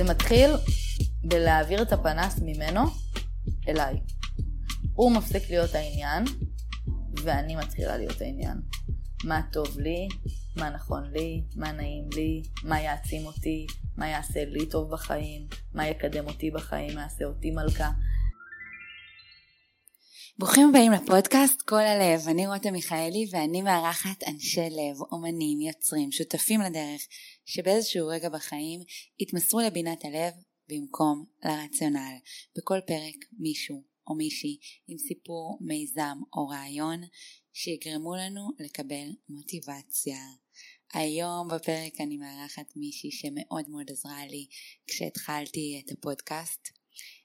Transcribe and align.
זה 0.00 0.04
מתחיל 0.04 0.50
בלהעביר 1.24 1.82
את 1.82 1.92
הפנס 1.92 2.38
ממנו 2.42 2.80
אליי. 3.68 4.00
הוא 4.94 5.12
מפסיק 5.12 5.50
להיות 5.50 5.74
העניין, 5.74 6.24
ואני 7.22 7.56
מתחילה 7.56 7.96
להיות 7.96 8.20
העניין. 8.20 8.60
מה 9.24 9.40
טוב 9.52 9.78
לי, 9.78 10.08
מה 10.56 10.70
נכון 10.70 11.10
לי, 11.12 11.44
מה 11.56 11.72
נעים 11.72 12.08
לי, 12.14 12.42
מה 12.64 12.80
יעצים 12.80 13.26
אותי, 13.26 13.66
מה 13.96 14.08
יעשה 14.08 14.44
לי 14.44 14.66
טוב 14.66 14.90
בחיים, 14.90 15.46
מה 15.74 15.88
יקדם 15.88 16.26
אותי 16.26 16.50
בחיים, 16.50 16.94
מה 16.94 17.00
יעשה 17.00 17.24
אותי 17.24 17.50
מלכה. 17.50 17.90
ברוכים 20.40 20.68
הבאים 20.68 20.92
לפודקאסט 20.92 21.62
כל 21.62 21.80
הלב, 21.80 22.28
אני 22.28 22.46
רותם 22.46 22.72
מיכאלי 22.72 23.26
ואני 23.30 23.62
מארחת 23.62 24.22
אנשי 24.28 24.60
לב, 24.70 25.02
אומנים, 25.12 25.60
יוצרים, 25.60 26.12
שותפים 26.12 26.60
לדרך, 26.60 27.06
שבאיזשהו 27.46 28.08
רגע 28.08 28.28
בחיים 28.28 28.80
התמסרו 29.20 29.60
לבינת 29.60 30.04
הלב 30.04 30.32
במקום 30.68 31.24
לרציונל. 31.44 32.14
בכל 32.56 32.78
פרק 32.86 33.14
מישהו 33.38 33.82
או 34.06 34.14
מישהי 34.14 34.58
עם 34.88 34.98
סיפור, 34.98 35.58
מיזם 35.60 36.18
או 36.36 36.48
רעיון 36.48 37.00
שיגרמו 37.52 38.14
לנו 38.16 38.50
לקבל 38.60 39.08
מוטיבציה. 39.28 40.20
היום 40.92 41.48
בפרק 41.48 42.00
אני 42.00 42.16
מארחת 42.16 42.76
מישהי 42.76 43.10
שמאוד 43.10 43.68
מאוד 43.68 43.90
עזרה 43.90 44.26
לי 44.26 44.46
כשהתחלתי 44.86 45.82
את 45.84 45.92
הפודקאסט. 45.92 46.68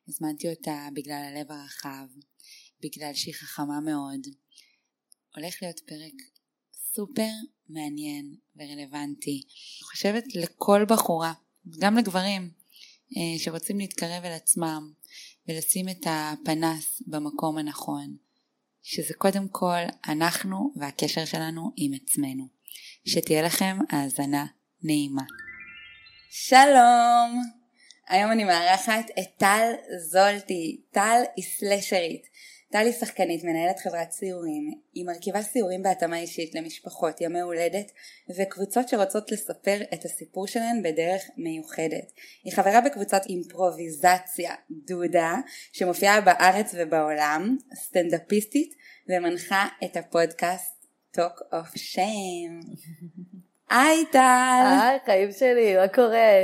הזמנתי 0.08 0.50
אותה 0.50 0.88
בגלל 0.94 1.24
הלב 1.32 1.52
הרחב, 1.52 2.08
בגלל 2.82 3.14
שהיא 3.14 3.34
חכמה 3.34 3.80
מאוד. 3.80 4.28
הולך 5.36 5.56
להיות 5.62 5.80
פרק 5.80 6.14
סופר 6.74 7.32
מעניין 7.70 8.36
ורלוונטי. 8.56 9.32
אני 9.32 9.84
חושבת 9.84 10.24
לכל 10.36 10.86
בחורה, 10.88 11.34
גם 11.80 11.98
לגברים, 11.98 12.52
אה, 13.18 13.40
שרוצים 13.40 13.78
להתקרב 13.78 14.26
אל 14.26 14.32
עצמם 14.32 14.94
ולשים 15.48 15.90
את 15.90 16.08
הפנס 16.10 17.02
במקום 17.08 17.58
הנכון, 17.58 18.18
שזה 18.84 19.14
קודם 19.14 19.48
כל 19.48 19.82
אנחנו 20.08 20.74
והקשר 20.76 21.26
שלנו 21.26 21.72
עם 21.78 21.94
עצמנו. 21.94 22.48
שתהיה 23.06 23.42
לכם 23.42 23.78
האזנה 23.90 24.46
נעימה. 24.84 25.24
שלום! 26.30 27.42
היום 28.08 28.32
אני 28.32 28.44
מארחת 28.44 29.06
את 29.20 29.38
טל 29.38 29.74
זולטי. 30.10 30.82
טל 30.92 31.22
היא 31.36 31.46
סלשרית. 31.46 32.28
טלי 32.76 32.94
שחקנית, 32.94 33.44
מנהלת 33.44 33.80
חברת 33.80 34.12
סיורים, 34.12 34.74
היא 34.94 35.06
מרכיבה 35.06 35.42
סיורים 35.42 35.84
בהתאמה 35.84 36.20
אישית 36.20 36.56
למשפחות, 36.56 37.22
ימי 37.22 37.42
הולדת 37.42 37.92
וקבוצות 38.30 38.90
שרוצות 38.90 39.32
לספר 39.32 39.78
את 39.94 40.06
הסיפור 40.06 40.48
שלהן 40.48 40.84
בדרך 40.84 41.22
מיוחדת. 41.38 42.12
היא 42.44 42.54
חברה 42.54 42.82
בקבוצת 42.82 43.22
אימפרוביזציה 43.30 44.54
דודה 44.72 45.36
שמופיעה 45.72 46.22
בארץ 46.22 46.76
ובעולם, 46.78 47.58
סטנדאפיסטית 47.76 48.76
ומנחה 49.10 49.68
את 49.84 49.98
הפודקאסט 49.98 50.88
Talk 51.18 51.54
of 51.54 51.78
Shame. 51.78 52.68
היי 53.76 54.06
טל! 54.12 54.64
היי, 54.82 55.00
חיים 55.06 55.32
שלי, 55.32 55.76
מה 55.76 55.88
קורה? 55.88 56.44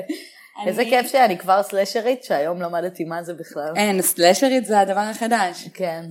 איזה 0.67 0.84
כיף 0.84 1.08
שאני 1.12 1.38
כבר 1.38 1.64
סלשרית, 1.64 2.23
שהיום 2.23 2.62
למדתי 2.62 3.04
מה 3.04 3.23
זה 3.23 3.34
בכלל. 3.34 3.73
אין, 3.76 4.02
סלשרית 4.02 4.66
זה 4.66 4.80
הדבר 4.80 5.00
החדש. 5.00 5.67
כן. 5.73 6.06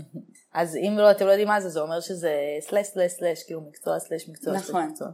אז 0.54 0.76
אם 0.76 0.94
לא, 0.98 1.10
אתם 1.10 1.26
לא 1.26 1.30
יודעים 1.30 1.48
מה 1.48 1.60
זה, 1.60 1.68
זה 1.68 1.80
אומר 1.80 2.00
שזה 2.00 2.32
סלש 2.60 2.86
סלש 2.86 3.12
סלש, 3.12 3.42
כאילו 3.42 3.60
מקצוע 3.60 3.98
סלש 3.98 4.28
מקצוע 4.28 4.58
סלש 4.58 4.68
נכון. 4.68 4.86
מקצוע. 4.86 5.08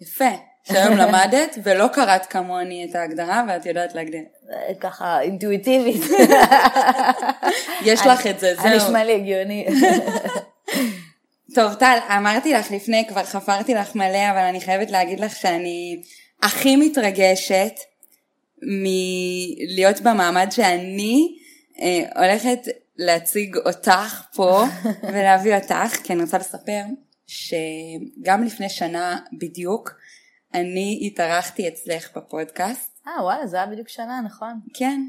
יפה. 0.00 0.30
שהיום 0.64 0.96
למדת 1.02 1.58
ולא 1.62 1.88
קראת 1.88 2.26
כמוני 2.26 2.86
את 2.90 2.94
ההגדרה 2.94 3.44
ואת 3.48 3.66
יודעת 3.66 3.94
להגדיר. 3.94 4.20
אה, 4.52 4.74
ככה 4.80 5.20
אינטואיטיבית. 5.20 6.02
יש 7.84 8.06
לך 8.06 8.26
את 8.26 8.40
זה, 8.40 8.46
היה 8.46 8.78
זהו. 8.78 8.88
נשמע 8.88 9.04
לי 9.04 9.14
הגיוני. 9.14 9.66
טוב 11.54 11.74
טל, 11.74 11.98
אמרתי 12.16 12.52
לך 12.52 12.70
לפני, 12.70 13.04
כבר 13.08 13.24
חפרתי 13.24 13.74
לך 13.74 13.94
מלא, 13.94 14.30
אבל 14.30 14.38
אני 14.38 14.60
חייבת 14.60 14.90
להגיד 14.90 15.20
לך 15.20 15.36
שאני 15.36 16.02
הכי 16.42 16.76
מתרגשת 16.76 17.72
מלהיות 18.62 20.00
במעמד 20.00 20.48
שאני 20.50 21.38
אה, 21.80 22.02
הולכת 22.16 22.58
להציג 22.96 23.56
אותך 23.56 24.22
פה 24.34 24.64
ולהביא 25.12 25.54
אותך, 25.54 25.96
כי 26.04 26.12
אני 26.12 26.22
רוצה 26.22 26.38
לספר 26.38 26.82
שגם 27.26 28.44
לפני 28.44 28.68
שנה 28.68 29.18
בדיוק 29.38 29.94
אני 30.54 31.00
התארחתי 31.06 31.68
אצלך 31.68 32.16
בפודקאסט. 32.16 33.00
אה 33.06 33.22
וואלה, 33.22 33.46
זה 33.46 33.56
היה 33.56 33.66
בדיוק 33.66 33.88
שנה, 33.88 34.20
נכון? 34.24 34.60
כן. 34.74 35.00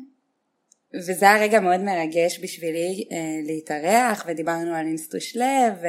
וזה 0.95 1.25
היה 1.25 1.41
רגע 1.41 1.59
מאוד 1.59 1.79
מרגש 1.79 2.39
בשבילי 2.43 3.07
אה, 3.11 3.17
להתארח, 3.45 4.25
ודיברנו 4.27 4.75
על 4.75 4.85
אינסטוש 4.85 5.35
לב 5.35 5.73
ו... 5.81 5.87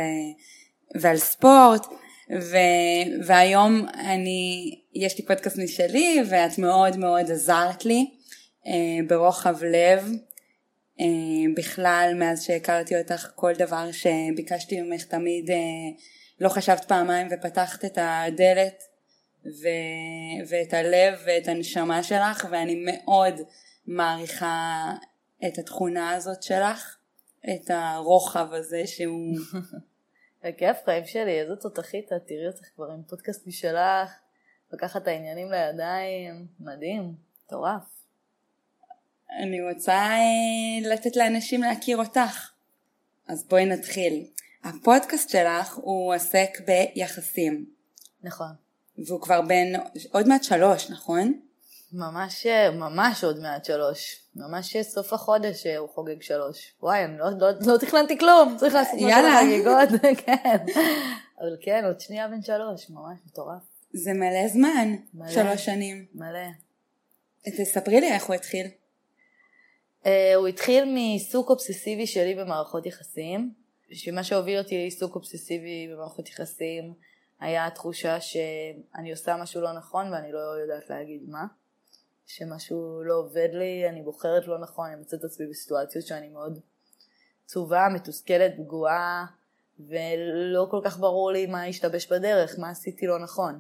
ועל 1.00 1.16
ספורט, 1.16 1.86
ו... 2.30 2.56
והיום 3.26 3.86
אני, 3.94 4.74
יש 4.94 5.18
לי 5.18 5.26
פודקאסט 5.26 5.58
משלי, 5.58 6.20
ואת 6.30 6.58
מאוד 6.58 6.96
מאוד 6.96 7.30
עזרת 7.30 7.84
לי 7.84 8.10
אה, 8.66 9.06
ברוחב 9.08 9.64
לב. 9.64 10.08
אה, 11.00 11.06
בכלל, 11.56 12.12
מאז 12.18 12.42
שהכרתי 12.42 12.98
אותך, 12.98 13.30
כל 13.34 13.52
דבר 13.52 13.88
שביקשתי 13.92 14.80
ממך 14.80 15.04
תמיד, 15.04 15.50
אה, 15.50 15.56
לא 16.40 16.48
חשבת 16.48 16.84
פעמיים 16.84 17.28
ופתחת 17.30 17.84
את 17.84 17.98
הדלת 18.00 18.82
ו... 19.46 19.68
ואת 20.48 20.74
הלב 20.74 21.18
ואת 21.26 21.48
הנשמה 21.48 22.02
שלך, 22.02 22.46
ואני 22.50 22.84
מאוד 22.86 23.40
מעריכה 23.86 24.92
את 25.46 25.58
התכונה 25.58 26.10
הזאת 26.10 26.42
שלך, 26.42 26.96
את 27.54 27.70
הרוחב 27.70 28.52
הזה 28.52 28.82
שהוא... 28.86 29.36
בכיף 30.44 30.76
חיים 30.84 31.06
שלי, 31.06 31.40
איזה 31.40 31.56
תותחית 31.56 32.12
את, 32.12 32.22
תראי 32.26 32.46
אותך 32.46 32.66
כבר 32.74 32.90
עם 32.90 33.02
פודקאסט 33.02 33.46
משלך, 33.46 34.10
לקחת 34.72 35.02
את 35.02 35.08
העניינים 35.08 35.50
לידיים, 35.50 36.46
מדהים, 36.60 37.14
מטורף. 37.46 37.82
אני 39.38 39.70
רוצה 39.70 39.92
אה, 39.92 40.92
לתת 40.92 41.16
לאנשים 41.16 41.62
להכיר 41.62 41.96
אותך. 41.96 42.50
אז 43.28 43.44
בואי 43.48 43.66
נתחיל. 43.66 44.26
הפודקאסט 44.64 45.30
שלך 45.30 45.74
הוא 45.74 46.14
עוסק 46.14 46.50
ביחסים, 46.66 47.66
נכון. 48.22 48.52
והוא 48.98 49.20
כבר 49.20 49.42
בן 49.42 49.72
עוד 50.12 50.28
מעט 50.28 50.44
שלוש, 50.44 50.90
נכון? 50.90 51.40
ממש, 51.94 52.46
ממש 52.72 53.24
עוד 53.24 53.40
מעט 53.40 53.64
שלוש. 53.64 54.20
ממש 54.36 54.76
סוף 54.76 55.12
החודש 55.12 55.66
הוא 55.66 55.88
חוגג 55.88 56.22
שלוש. 56.22 56.72
וואי, 56.82 57.04
אני 57.04 57.18
לא, 57.18 57.26
לא, 57.38 57.48
לא 57.66 57.78
תכננתי 57.78 58.18
כלום, 58.18 58.56
צריך 58.58 58.74
לעשות 58.74 58.94
משהו 58.94 59.08
יאללה. 59.08 59.42
לחגיגות, 59.42 59.88
כן. 60.26 60.56
אבל 61.40 61.56
כן, 61.60 61.84
עוד 61.84 62.00
שנייה 62.00 62.28
בן 62.28 62.42
שלוש, 62.42 62.90
ממש 62.90 63.18
מטורף. 63.26 63.62
זה 63.92 64.12
מלא 64.12 64.48
זמן, 64.48 64.94
מלא. 65.14 65.28
שלוש 65.28 65.64
שנים. 65.64 66.06
מלא. 66.14 66.48
תספרי 67.42 68.00
לי 68.00 68.12
איך 68.12 68.24
הוא 68.24 68.34
התחיל. 68.34 68.66
Uh, 70.02 70.06
הוא 70.36 70.48
התחיל 70.48 70.84
מעיסוק 70.84 71.50
אובססיבי 71.50 72.06
שלי 72.06 72.34
במערכות 72.34 72.86
יחסים, 72.86 73.52
שמה 73.92 74.24
שהוביל 74.24 74.58
אותי 74.58 74.76
לעיסוק 74.76 75.14
אובססיבי 75.14 75.88
במערכות 75.92 76.28
יחסים 76.28 76.94
היה 77.40 77.66
התחושה 77.66 78.20
שאני 78.20 79.10
עושה 79.10 79.36
משהו 79.36 79.60
לא 79.60 79.72
נכון 79.72 80.12
ואני 80.12 80.32
לא 80.32 80.38
יודעת 80.38 80.90
להגיד 80.90 81.22
מה, 81.28 81.46
שמשהו 82.26 83.02
לא 83.04 83.14
עובד 83.14 83.48
לי, 83.52 83.88
אני 83.88 84.02
בוחרת 84.02 84.46
לא 84.46 84.58
נכון, 84.58 84.86
אני 84.86 84.96
מוצאת 84.96 85.20
את 85.20 85.24
עצמי 85.24 85.46
בסיטואציות 85.46 86.06
שאני 86.06 86.28
מאוד 86.28 86.58
עצובה, 87.44 87.88
מתוסכלת, 87.94 88.52
פגועה, 88.56 89.26
ולא 89.80 90.66
כל 90.70 90.80
כך 90.84 90.98
ברור 90.98 91.32
לי 91.32 91.46
מה 91.46 91.64
השתבש 91.64 92.12
בדרך, 92.12 92.58
מה 92.58 92.70
עשיתי 92.70 93.06
לא 93.06 93.18
נכון. 93.18 93.58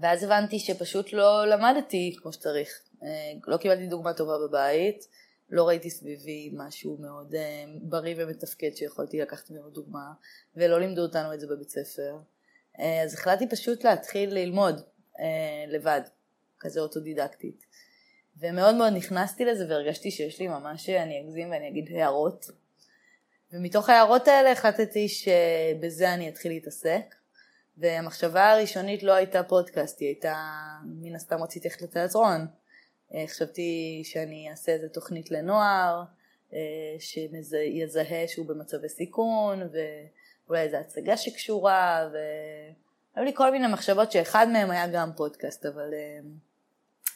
ואז 0.00 0.22
הבנתי 0.22 0.58
שפשוט 0.58 1.12
לא 1.12 1.46
למדתי 1.46 2.16
כמו 2.22 2.32
שצריך. 2.32 2.80
אה, 3.02 3.08
לא 3.46 3.56
קיבלתי 3.56 3.86
דוגמה 3.86 4.12
טובה 4.14 4.38
בבית, 4.48 5.08
לא 5.50 5.68
ראיתי 5.68 5.90
סביבי 5.90 6.50
משהו 6.52 6.96
מאוד 7.00 7.34
אה, 7.34 7.64
בריא 7.82 8.14
ומתפקד 8.18 8.70
שיכולתי 8.74 9.20
לקחת 9.20 9.50
ממנו 9.50 9.70
דוגמה, 9.70 10.12
ולא 10.56 10.80
לימדו 10.80 11.02
אותנו 11.02 11.34
את 11.34 11.40
זה 11.40 11.46
בבית 11.46 11.70
ספר. 11.70 12.16
אה, 12.80 13.02
אז 13.02 13.14
החלטתי 13.14 13.48
פשוט 13.48 13.84
להתחיל 13.84 14.34
ללמוד 14.34 14.80
לבד, 15.68 16.00
כזה 16.60 16.80
אוטודידקטית. 16.80 17.66
ומאוד 18.36 18.74
מאוד 18.74 18.92
נכנסתי 18.92 19.44
לזה 19.44 19.64
והרגשתי 19.68 20.10
שיש 20.10 20.40
לי 20.40 20.48
ממש, 20.48 20.88
אני 20.88 21.20
אגזים 21.20 21.50
ואני 21.50 21.68
אגיד 21.68 21.90
הערות. 21.96 22.46
ומתוך 23.52 23.88
ההערות 23.88 24.28
האלה 24.28 24.52
החלטתי 24.52 25.08
שבזה 25.08 26.14
אני 26.14 26.28
אתחיל 26.28 26.52
להתעסק. 26.52 27.14
והמחשבה 27.76 28.50
הראשונית 28.50 29.02
לא 29.02 29.12
הייתה 29.12 29.42
פודקאסט, 29.42 30.00
היא 30.00 30.08
הייתה, 30.08 30.34
מן 30.84 31.14
הסתם 31.14 31.42
רציתי 31.42 31.68
ללכת 31.68 31.82
לתיאטרון. 31.82 32.46
אה, 33.14 33.24
חשבתי 33.26 34.02
שאני 34.04 34.50
אעשה 34.50 34.72
איזה 34.72 34.88
תוכנית 34.88 35.30
לנוער, 35.30 36.02
אה, 36.52 36.58
שיזהה 36.98 38.28
שהוא 38.28 38.46
במצבי 38.46 38.88
סיכון, 38.88 39.62
ואולי 40.46 40.62
איזו 40.62 40.76
הצגה 40.76 41.16
שקשורה, 41.16 42.08
והיו 43.16 43.24
לי 43.24 43.34
כל 43.34 43.50
מיני 43.50 43.66
מחשבות 43.66 44.12
שאחד 44.12 44.46
מהם 44.52 44.70
היה 44.70 44.86
גם 44.86 45.10
פודקאסט, 45.16 45.66
אבל 45.66 45.94
אה, 45.94 46.18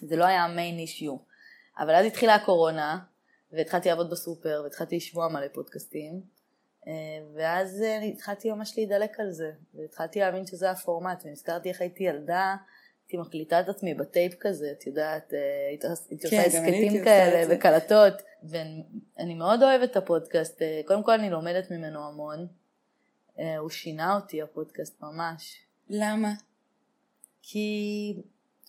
זה 0.00 0.16
לא 0.16 0.24
היה 0.24 0.48
מיין 0.48 0.78
אישיו. 0.78 1.16
אבל 1.78 1.94
אז 1.94 2.06
התחילה 2.06 2.34
הקורונה, 2.34 2.98
והתחלתי 3.52 3.88
לעבוד 3.88 4.10
בסופר, 4.10 4.60
והתחלתי 4.64 4.96
לשמוע 4.96 5.28
מלא 5.28 5.48
פודקאסטים, 5.48 6.20
אה, 6.86 6.92
ואז 7.34 7.82
אה, 7.82 8.02
התחלתי 8.02 8.50
ממש 8.50 8.74
להידלק 8.76 9.20
על 9.20 9.30
זה, 9.30 9.50
והתחלתי 9.74 10.20
להבין 10.20 10.46
שזה 10.46 10.70
הפורמט, 10.70 11.22
ונזכרתי 11.24 11.68
איך 11.68 11.80
הייתי 11.80 12.04
ילדה, 12.04 12.56
הייתי 13.04 13.16
מקליטה 13.16 13.60
את 13.60 13.68
עצמי 13.68 13.94
בטייפ 13.94 14.34
כזה, 14.40 14.72
את 14.72 14.86
יודעת, 14.86 15.32
הייתי 15.68 15.86
עושה 15.86 16.30
כן, 16.30 16.36
הייתי 16.36 16.56
הסכתים 16.56 16.92
עושה 16.92 17.04
כאלה. 17.04 17.54
וקלטות, 17.56 18.22
ואני 18.42 19.34
מאוד 19.34 19.62
אוהבת 19.62 19.90
את 19.90 19.96
הפודקאסט, 19.96 20.62
קודם 20.86 21.02
כל 21.02 21.12
אני 21.12 21.30
לומדת 21.30 21.70
ממנו 21.70 22.08
המון, 22.08 22.46
הוא 23.58 23.70
שינה 23.70 24.14
אותי 24.14 24.42
הפודקאסט 24.42 25.02
ממש, 25.02 25.67
למה? 25.90 26.32
כי 27.42 28.14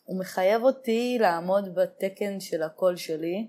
הוא 0.04 0.20
מחייב 0.20 0.64
אותי 0.64 1.18
לעמוד 1.20 1.76
בתקן 1.76 2.40
של 2.40 2.64
הקול 2.64 2.96
שלי, 2.96 3.48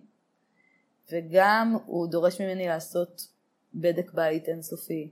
וגם 1.13 1.77
הוא 1.87 2.09
דורש 2.09 2.41
ממני 2.41 2.69
לעשות 2.69 3.29
בדק 3.75 4.13
בית 4.13 4.49
אינסופי 4.49 5.11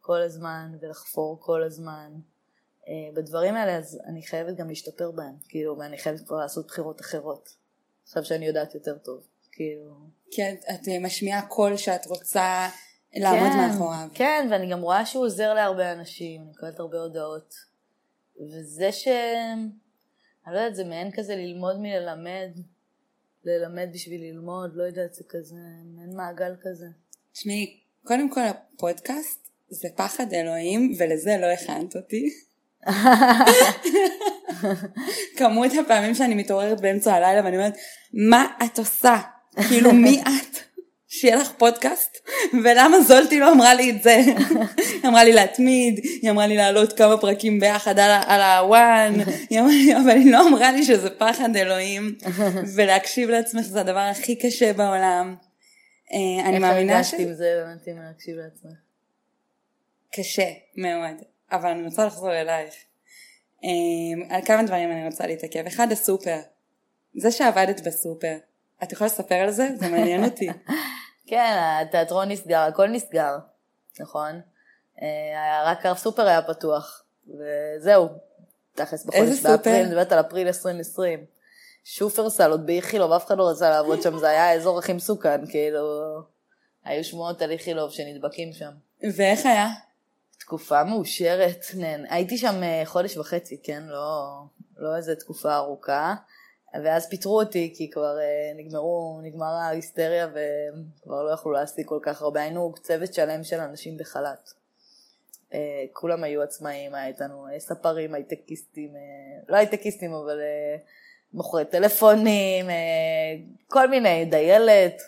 כל 0.00 0.22
הזמן 0.22 0.76
ולחפור 0.80 1.40
כל 1.40 1.62
הזמן. 1.62 2.12
אה, 2.88 2.92
בדברים 3.14 3.54
האלה 3.54 3.76
אז 3.76 4.00
אני 4.06 4.22
חייבת 4.22 4.56
גם 4.56 4.68
להשתפר 4.68 5.10
בהם, 5.10 5.34
כאילו, 5.48 5.78
ואני 5.78 5.98
חייבת 5.98 6.20
כבר 6.20 6.36
לעשות 6.36 6.66
בחירות 6.66 7.00
אחרות. 7.00 7.56
עכשיו 8.02 8.24
שאני 8.24 8.46
יודעת 8.46 8.74
יותר 8.74 8.98
טוב, 8.98 9.26
כאילו... 9.52 9.94
כן, 10.30 10.54
את 10.74 10.88
אה, 10.88 10.98
משמיעה 11.00 11.46
קול 11.46 11.76
שאת 11.76 12.06
רוצה 12.06 12.68
לעמוד 13.14 13.52
כן, 13.52 13.56
מאחוריו. 13.56 14.08
כן, 14.14 14.48
ואני 14.50 14.70
גם 14.70 14.80
רואה 14.80 15.06
שהוא 15.06 15.24
עוזר 15.24 15.54
להרבה 15.54 15.92
אנשים, 15.92 16.42
אני 16.42 16.50
מקבלת 16.50 16.80
הרבה 16.80 16.98
הודעות. 16.98 17.69
וזה 18.40 18.92
ש... 18.92 19.08
אני 20.46 20.54
לא 20.54 20.60
יודעת, 20.60 20.74
זה 20.74 20.84
מעין 20.84 21.10
כזה 21.10 21.36
ללמוד 21.36 21.76
מללמד, 21.80 22.50
ללמד 23.44 23.88
בשביל 23.94 24.20
ללמוד, 24.20 24.70
לא 24.74 24.82
יודעת, 24.82 25.14
זה 25.14 25.24
כזה, 25.28 25.56
מעין 25.94 26.16
מעגל 26.16 26.54
כזה. 26.62 26.86
תשמעי, 27.32 27.80
קודם 28.04 28.30
כל 28.30 28.40
הפודקאסט 28.40 29.48
זה 29.68 29.88
פחד 29.96 30.32
אלוהים, 30.32 30.92
ולזה 30.98 31.36
לא 31.40 31.46
הכנת 31.46 31.96
אותי. 31.96 32.30
כמות 35.36 35.72
הפעמים 35.80 36.14
שאני 36.14 36.34
מתעוררת 36.34 36.80
באמצע 36.80 37.14
הלילה 37.14 37.44
ואני 37.44 37.56
אומרת, 37.56 37.74
מה 38.12 38.46
את 38.64 38.78
עושה? 38.78 39.16
כאילו, 39.68 39.92
מי 39.92 40.22
את? 40.22 40.49
שיהיה 41.12 41.36
לך 41.36 41.52
פודקאסט? 41.58 42.16
ולמה 42.64 43.00
זולטי 43.00 43.40
לא 43.40 43.52
אמרה 43.52 43.74
לי 43.74 43.90
את 43.90 44.02
זה? 44.02 44.14
היא 44.76 45.06
אמרה 45.06 45.24
לי 45.24 45.32
להתמיד, 45.32 46.00
היא 46.22 46.30
אמרה 46.30 46.46
לי 46.46 46.56
להעלות 46.56 46.92
כמה 46.92 47.16
פרקים 47.16 47.60
ביחד 47.60 47.98
על, 47.98 48.40
הוואן, 48.40 49.14
היא 49.50 49.60
אמרה 49.60 49.72
לי, 49.72 49.96
אבל 49.96 50.10
היא 50.10 50.32
לא 50.32 50.48
אמרה 50.48 50.72
לי 50.72 50.82
שזה 50.82 51.10
פחד 51.10 51.56
אלוהים, 51.56 52.14
ולהקשיב 52.74 53.30
לעצמך 53.30 53.62
זה 53.62 53.80
הדבר 53.80 53.98
הכי 53.98 54.36
קשה 54.36 54.72
בעולם. 54.72 55.36
אה, 56.12 56.48
אני 56.48 56.58
מאמינה 56.58 56.98
איך 56.98 57.12
הרגשת 57.12 57.28
עם 57.28 57.34
זה, 57.34 57.62
באמת, 57.64 57.88
אם 57.88 58.02
להקשיב 58.02 58.36
לעצמך? 58.36 58.78
קשה 60.14 60.50
מאוד, 60.76 61.22
אבל 61.52 61.70
אני 61.70 61.84
רוצה 61.84 62.06
לחזור 62.06 62.32
אלייך. 62.32 62.74
Um, 63.62 64.34
על 64.34 64.42
כמה 64.44 64.62
דברים 64.62 64.90
אני 64.90 65.06
רוצה 65.06 65.26
להתעכב. 65.26 65.66
אחד, 65.66 65.92
הסופר. 65.92 66.38
זה 67.14 67.30
שעבדת 67.30 67.86
בסופר, 67.86 68.36
את 68.82 68.92
יכולה 68.92 69.10
לספר 69.10 69.34
על 69.34 69.50
זה? 69.50 69.68
זה 69.76 69.88
מעניין 69.88 70.24
אותי. 70.24 70.48
כן, 71.30 71.78
התיאטרון 71.82 72.28
נסגר, 72.30 72.58
הכל 72.58 72.88
נסגר, 72.88 73.38
נכון? 74.00 74.40
אה, 75.02 75.62
רק 75.64 75.86
הסופר 75.86 76.26
היה 76.26 76.42
פתוח, 76.42 77.04
וזהו, 77.28 78.08
תכלס 78.74 79.04
בחודש? 79.04 79.40
באפריל, 79.42 79.74
אני 79.74 79.84
מדברת 79.84 80.12
על 80.12 80.20
אפריל 80.20 80.46
2020. 80.46 81.24
שופרסל 81.84 82.50
עוד 82.50 82.66
באיכילוב, 82.66 83.12
אף 83.12 83.26
אחד 83.26 83.38
לא 83.38 83.50
רצה 83.50 83.70
לעבוד 83.70 84.02
שם, 84.02 84.18
זה 84.18 84.28
היה 84.28 84.50
האזור 84.50 84.78
הכי 84.78 84.92
מסוכן, 84.92 85.46
כאילו, 85.46 86.16
היו 86.84 87.04
שמועות 87.04 87.42
על 87.42 87.50
איכילוב 87.50 87.90
שנדבקים 87.90 88.52
שם. 88.52 88.70
ואיך 89.16 89.46
היה? 89.46 89.68
תקופה 90.38 90.84
מאושרת, 90.84 91.64
נהן. 91.74 92.06
הייתי 92.08 92.38
שם 92.38 92.62
אה, 92.62 92.82
חודש 92.84 93.16
וחצי, 93.16 93.60
כן? 93.62 93.82
לא, 93.86 94.40
לא 94.78 94.96
איזה 94.96 95.16
תקופה 95.16 95.56
ארוכה. 95.56 96.14
ואז 96.74 97.08
פיטרו 97.08 97.40
אותי, 97.40 97.74
כי 97.76 97.90
כבר 97.90 98.18
אה, 98.18 98.52
נגמרו, 98.56 99.20
נגמר 99.22 99.52
ההיסטריה 99.52 100.28
וכבר 100.28 101.22
לא 101.22 101.30
יכלו 101.30 101.52
להעסיק 101.52 101.88
כל 101.88 101.98
כך 102.02 102.22
הרבה. 102.22 102.42
היינו 102.42 102.74
צוות 102.82 103.14
שלם 103.14 103.44
של 103.44 103.60
אנשים 103.60 103.96
בחל"ת. 103.98 104.52
אה, 105.54 105.84
כולם 105.92 106.24
היו 106.24 106.42
עצמאים, 106.42 106.94
היה 106.94 107.06
איתנו 107.06 107.46
אה, 107.48 107.60
ספרים, 107.60 108.14
הייטקיסטים, 108.14 108.94
לא 109.48 109.56
הייטקיסטים, 109.56 110.12
אבל 110.14 110.40
מוכרי 111.32 111.64
טלפונים, 111.64 112.66
כל 113.66 113.88
מיני, 113.88 114.24
דיילת. 114.24 115.02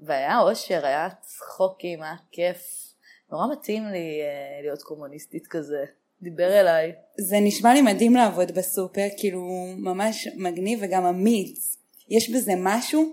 והיה 0.00 0.40
אושר, 0.40 0.86
היה 0.86 1.08
צחוקים, 1.20 2.02
היה 2.02 2.14
כיף. 2.30 2.94
נורא 3.30 3.46
מתאים 3.52 3.86
לי 3.86 4.20
להיות 4.62 4.82
קומוניסטית 4.82 5.46
כזה. 5.46 5.84
דיבר 6.22 6.60
אליי. 6.60 6.92
זה 7.20 7.36
נשמע 7.40 7.74
לי 7.74 7.82
מדהים 7.82 8.14
לעבוד 8.14 8.52
בסופר, 8.52 9.06
כאילו 9.16 9.42
ממש 9.76 10.28
מגניב 10.36 10.78
וגם 10.82 11.04
אמיץ. 11.04 11.76
יש 12.08 12.30
בזה 12.30 12.52
משהו 12.56 13.12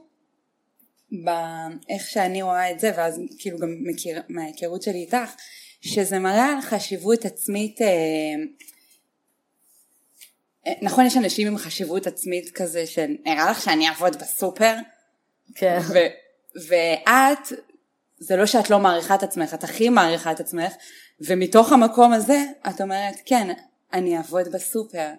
באיך 1.12 2.10
שאני 2.10 2.42
רואה 2.42 2.72
את 2.72 2.80
זה, 2.80 2.92
ואז 2.98 3.22
כאילו 3.40 3.60
גם 3.60 3.76
מכיר, 3.84 4.22
מההיכרות 4.30 4.82
שלי 4.82 5.00
איתך, 5.00 5.36
שזה 5.82 6.20
מראה 6.20 6.46
על 6.46 6.62
חשיבות 6.62 7.26
עצמית, 7.26 7.82
אה, 7.82 7.88
אה, 10.68 10.74
נכון 10.82 11.06
יש 11.06 11.18
אנשים 11.18 11.48
עם 11.48 11.58
חשיבות 11.58 12.08
עצמית 12.08 12.50
כזה 12.50 12.88
של 12.88 13.16
נראה 13.26 13.52
לך 13.52 13.62
שאני 13.62 13.88
אעבוד 13.88 14.16
בסופר, 14.16 14.76
כן. 15.56 15.80
ו- 15.94 16.66
ואת, 16.68 17.60
זה 18.20 18.36
לא 18.36 18.46
שאת 18.46 18.70
לא 18.70 18.80
מעריכה 18.80 19.16
את 19.16 19.24
עצמך, 19.24 19.54
את 19.54 19.64
הכי 19.64 19.90
מעריכה 19.90 20.32
את 20.32 20.40
עצמך, 20.40 20.74
ומתוך 21.20 21.72
המקום 21.72 22.14
הזה 22.14 22.46
את 22.70 22.82
אומרת, 22.82 23.16
כן, 23.26 23.54
אני 23.94 24.18
אעבוד 24.18 24.48
בסופר. 24.54 25.10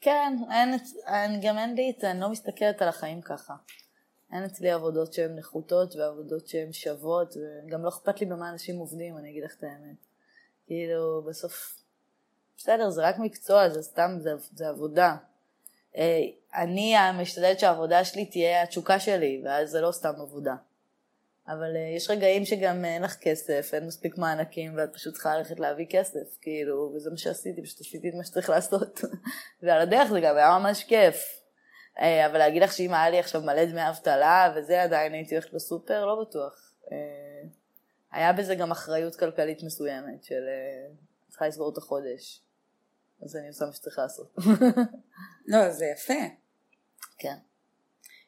כן, 0.00 0.36
אין, 0.50 0.74
אין, 1.06 1.40
גם 1.42 1.58
אין 1.58 1.74
לי 1.74 1.92
את 1.96 2.00
זה, 2.00 2.10
אני 2.10 2.20
לא 2.20 2.28
מסתכלת 2.28 2.82
על 2.82 2.88
החיים 2.88 3.20
ככה. 3.20 3.54
אין 4.32 4.44
אצלי 4.44 4.70
עבודות 4.70 5.12
שהן 5.12 5.38
נחותות 5.38 5.96
ועבודות 5.96 6.48
שהן 6.48 6.72
שוות, 6.72 7.34
וגם 7.66 7.84
לא 7.84 7.88
אכפת 7.88 8.20
לי 8.20 8.26
במה 8.26 8.50
אנשים 8.50 8.78
עובדים, 8.78 9.18
אני 9.18 9.30
אגיד 9.30 9.44
לך 9.44 9.54
את 9.58 9.62
האמת. 9.62 9.96
כאילו, 10.66 11.22
בסוף, 11.28 11.76
בסדר, 12.56 12.90
זה 12.90 13.02
רק 13.02 13.18
מקצוע, 13.18 13.68
זה 13.68 13.82
סתם, 13.82 14.16
זה, 14.20 14.30
זה 14.54 14.68
עבודה. 14.68 15.16
אה, 15.96 16.20
אני 16.54 16.94
משתדלת 17.20 17.60
שהעבודה 17.60 18.04
שלי 18.04 18.26
תהיה 18.26 18.62
התשוקה 18.62 19.00
שלי, 19.00 19.42
ואז 19.44 19.70
זה 19.70 19.80
לא 19.80 19.92
סתם 19.92 20.12
עבודה. 20.20 20.54
אבל 21.48 21.76
אה, 21.76 21.96
יש 21.96 22.10
רגעים 22.10 22.44
שגם 22.44 22.84
אין 22.84 23.02
לך 23.02 23.16
כסף, 23.20 23.70
אין 23.72 23.86
מספיק 23.86 24.18
מענקים, 24.18 24.76
ואת 24.76 24.92
פשוט 24.92 25.14
צריכה 25.14 25.36
ללכת 25.36 25.60
להביא 25.60 25.86
כסף, 25.90 26.36
כאילו, 26.40 26.92
וזה 26.96 27.10
מה 27.10 27.16
שעשיתי, 27.16 27.62
פשוט 27.62 27.80
עשיתי 27.80 28.08
את 28.08 28.14
מה 28.14 28.24
שצריך 28.24 28.50
לעשות. 28.50 29.00
ועל 29.62 29.80
הדרך 29.80 30.10
זה 30.10 30.20
גם 30.20 30.36
היה 30.36 30.58
ממש 30.58 30.84
כיף. 30.84 31.24
אה, 31.98 32.26
אבל 32.26 32.38
להגיד 32.38 32.62
לך 32.62 32.72
שאם 32.72 32.94
היה 32.94 33.10
לי 33.10 33.18
עכשיו 33.18 33.42
מלא 33.42 33.64
דמי 33.64 33.88
אבטלה, 33.88 34.54
וזה 34.56 34.82
עדיין 34.82 35.12
הייתי 35.12 35.34
הולכת 35.34 35.52
לסופר, 35.52 36.06
לא 36.06 36.24
בטוח. 36.28 36.72
אה, 36.92 37.48
היה 38.12 38.32
בזה 38.32 38.54
גם 38.54 38.70
אחריות 38.70 39.16
כלכלית 39.16 39.62
מסוימת, 39.62 40.24
של 40.24 40.42
צריכה 41.28 41.48
לסגור 41.48 41.72
את 41.72 41.78
החודש. 41.78 42.42
אז 43.22 43.36
אני 43.36 43.48
עושה 43.48 43.64
מה 43.66 43.72
שצריך 43.72 43.98
לעשות. 43.98 44.36
לא, 45.52 45.70
זה 45.70 45.84
יפה. 45.86 46.34
כן. 47.18 47.36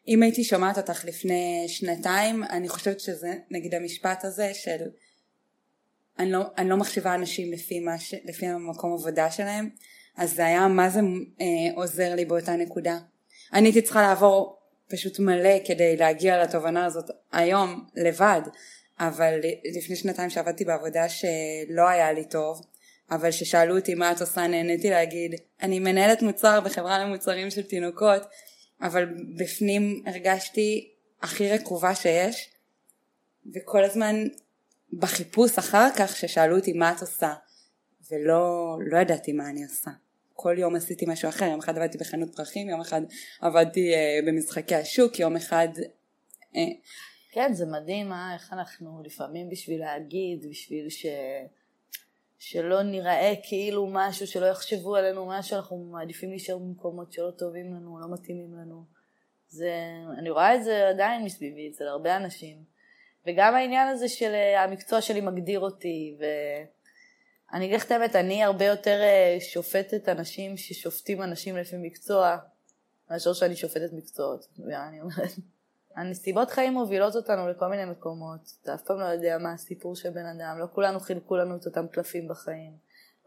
אם 0.09 0.23
הייתי 0.23 0.45
שומעת 0.45 0.79
אותך 0.79 1.05
לפני 1.05 1.65
שנתיים, 1.69 2.45
אני 2.45 2.69
חושבת 2.69 3.01
שזה 3.01 3.35
נגיד 3.51 3.75
המשפט 3.75 4.25
הזה 4.25 4.55
של 4.55 4.87
אני 6.19 6.31
לא, 6.33 6.41
אני 6.59 6.69
לא 6.69 6.77
מחשיבה 6.77 7.15
אנשים 7.15 7.53
לפי, 7.53 7.81
מה 7.81 7.99
ש, 7.99 8.15
לפי 8.25 8.47
המקום 8.47 8.93
עבודה 8.93 9.31
שלהם, 9.31 9.71
אז 10.17 10.35
זה 10.35 10.47
היה 10.47 10.69
מה 10.69 10.91
זה 10.91 11.01
אה, 11.41 11.47
עוזר 11.75 12.15
לי 12.15 12.25
באותה 12.25 12.57
נקודה. 12.57 12.99
אני 13.53 13.69
הייתי 13.69 13.83
צריכה 13.83 14.03
לעבור 14.03 14.59
פשוט 14.89 15.19
מלא 15.19 15.59
כדי 15.65 15.97
להגיע 15.97 16.43
לתובנה 16.43 16.85
הזאת 16.85 17.05
היום 17.33 17.87
לבד, 17.95 18.41
אבל 19.01 19.41
לפני 19.79 19.97
שנתיים 19.97 20.31
שעבדתי 20.31 20.65
בעבודה 20.65 21.09
שלא 21.09 21.89
היה 21.89 22.13
לי 22.13 22.25
טוב, 22.25 22.61
אבל 23.11 23.31
ששאלו 23.31 23.77
אותי 23.79 23.95
מה 23.95 24.13
את 24.13 24.21
עושה 24.21 24.47
נהניתי 24.47 24.91
להגיד 24.91 25.35
אני 25.63 25.79
מנהלת 25.79 26.23
מוצר 26.23 26.61
בחברה 26.61 26.99
למוצרים 26.99 27.51
של 27.51 27.63
תינוקות 27.63 28.23
אבל 28.81 29.05
בפנים 29.37 30.03
הרגשתי 30.07 30.91
הכי 31.23 31.51
רקובה 31.51 31.95
שיש 31.95 32.51
וכל 33.55 33.85
הזמן 33.85 34.17
בחיפוש 34.93 35.59
אחר 35.59 35.89
כך 35.99 36.17
ששאלו 36.17 36.57
אותי 36.57 36.73
מה 36.73 36.93
את 36.93 37.01
עושה 37.01 37.35
ולא 38.11 38.77
לא 38.87 38.99
ידעתי 38.99 39.33
מה 39.33 39.51
אני 39.51 39.65
עושה. 39.65 39.91
כל 40.33 40.55
יום 40.59 40.77
עשיתי 40.77 41.05
משהו 41.09 41.29
אחר 41.29 41.45
יום 41.45 41.59
אחד 41.59 41.77
עבדתי 41.79 41.99
בחנות 41.99 42.37
פרחים 42.37 42.69
יום 42.69 42.81
אחד 42.81 43.03
עבדתי 43.41 43.95
אה, 43.95 44.19
במשחקי 44.27 44.75
השוק 44.75 45.19
יום 45.19 45.37
אחד 45.37 45.69
אה, 46.57 46.63
כן, 47.33 47.53
זה 47.53 47.67
מדהים, 47.67 48.13
אה, 48.13 48.35
איך 48.35 48.53
אנחנו 48.53 49.03
לפעמים 49.05 49.49
בשביל 49.51 49.81
להגיד, 49.81 50.47
בשביל 50.51 50.89
ש... 50.89 51.07
שלא 52.39 52.83
נראה 52.83 53.35
כאילו 53.43 53.87
משהו, 53.93 54.27
שלא 54.27 54.47
יחשבו 54.47 54.97
עלינו 54.97 55.27
משהו, 55.27 55.57
אנחנו 55.57 55.77
מעדיפים 55.77 56.31
להישאר 56.31 56.59
במקומות 56.59 57.13
שלא 57.13 57.31
טובים 57.31 57.75
לנו, 57.75 57.99
לא 58.01 58.07
מתאימים 58.13 58.55
לנו. 58.55 58.85
זה, 59.49 59.73
אני 60.19 60.31
רואה 60.31 60.55
את 60.55 60.65
זה 60.65 60.89
עדיין 60.89 61.25
מסביבי 61.25 61.71
אצל 61.71 61.85
הרבה 61.85 62.17
אנשים. 62.17 62.65
וגם 63.27 63.55
העניין 63.55 63.89
הזה 63.89 64.09
של 64.09 64.31
אה, 64.35 64.65
המקצוע 64.65 65.01
שלי 65.01 65.21
מגדיר 65.21 65.61
אותי, 65.61 66.17
ואני 66.19 67.65
אגיד 67.65 67.77
לך 67.77 67.87
את 67.87 67.91
האמת, 67.91 68.17
אני 68.17 68.45
הרבה 68.45 68.65
יותר 68.65 69.01
אה, 69.03 69.37
שופטת 69.41 70.09
אנשים 70.09 70.57
ששופטים 70.57 71.23
אנשים 71.23 71.57
לפי 71.57 71.77
מקצוע, 71.79 72.37
מאשר 73.11 73.33
שאני 73.33 73.57
שופטת 73.57 73.93
מקצועות, 73.93 74.47
ואני 74.59 75.01
אומרת. 75.01 75.33
הנסיבות 75.97 76.51
חיים 76.51 76.73
מובילות 76.73 77.17
אותנו 77.17 77.49
לכל 77.49 77.69
מיני 77.69 77.85
מקומות, 77.85 78.41
אתה 78.63 78.75
אף 78.75 78.83
פעם 78.83 79.01
לא 79.01 79.05
יודע 79.05 79.39
מה 79.39 79.53
הסיפור 79.53 79.97
של 79.97 80.11
בן 80.11 80.27
אדם, 80.27 80.59
לא 80.59 80.67
כולנו 80.75 81.01
חילקו 81.01 81.37
לנו 81.37 81.57
את 81.57 81.67
אותם 81.67 81.87
קלפים 81.89 82.29
בחיים, 82.29 82.73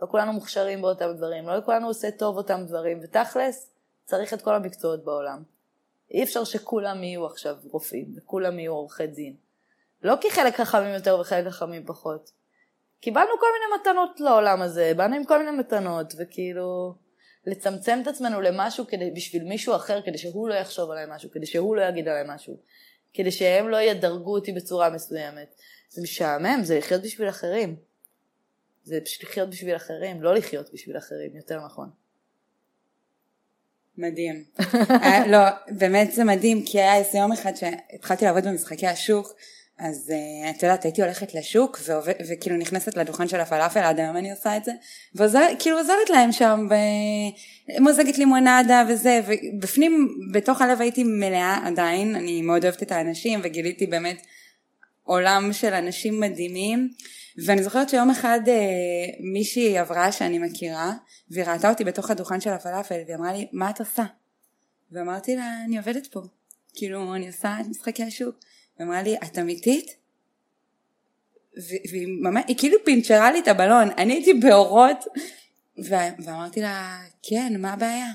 לא 0.02 0.08
כולנו 0.08 0.34
מוכשרים 0.34 0.82
באותם 0.82 1.14
דברים, 1.18 1.48
לא 1.48 1.58
לכולנו 1.58 1.88
עושה 1.88 2.12
טוב 2.12 2.38
אותם 2.38 2.66
דברים, 2.68 3.00
ותכלס, 3.04 3.72
צריך 4.06 4.34
את 4.34 4.42
כל 4.42 4.56
המקצועות 4.56 5.06
בעולם. 5.06 5.44
אי 6.12 6.24
אפשר 6.24 6.44
שכולם 6.44 7.04
יהיו 7.04 7.26
עכשיו 7.26 7.56
רופאים, 7.72 8.14
וכולם 8.18 8.60
יהיו 8.60 8.74
עורכי 8.74 9.08
דין. 9.08 9.36
לא 10.04 10.16
כי 10.22 10.32
חלק 10.32 10.56
חכמים 10.56 10.94
יותר 10.94 11.20
וחלק 11.20 11.48
חכמים 11.48 11.86
פחות. 11.86 12.32
קיבלנו 13.00 13.30
כל 13.40 13.46
מיני 13.54 13.82
מתנות 13.82 14.20
לעולם 14.20 14.62
הזה, 14.62 14.92
באנו 14.98 15.16
עם 15.16 15.26
כל 15.26 15.40
מיני 15.44 15.58
מתנות, 15.58 16.14
וכאילו... 16.18 16.94
לצמצם 17.50 18.00
את 18.02 18.08
עצמנו 18.08 18.42
למשהו 18.42 18.88
כדי, 18.88 19.12
בשביל 19.12 19.44
מישהו 19.44 19.76
אחר, 19.76 20.02
כדי 20.02 20.18
שהוא 20.18 20.50
לא 20.50 20.54
יחשוב 20.54 20.92
עליי 20.92 21.06
משהו, 21.10 21.32
כדי 21.32 21.46
שהוא 21.46 21.76
לא 21.76 21.82
יגיד 21.82 22.08
עליי 22.08 22.24
משהו, 22.28 22.58
כדי 23.14 23.32
שהם 23.32 23.70
לא 23.70 23.78
ידרגו 23.78 24.34
אותי 24.34 24.52
בצורה 24.52 24.90
מסוימת. 24.90 25.56
זה 25.90 26.02
משעמם, 26.02 26.60
זה 26.64 26.78
לחיות 26.78 27.02
בשביל 27.02 27.30
אחרים. 27.30 27.76
זה 28.84 29.00
פשוט 29.06 29.24
לחיות 29.24 29.50
בשביל 29.50 29.76
אחרים, 29.76 30.22
לא 30.22 30.36
לחיות 30.36 30.74
בשביל 30.74 30.98
אחרים, 30.98 31.36
יותר 31.36 31.66
נכון. 31.66 31.90
מדהים. 33.98 34.44
אה, 35.04 35.28
לא, 35.28 35.40
באמת 35.68 36.12
זה 36.12 36.24
מדהים, 36.24 36.66
כי 36.66 36.80
היה 36.80 36.96
איזה 36.96 37.18
יום 37.18 37.32
אחד 37.32 37.56
שהתחלתי 37.56 38.26
לעבוד 38.26 38.44
במשחקי 38.44 38.88
השוק, 38.88 39.34
אז 39.80 40.12
uh, 40.12 40.50
את 40.50 40.64
יודעת 40.64 40.84
הייתי 40.84 41.02
הולכת 41.02 41.34
לשוק 41.34 41.80
ועובד, 41.86 42.14
וכאילו 42.30 42.58
נכנסת 42.58 42.98
לדוכן 42.98 43.28
של 43.28 43.40
הפלאפל 43.40 43.80
עד 43.80 44.00
היום 44.00 44.18
אני 44.18 44.32
עושה 44.32 44.58
את 44.58 44.66
זה 44.66 44.72
וכאילו 45.16 45.78
עוזרת 45.78 46.10
להם 46.10 46.32
שם 46.32 46.68
במוזגת 47.78 48.18
לימונדה 48.18 48.84
וזה 48.90 49.22
ובפנים 49.28 50.08
בתוך 50.34 50.62
הלב 50.62 50.82
הייתי 50.82 51.04
מלאה 51.04 51.60
עדיין 51.66 52.16
אני 52.16 52.42
מאוד 52.42 52.64
אוהבת 52.64 52.84
את 52.84 52.92
האנשים 52.92 53.40
וגיליתי 53.44 53.88
באמת 53.88 54.22
עולם 55.04 55.54
של 55.54 55.74
אנשים 55.74 56.20
מדהימים 56.20 56.90
ואני 57.46 57.64
זוכרת 57.64 57.90
שיום 57.90 58.10
אחד 58.10 58.40
uh, 58.46 58.52
מישהי 59.34 59.78
עברה 59.78 60.12
שאני 60.12 60.40
מכירה 60.40 60.94
והיא 61.32 61.46
ראתה 61.46 61.70
אותי 61.70 61.84
בתוך 61.84 62.12
הדוכן 62.12 62.42
של 62.42 62.50
הפלאפל 62.50 63.00
והיא 63.06 63.16
אמרה 63.16 63.34
לי 63.34 63.48
מה 63.52 63.70
את 63.70 63.80
עושה? 63.80 64.04
ואמרתי 64.92 65.36
לה 65.36 65.64
אני 65.66 65.78
עובדת 65.78 66.08
פה. 66.08 66.20
כאילו 66.76 67.16
אני 67.16 67.28
עושה 67.28 67.58
את 67.62 67.66
משחקי 67.68 68.04
השוק 68.04 68.36
ואמרה 68.80 69.02
לי, 69.02 69.18
את 69.24 69.38
אמיתית? 69.38 69.96
והיא 71.92 72.08
ממש, 72.22 72.44
היא 72.48 72.58
כאילו 72.58 72.78
פינצ'רה 72.86 73.32
לי 73.32 73.40
את 73.40 73.48
הבלון, 73.48 73.90
אני 73.98 74.14
הייתי 74.14 74.34
באורות, 74.34 75.06
ואמרתי 76.20 76.62
לה, 76.62 77.00
כן, 77.24 77.54
מה 77.62 77.74
הבעיה? 77.74 78.12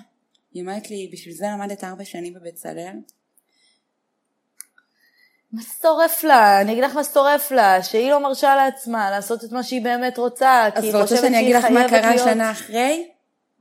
היא 0.53 0.63
אומרת 0.63 0.91
לי, 0.91 1.11
בשביל 1.13 1.35
זה 1.35 1.47
למדת 1.47 1.85
ארבע 1.85 2.05
שנים 2.05 2.35
בבצלאל? 2.35 2.97
מה 5.53 5.63
שורף 5.83 6.25
לה? 6.25 6.61
אני 6.61 6.73
אגיד 6.73 6.85
לך 6.85 6.95
מה 6.95 7.05
שורף 7.05 7.51
לה, 7.51 7.83
שהיא 7.83 8.11
לא 8.11 8.21
מרשה 8.23 8.57
לעצמה 8.57 9.11
לעשות 9.11 9.45
את 9.45 9.53
מה 9.53 9.63
שהיא 9.63 9.83
באמת 9.83 10.19
רוצה, 10.19 10.69
כי 10.81 10.87
היא 10.87 10.93
חושבת 10.93 11.09
שהיא 11.09 11.11
חייבת 11.11 11.11
להיות... 11.11 11.11
אז 11.11 11.13
רוצה 11.13 11.27
שאני 11.27 11.41
אגיד 11.41 11.57
לך 11.57 11.65
מה 11.65 11.89
קרה 11.89 12.19
שנה 12.19 12.51
אחרי? 12.51 13.09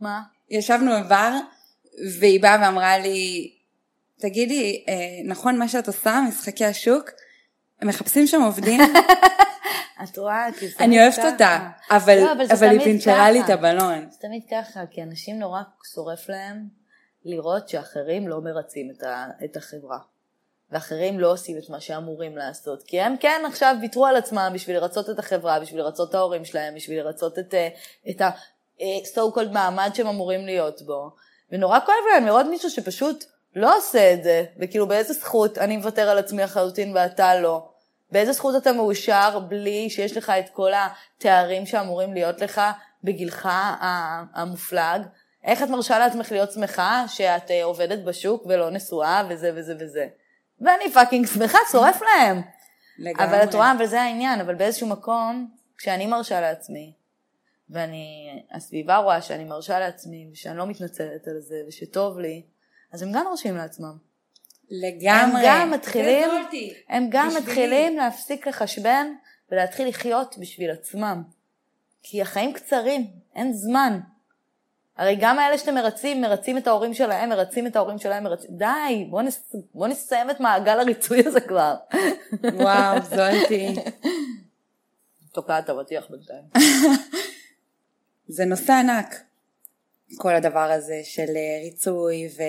מה? 0.01 0.22
ישבנו 0.50 0.91
בבר, 1.00 1.38
והיא 2.19 2.41
באה 2.41 2.57
ואמרה 2.62 2.98
לי, 2.98 3.51
תגידי, 4.20 4.86
אה, 4.89 4.93
נכון 5.25 5.60
מה 5.60 5.67
שאת 5.67 5.88
עושה, 5.88 6.22
משחקי 6.27 6.65
השוק? 6.65 7.10
הם 7.82 7.88
מחפשים 7.88 8.27
שם 8.27 8.41
עובדים? 8.41 8.82
את 10.03 10.17
רואה, 10.17 10.46
כי 10.60 10.67
זה 10.67 10.75
אני 10.79 11.01
אוהבת 11.01 11.34
אותה, 11.34 11.70
אבל, 11.89 12.20
לא, 12.20 12.32
אבל, 12.32 12.46
אבל 12.51 12.70
היא 12.70 12.79
פינצ'רה 12.79 13.32
לי 13.32 13.41
את 13.41 13.50
הבלון. 13.50 14.08
זה 14.12 14.17
תמיד 14.20 14.43
ככה, 14.51 14.79
כי 14.91 15.03
אנשים 15.03 15.39
נורא 15.39 15.62
שורף 15.93 16.29
להם 16.29 16.67
לראות 17.25 17.70
שאחרים 17.70 18.27
לא 18.27 18.41
מרצים 18.41 18.91
את, 18.98 19.03
ה, 19.03 19.25
את 19.46 19.58
החברה. 19.58 19.98
ואחרים 20.72 21.20
לא 21.20 21.32
עושים 21.32 21.58
את 21.58 21.70
מה 21.70 21.79
שאמורים 21.79 22.38
לעשות. 22.38 22.84
כי 22.84 23.01
הם 23.01 23.17
כן 23.17 23.41
עכשיו 23.48 23.75
ויתרו 23.82 24.05
על 24.05 24.15
עצמם 24.15 24.51
בשביל 24.53 24.75
לרצות 24.75 25.10
את 25.10 25.20
החברה, 25.20 25.60
בשביל 25.60 25.79
לרצות 25.82 26.10
את 26.10 26.15
ההורים 26.15 26.46
שלהם, 26.46 26.75
בשביל 26.75 27.00
לרצות 27.00 27.39
את, 27.39 27.53
אה, 27.53 27.67
את 28.10 28.22
ה-so 28.22 29.38
called 29.38 29.51
מעמד 29.51 29.89
שהם 29.93 30.08
אמורים 30.08 30.46
להיות 30.46 30.82
בו. 30.82 31.12
ונורא 31.51 31.79
כואב 31.79 31.98
להם 32.13 32.25
לראות 32.25 32.46
מישהו 32.46 32.70
שפשוט 32.70 33.25
לא 33.55 33.77
עושה 33.77 34.13
את 34.13 34.24
זה, 34.24 34.45
וכאילו 34.60 34.88
באיזה 34.88 35.13
זכות 35.13 35.57
אני 35.57 35.77
מוותר 35.77 36.10
על 36.10 36.17
עצמי 36.17 36.43
לחלוטין 36.43 36.95
ואתה 36.95 37.36
לא? 37.36 37.69
באיזה 38.12 38.31
זכות 38.31 38.55
אתה 38.62 38.72
מאושר 38.72 39.39
בלי 39.39 39.89
שיש 39.89 40.17
לך 40.17 40.29
את 40.29 40.50
כל 40.50 40.72
התארים 40.74 41.65
שאמורים 41.65 42.13
להיות 42.13 42.41
לך 42.41 42.62
בגילך 43.03 43.50
המופלג? 44.33 45.01
איך 45.43 45.63
את 45.63 45.69
מרשה 45.69 46.00
לעצמך 46.00 46.31
להיות 46.31 46.51
שמחה 46.51 47.05
שאת 47.07 47.51
אה, 47.51 47.63
עובדת 47.63 48.03
בשוק 48.03 48.45
ולא 48.45 48.69
נשואה 48.69 49.24
וזה 49.29 49.51
וזה 49.55 49.75
וזה? 49.79 50.07
ואני 50.62 50.91
פאקינג 50.93 51.25
שמחה, 51.25 51.57
שורף 51.72 52.01
להם. 52.01 52.41
לגמרי. 53.00 53.25
אבל 53.25 53.43
את 53.43 53.55
רואה, 53.55 53.72
אבל 53.77 53.86
זה 53.86 54.01
העניין, 54.01 54.39
אבל 54.39 54.55
באיזשהו 54.55 54.88
מקום, 54.88 55.51
כשאני 55.77 56.05
מרשה 56.05 56.41
לעצמי, 56.41 56.93
ואני, 57.69 58.29
הסביבה 58.51 58.98
רואה 58.98 59.22
שאני 59.22 59.43
מרשה 59.43 59.79
לעצמי, 59.79 60.29
ושאני 60.31 60.57
לא 60.57 60.65
מתנצלת 60.65 61.27
על 61.27 61.39
זה, 61.39 61.55
ושטוב 61.67 62.19
לי, 62.19 62.43
אז 62.94 63.02
הם 63.02 63.12
גם 63.12 63.26
מרשים 63.26 63.58
לעצמם. 63.58 63.98
לגמרי. 64.70 65.42
הם 65.42 65.46
גם 65.46 65.72
מתחילים, 65.72 66.30
הם 66.90 67.08
גם 67.10 67.28
בשבילי. 67.28 67.46
מתחילים 67.46 67.98
להפסיק 67.98 68.48
לחשבן 68.48 69.08
ולהתחיל 69.52 69.88
לחיות 69.88 70.36
בשביל 70.40 70.72
עצמם. 70.72 71.24
כי 72.04 72.22
החיים 72.22 72.54
קצרים, 72.54 73.08
אין 73.36 73.54
זמן. 73.54 74.00
הרי 74.98 75.18
גם 75.22 75.40
האלה 75.40 75.58
שאתם 75.58 75.76
מרצים, 75.76 76.22
מרצים 76.22 76.58
את 76.58 76.68
ההורים 76.68 76.94
שלהם, 76.94 77.30
מרצים 77.30 77.68
את 77.68 77.76
ההורים 77.76 77.98
שלהם, 77.98 78.24
מרצים... 78.24 78.50
די, 78.58 79.08
בואו 79.10 79.22
נס... 79.22 79.56
בוא 79.74 79.88
נסיים 79.88 80.30
את 80.30 80.40
מעגל 80.40 80.80
הריצוי 80.80 81.28
הזה 81.28 81.42
כבר. 81.42 81.76
וואו, 82.54 83.02
זולתי. 83.02 83.76
תוקעת 85.34 85.70
אבטיח 85.70 86.08
בינתיים. 86.10 86.44
זה 88.28 88.46
נושא 88.46 88.74
ענק. 88.74 89.24
כל 90.17 90.36
הדבר 90.36 90.72
הזה 90.72 91.01
של 91.03 91.22
אה, 91.36 91.60
ריצוי 91.63 92.27
ו... 92.38 92.41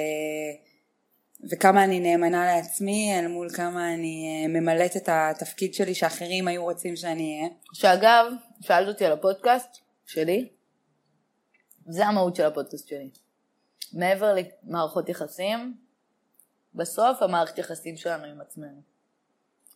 וכמה 1.50 1.85
אני 1.85 2.00
נאמנה 2.00 2.47
לעצמי 2.47 3.18
אל 3.18 3.26
מול 3.26 3.49
כמה 3.56 3.94
אני 3.94 4.44
אה, 4.44 4.61
ממלאת 4.61 4.97
את 4.97 5.09
התפקיד 5.09 5.75
שלי 5.75 5.94
שאחרים 5.94 6.49
היו 6.49 6.62
רוצים 6.62 6.97
שאני 6.97 7.38
אהיה. 7.38 7.50
שאגב, 7.73 8.26
שאלת 8.61 8.88
אותי 8.88 9.04
על 9.04 9.12
הפודקאסט 9.12 9.78
שלי, 10.06 10.49
זה 11.87 12.06
המהות 12.06 12.37
של 12.37 12.44
הפודקאסט 12.44 12.88
שלי. 12.88 13.11
מעבר 13.92 14.35
למערכות 14.35 15.09
יחסים, 15.09 15.76
בסוף 16.75 17.23
המערכת 17.23 17.59
יחסים 17.59 17.97
שלנו 17.97 18.25
עם 18.25 18.40
עצמנו. 18.40 18.83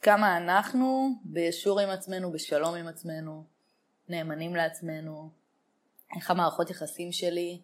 כמה 0.03 0.37
אנחנו 0.37 1.11
בישור 1.25 1.81
עם 1.81 1.91
עצמנו, 1.91 2.33
בשלום 2.33 2.75
עם 2.75 2.87
עצמנו, 2.87 3.45
נאמנים 4.09 4.57
לעצמנו, 4.57 5.31
איך 6.17 6.31
המערכות 6.31 6.71
יחסים 6.71 7.13
שלי 7.13 7.61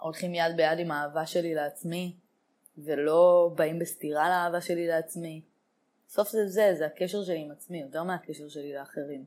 הולכים 0.00 0.34
יד 0.34 0.56
ביד 0.56 0.78
עם 0.78 0.90
האהבה 0.90 1.26
שלי 1.26 1.54
לעצמי, 1.54 2.16
ולא 2.78 3.50
באים 3.54 3.78
בסתירה 3.78 4.28
לאהבה 4.28 4.60
שלי 4.60 4.86
לעצמי. 4.86 5.42
סוף 6.08 6.30
זה 6.30 6.48
זה, 6.48 6.74
זה 6.78 6.86
הקשר 6.86 7.24
שלי 7.24 7.38
עם 7.38 7.50
עצמי, 7.50 7.80
יותר 7.80 8.02
מהקשר 8.02 8.48
שלי 8.48 8.72
לאחרים. 8.72 9.24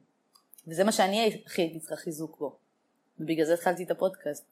וזה 0.68 0.84
מה 0.84 0.92
שאני 0.92 1.42
הכי 1.46 1.62
הייתי 1.62 1.80
צריכה 1.80 1.96
חיזוק 1.96 2.38
בו. 2.38 2.58
ובגלל 3.20 3.46
זה 3.46 3.54
התחלתי 3.54 3.84
את 3.84 3.92
הפודקאסט. 3.92 4.46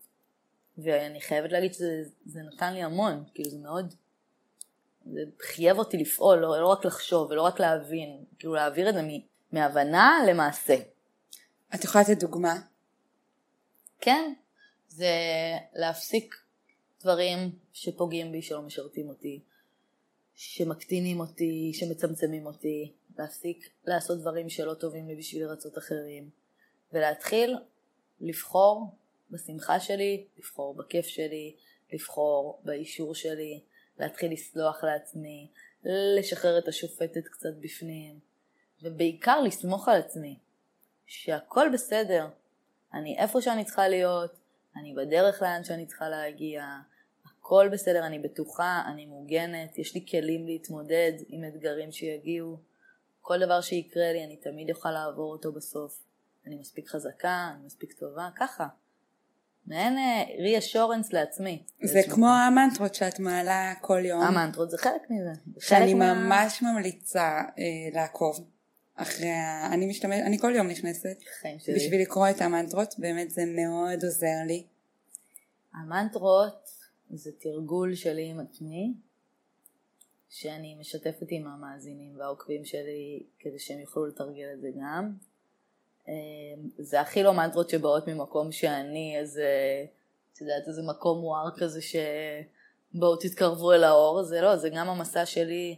ואני 0.78 1.22
חייבת 1.22 1.52
להגיד 1.52 1.74
שזה 1.74 2.42
נתן 2.54 2.74
לי 2.74 2.84
המון, 2.84 3.24
כאילו 3.34 3.50
זה 3.50 3.58
מאוד, 3.58 3.94
זה 5.06 5.22
חייב 5.42 5.80
אותי 5.80 5.98
לפעול, 5.98 6.38
לא, 6.38 6.62
לא 6.62 6.68
רק 6.68 6.86
לחשוב 6.86 7.32
ולא 7.32 7.42
רק 7.42 7.60
להבין, 7.60 8.24
כאילו 8.40 8.54
להעביר 8.54 8.90
את 8.90 8.94
זה 8.94 9.02
מהבנה 9.52 10.20
למעשה. 10.28 10.76
את 11.76 11.84
יכולה 11.84 12.04
לתת 12.04 12.20
דוגמה? 12.20 12.56
כן, 14.02 14.34
זה 14.96 15.16
להפסיק 15.74 16.36
דברים 17.02 17.40
שפוגעים 17.74 18.32
בי, 18.32 18.42
שלא 18.42 18.62
משרתים 18.62 19.10
אותי, 19.10 19.40
שמקטינים 20.36 21.20
אותי, 21.20 21.72
שמצמצמים 21.74 22.46
אותי, 22.46 22.94
להפסיק 23.18 23.70
לעשות 23.86 24.20
דברים 24.20 24.50
שלא 24.50 24.74
טובים 24.74 25.08
לי 25.08 25.16
בשביל 25.16 25.44
לרצות 25.44 25.78
אחרים, 25.78 26.30
ולהתחיל 26.94 27.56
לבחור 28.22 28.96
בשמחה 29.32 29.80
שלי, 29.80 30.28
לבחור 30.38 30.76
בכיף 30.76 31.06
שלי, 31.06 31.56
לבחור 31.94 32.62
באישור 32.64 33.16
שלי, 33.16 33.60
להתחיל 34.00 34.34
לסלוח 34.34 34.84
לעצמי, 34.84 35.48
לשחרר 36.20 36.58
את 36.58 36.68
השופטת 36.68 37.28
קצת 37.28 37.54
בפנים, 37.60 38.20
ובעיקר 38.82 39.42
לסמוך 39.42 39.88
על 39.88 40.00
עצמי, 40.00 40.40
שהכל 41.06 41.70
בסדר, 41.74 42.28
אני 42.94 43.18
איפה 43.20 43.42
שאני 43.42 43.66
צריכה 43.66 43.88
להיות, 43.88 44.45
אני 44.76 44.94
בדרך 44.94 45.42
לאן 45.42 45.64
שאני 45.64 45.86
צריכה 45.86 46.10
להגיע, 46.10 46.64
הכל 47.26 47.70
בסדר, 47.72 48.06
אני 48.06 48.20
בטוחה, 48.20 48.84
אני 48.88 49.06
מוגנת, 49.06 49.78
יש 49.78 49.96
לי 49.96 50.06
כלים 50.12 50.46
להתמודד 50.46 51.14
עם 51.28 51.44
אתגרים 51.46 51.92
שיגיעו. 51.92 52.58
כל 53.22 53.40
דבר 53.46 53.62
שיקרה 53.62 54.12
לי, 54.14 54.26
אני 54.26 54.36
תמיד 54.36 54.70
אוכל 54.70 54.92
לעבור 54.92 55.32
אותו 55.32 55.52
בסוף. 55.52 56.04
אני 56.48 56.56
מספיק 56.56 56.90
חזקה, 56.90 57.52
אני 57.56 57.66
מספיק 57.66 57.94
טובה, 57.94 58.30
ככה. 58.36 58.68
מעין 59.68 59.98
ריאשורנס 60.40 61.14
לעצמי. 61.14 61.64
זה 61.84 62.00
כמו 62.10 62.28
המנטרות 62.28 62.96
שאת 62.96 63.20
מעלה 63.20 63.74
כל 63.82 64.06
יום. 64.06 64.22
המנטרות 64.22 64.72
זה 64.72 64.78
חלק 64.78 65.02
מזה. 65.10 65.42
שאני 65.60 65.94
ממש. 65.94 66.62
ממליצה 66.62 67.42
אה, 67.60 67.64
לעקוב 67.94 68.55
אחרי 68.96 69.30
ה... 69.30 69.74
אני 69.74 69.86
משתמש, 69.86 70.20
אני 70.26 70.40
כל 70.40 70.56
יום 70.56 70.68
נכנסת 70.68 71.18
בשביל 71.76 72.02
לקרוא 72.02 72.30
את 72.30 72.42
המנטרות, 72.42 72.96
באמת 72.98 73.32
זה 73.32 73.44
מאוד 73.46 74.04
עוזר 74.04 74.38
לי. 74.48 74.66
המנטרות 75.74 76.70
זה 77.10 77.32
תרגול 77.40 77.96
שלי 77.96 78.30
עם 78.30 78.40
עצמי, 78.40 78.94
שאני 80.30 80.76
משתפת 80.76 81.28
עם 81.30 81.48
המאזינים 81.48 82.20
והעוקבים 82.20 82.66
שלי 82.66 83.24
כדי 83.40 83.60
שהם 83.60 83.80
יוכלו 83.80 84.06
לתרגל 84.06 84.48
את 84.54 84.62
זה 84.62 84.70
גם. 84.82 85.14
אמ, 86.08 86.14
זה 86.78 87.02
הכי 87.02 87.24
לא 87.24 87.34
מנטרות 87.34 87.70
שבאות 87.70 88.08
ממקום 88.08 88.52
שאני 88.52 89.18
איזה, 89.20 89.50
את 90.34 90.42
יודעת, 90.42 90.68
איזה 90.68 90.82
מקום 90.84 91.20
מואר 91.20 91.50
כזה 91.58 91.80
שבואו 91.82 93.16
תתקרבו 93.16 93.74
אל 93.74 93.84
האור, 93.84 94.24
זה 94.24 94.42
לא, 94.42 94.56
זה 94.56 94.70
גם 94.70 94.90
המסע 94.90 95.26
שלי, 95.26 95.76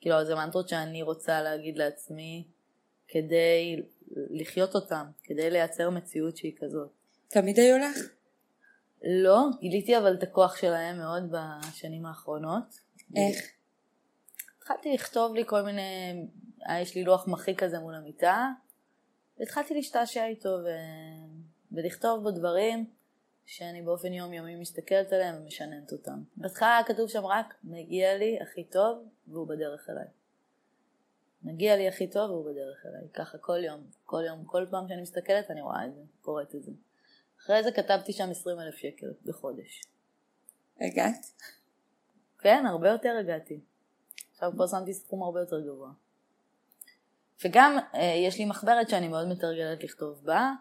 כאילו 0.00 0.24
זה 0.24 0.34
מנטרות 0.34 0.68
שאני 0.68 1.02
רוצה 1.02 1.42
להגיד 1.42 1.78
לעצמי 1.78 2.44
כדי 3.08 3.82
לחיות 4.10 4.74
אותם, 4.74 5.06
כדי 5.24 5.50
לייצר 5.50 5.90
מציאות 5.90 6.36
שהיא 6.36 6.52
כזאת. 6.60 6.88
תמיד 7.28 7.58
היו 7.58 7.78
לך? 7.78 7.96
לא, 9.02 9.38
גיליתי 9.60 9.98
אבל 9.98 10.14
את 10.14 10.22
הכוח 10.22 10.56
שלהם 10.56 10.98
מאוד 10.98 11.32
בשנים 11.32 12.06
האחרונות. 12.06 12.78
איך? 13.16 13.52
התחלתי 14.58 14.94
לכתוב 14.94 15.34
לי 15.34 15.42
כל 15.46 15.62
מיני, 15.62 16.26
אה, 16.68 16.80
יש 16.80 16.94
לי 16.94 17.04
לוח 17.04 17.28
מחיק 17.28 17.62
כזה 17.62 17.78
מול 17.78 17.94
המיטה, 17.94 18.48
והתחלתי 19.38 19.74
להשתעשע 19.74 20.26
איתו 20.26 20.48
ו... 20.48 20.68
ולכתוב 21.72 22.22
בו 22.22 22.30
דברים 22.30 22.86
שאני 23.46 23.82
באופן 23.82 24.12
יומיומי 24.12 24.56
מסתכלת 24.56 25.12
עליהם 25.12 25.42
ומשננת 25.42 25.92
אותם. 25.92 26.22
בהתחלה 26.36 26.76
היה 26.76 26.84
כתוב 26.84 27.08
שם 27.08 27.26
רק, 27.26 27.54
מגיע 27.64 28.16
לי 28.16 28.38
הכי 28.42 28.64
טוב 28.64 29.08
והוא 29.28 29.48
בדרך 29.48 29.90
אליי. 29.90 30.17
מגיע 31.48 31.76
לי 31.76 31.88
הכי 31.88 32.06
טוב 32.06 32.30
והוא 32.30 32.50
בדרך 32.50 32.86
אליי. 32.86 33.08
ככה 33.14 33.38
כל 33.38 33.64
יום, 33.64 33.80
כל 34.04 34.22
יום, 34.26 34.44
כל 34.44 34.66
פעם 34.70 34.88
שאני 34.88 35.02
מסתכלת 35.02 35.50
אני 35.50 35.62
רואה 35.62 35.86
את 35.86 35.94
זה, 35.94 36.00
קוראת 36.22 36.54
את 36.54 36.62
זה. 36.62 36.72
אחרי 37.40 37.62
זה 37.62 37.72
כתבתי 37.72 38.12
שם 38.12 38.30
20 38.30 38.60
אלף 38.60 38.74
שקל 38.74 39.06
בחודש. 39.24 39.82
הגעת? 40.80 41.26
כן, 42.38 42.64
הרבה 42.66 42.88
יותר 42.88 43.16
הגעתי. 43.20 43.60
עכשיו 44.32 44.52
כבר 44.52 44.66
שמתי 44.66 44.94
סכום 44.94 45.22
הרבה 45.22 45.40
יותר 45.40 45.60
גבוה. 45.60 45.90
וגם 47.44 47.78
אה, 47.94 48.14
יש 48.26 48.38
לי 48.38 48.44
מחברת 48.44 48.88
שאני 48.88 49.08
מאוד 49.08 49.28
מתרגלת 49.28 49.84
לכתוב 49.84 50.24
בה, 50.24 50.52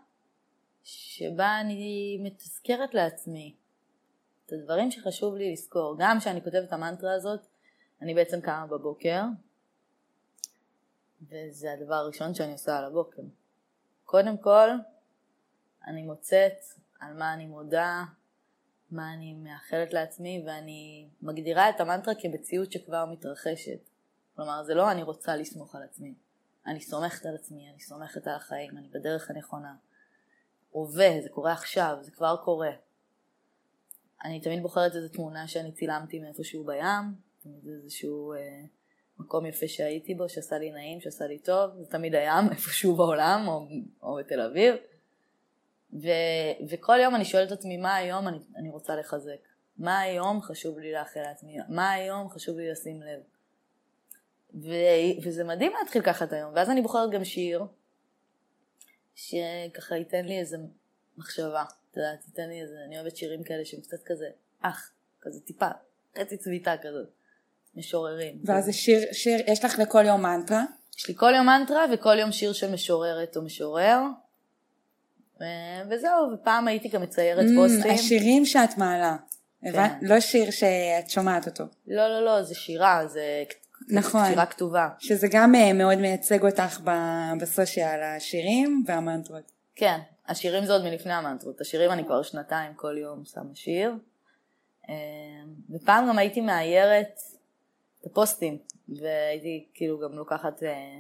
שבה 0.84 1.60
אני 1.62 2.18
מתזכרת 2.24 2.94
לעצמי 2.94 3.56
את 4.46 4.54
הדברים 4.54 4.92
שחשוב 4.92 5.36
לי 5.36 5.52
לזכור. 5.52 5.96
גם 6.00 6.20
כשאני 6.20 6.44
כותבת 6.44 6.68
את 6.68 6.74
המנטרה 6.74 7.14
הזאת, 7.14 7.40
אני 8.02 8.14
בעצם 8.14 8.42
קמה 8.42 8.68
בבוקר, 8.68 9.22
וזה 11.22 11.74
הדבר 11.74 11.96
הראשון 11.96 12.34
שאני 12.34 12.52
עושה 12.52 12.78
על 12.78 12.86
הבוקר. 12.86 13.22
קודם 14.06 14.38
כל, 14.38 14.70
אני 15.88 16.02
מוצאת 16.02 16.58
על 17.00 17.14
מה 17.14 17.34
אני 17.34 17.46
מודה, 17.46 18.04
מה 18.92 19.14
אני 19.14 19.34
מאחלת 19.34 19.94
לעצמי, 19.94 20.44
ואני 20.48 21.10
מגדירה 21.22 21.70
את 21.70 21.80
המנטרה 21.80 22.14
כמציאות 22.16 22.72
שכבר 22.72 23.06
מתרחשת. 23.06 23.80
כלומר, 24.36 24.64
זה 24.64 24.74
לא 24.74 24.92
אני 24.92 25.04
רוצה 25.04 25.36
לסמוך 25.36 25.76
על 25.76 25.84
עצמי. 25.84 26.14
אני 26.66 26.82
סומכת 26.82 27.26
על 27.26 27.36
עצמי, 27.36 27.70
אני 27.70 27.80
סומכת 27.80 28.28
על 28.28 28.36
החיים, 28.36 28.78
אני 28.78 28.88
בדרך 28.88 29.30
הנכונה. 29.30 29.76
הווה, 30.72 31.22
זה 31.24 31.30
קורה 31.30 31.54
עכשיו, 31.54 31.98
זה 32.02 32.12
כבר 32.12 32.36
קורה. 32.44 32.72
אני 34.24 34.42
תמיד 34.42 34.62
בוחרת 34.62 34.96
איזו 34.96 35.08
תמונה 35.10 35.48
שאני 35.48 35.72
צילמתי 35.72 36.20
מאיפשהו 36.20 36.64
בים, 36.64 37.16
תמיד 37.44 37.68
איזשהו 37.68 38.34
אה, 38.34 38.64
מקום 39.20 39.46
יפה 39.46 39.68
שהייתי 39.68 40.16
בו, 40.16 40.30
שעשה 40.30 40.58
לי 40.58 40.72
נעים, 40.72 41.02
שעשה 41.02 41.28
לי 41.28 41.40
טוב, 41.40 41.72
זה 41.80 41.86
תמיד 41.86 42.16
הים, 42.16 42.50
איפשהו 42.52 42.96
בעולם 42.96 43.46
או, 43.48 43.68
או 44.02 44.16
בתל 44.16 44.42
אביב. 44.42 44.76
ו, 45.94 46.08
וכל 46.70 47.00
יום 47.04 47.16
אני 47.16 47.26
שואלת 47.26 47.48
את 47.48 47.58
עצמי 47.58 47.78
מה 47.78 47.96
היום 47.96 48.28
אני, 48.28 48.38
אני 48.56 48.70
רוצה 48.70 48.96
לחזק, 48.96 49.40
מה 49.78 50.00
היום 50.00 50.42
חשוב 50.42 50.80
לי 50.80 50.92
לאחל 50.92 51.20
לעצמי, 51.22 51.58
מה 51.70 51.92
היום 51.92 52.30
חשוב 52.30 52.58
לי 52.58 52.72
לשים 52.72 53.02
לב. 53.02 53.20
ו, 54.64 54.72
וזה 55.24 55.44
מדהים 55.44 55.72
להתחיל 55.80 56.02
ככה 56.02 56.26
את 56.26 56.34
היום, 56.34 56.54
ואז 56.56 56.70
אני 56.70 56.82
בוחרת 56.82 57.12
גם 57.12 57.24
שיר 57.24 57.66
שככה 59.16 59.96
ייתן 59.96 60.26
לי 60.26 60.40
איזה 60.40 60.58
מחשבה, 61.18 61.64
אתה 61.92 62.00
יודע, 62.00 62.16
תיתן 62.16 62.50
לי 62.50 62.62
איזה, 62.62 62.76
אני 62.86 63.00
אוהבת 63.00 63.18
שירים 63.18 63.44
כאלה 63.44 63.66
שהם 63.66 63.82
קצת 63.82 64.04
כזה, 64.06 64.30
אח, 64.62 64.92
כזה 65.22 65.42
טיפה, 65.42 65.70
חצי 66.20 66.38
צביתה 66.38 66.76
כזאת, 66.82 67.10
משוררים. 67.78 68.36
ואז 68.46 68.66
זה 68.66 68.74
שיר, 68.74 69.00
שיר, 69.12 69.40
יש 69.48 69.66
לך 69.66 69.80
לכל 69.80 70.06
יום 70.06 70.22
מנטרה? 70.22 70.64
יש 70.98 71.08
לי 71.08 71.14
כל 71.18 71.34
יום 71.36 71.46
מנטרה 71.46 71.86
וכל 71.94 72.20
יום 72.20 72.32
שיר 72.32 72.54
של 72.54 72.72
משוררת 72.72 73.38
או 73.38 73.42
משורר. 73.42 74.00
וזהו, 75.90 76.32
ופעם 76.34 76.68
הייתי 76.68 76.88
גם 76.88 77.02
מציירת 77.02 77.46
mm, 77.46 77.56
פוסטים. 77.56 77.92
השירים 77.92 78.46
שאת 78.46 78.78
מעלה, 78.78 79.16
כן. 79.62 79.88
לא 80.02 80.20
שיר 80.20 80.52
שאת 80.52 81.10
שומעת 81.10 81.48
אותו. 81.48 81.64
לא, 81.88 82.08
לא, 82.08 82.26
לא, 82.26 82.44
זה 82.44 82.56
שירה, 82.56 83.08
זה 83.08 83.44
נכון, 83.90 84.26
שירה 84.30 84.46
כתובה. 84.46 84.90
שזה 85.00 85.28
גם 85.32 85.56
אה, 85.56 85.74
מאוד 85.74 85.98
מייצג 85.98 86.46
אותך 86.46 86.80
בסושיאל, 87.42 88.04
השירים 88.04 88.84
והמנטרות. 88.88 89.52
כן, 89.76 90.00
השירים 90.28 90.66
זה 90.66 90.74
עוד 90.74 90.84
מלפני 90.84 91.14
המנטרות, 91.14 91.62
השירים 91.62 91.92
אני 91.92 92.06
כבר 92.06 92.22
שנתיים 92.22 92.74
כל 92.74 92.98
יום 92.98 93.24
שמה 93.26 93.56
שיר. 93.56 93.94
אה, 94.90 94.96
ופעם 95.70 96.08
גם 96.10 96.18
הייתי 96.18 96.42
מאיירת 96.42 97.20
את 98.08 98.12
הפוסטים, 98.12 98.58
והייתי 98.90 99.68
כאילו 99.74 100.00
גם 100.00 100.18
לוקחת 100.18 100.64
אה, 100.64 101.00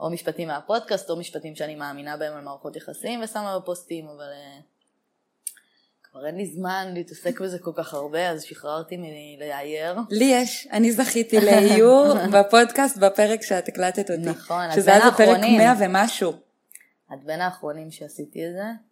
או 0.00 0.10
משפטים 0.10 0.48
מהפודקאסט, 0.48 1.10
או 1.10 1.16
משפטים 1.16 1.54
שאני 1.54 1.74
מאמינה 1.74 2.16
בהם 2.16 2.34
על 2.34 2.44
מערכות 2.44 2.76
יחסים 2.76 3.20
ושמה 3.24 3.58
בפוסטים, 3.58 4.06
אבל 4.08 4.26
uh, 4.26 4.62
כבר 6.02 6.26
אין 6.26 6.36
לי 6.36 6.46
זמן 6.46 6.90
להתעסק 6.94 7.40
בזה 7.40 7.58
כל 7.58 7.70
כך 7.76 7.94
הרבה, 7.94 8.30
אז 8.30 8.42
שחררתי 8.42 8.96
מלאייר. 8.98 9.96
לי 10.10 10.24
יש, 10.24 10.68
אני 10.72 10.92
זכיתי 10.92 11.40
לאיור 11.40 12.14
בפודקאסט 12.34 12.96
בפרק 12.96 13.42
שאת 13.42 13.68
הקלטת 13.68 14.10
אותי. 14.10 14.22
נכון, 14.22 14.64
את 14.70 14.78
בין 14.84 15.02
האחרונים. 15.02 15.40
שזה 15.50 15.60
היה 15.60 15.74
בפרק 15.74 15.80
100 15.80 15.88
ומשהו. 15.88 16.32
את 17.14 17.24
בין 17.24 17.40
האחרונים 17.40 17.90
שעשיתי 17.90 18.46
את 18.46 18.52
זה. 18.52 18.87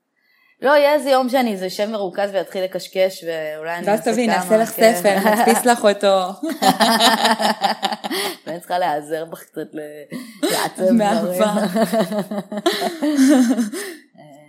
לא, 0.63 0.71
יהיה 0.71 0.95
איזה 0.95 1.11
יום 1.11 1.29
שאני 1.29 1.53
איזה 1.53 1.71
שם 1.71 1.93
מרוכז 1.93 2.31
ואתחיל 2.33 2.65
לקשקש 2.65 3.25
ואולי 3.25 3.77
אני 3.77 3.79
אעשה 3.79 3.85
כמה. 3.85 3.95
ואז 3.97 4.09
תבין, 4.09 4.31
נעשה 4.31 4.57
לך 4.57 4.71
כן. 4.71 4.95
ספר, 4.95 5.17
נדפיס 5.31 5.67
לך 5.67 5.85
אותו. 5.85 6.29
ואני 8.47 8.59
צריכה 8.61 8.79
להיעזר 8.79 9.25
בך 9.25 9.43
קצת 9.43 9.69
לעצב 10.43 10.83
דברים. 10.95 11.43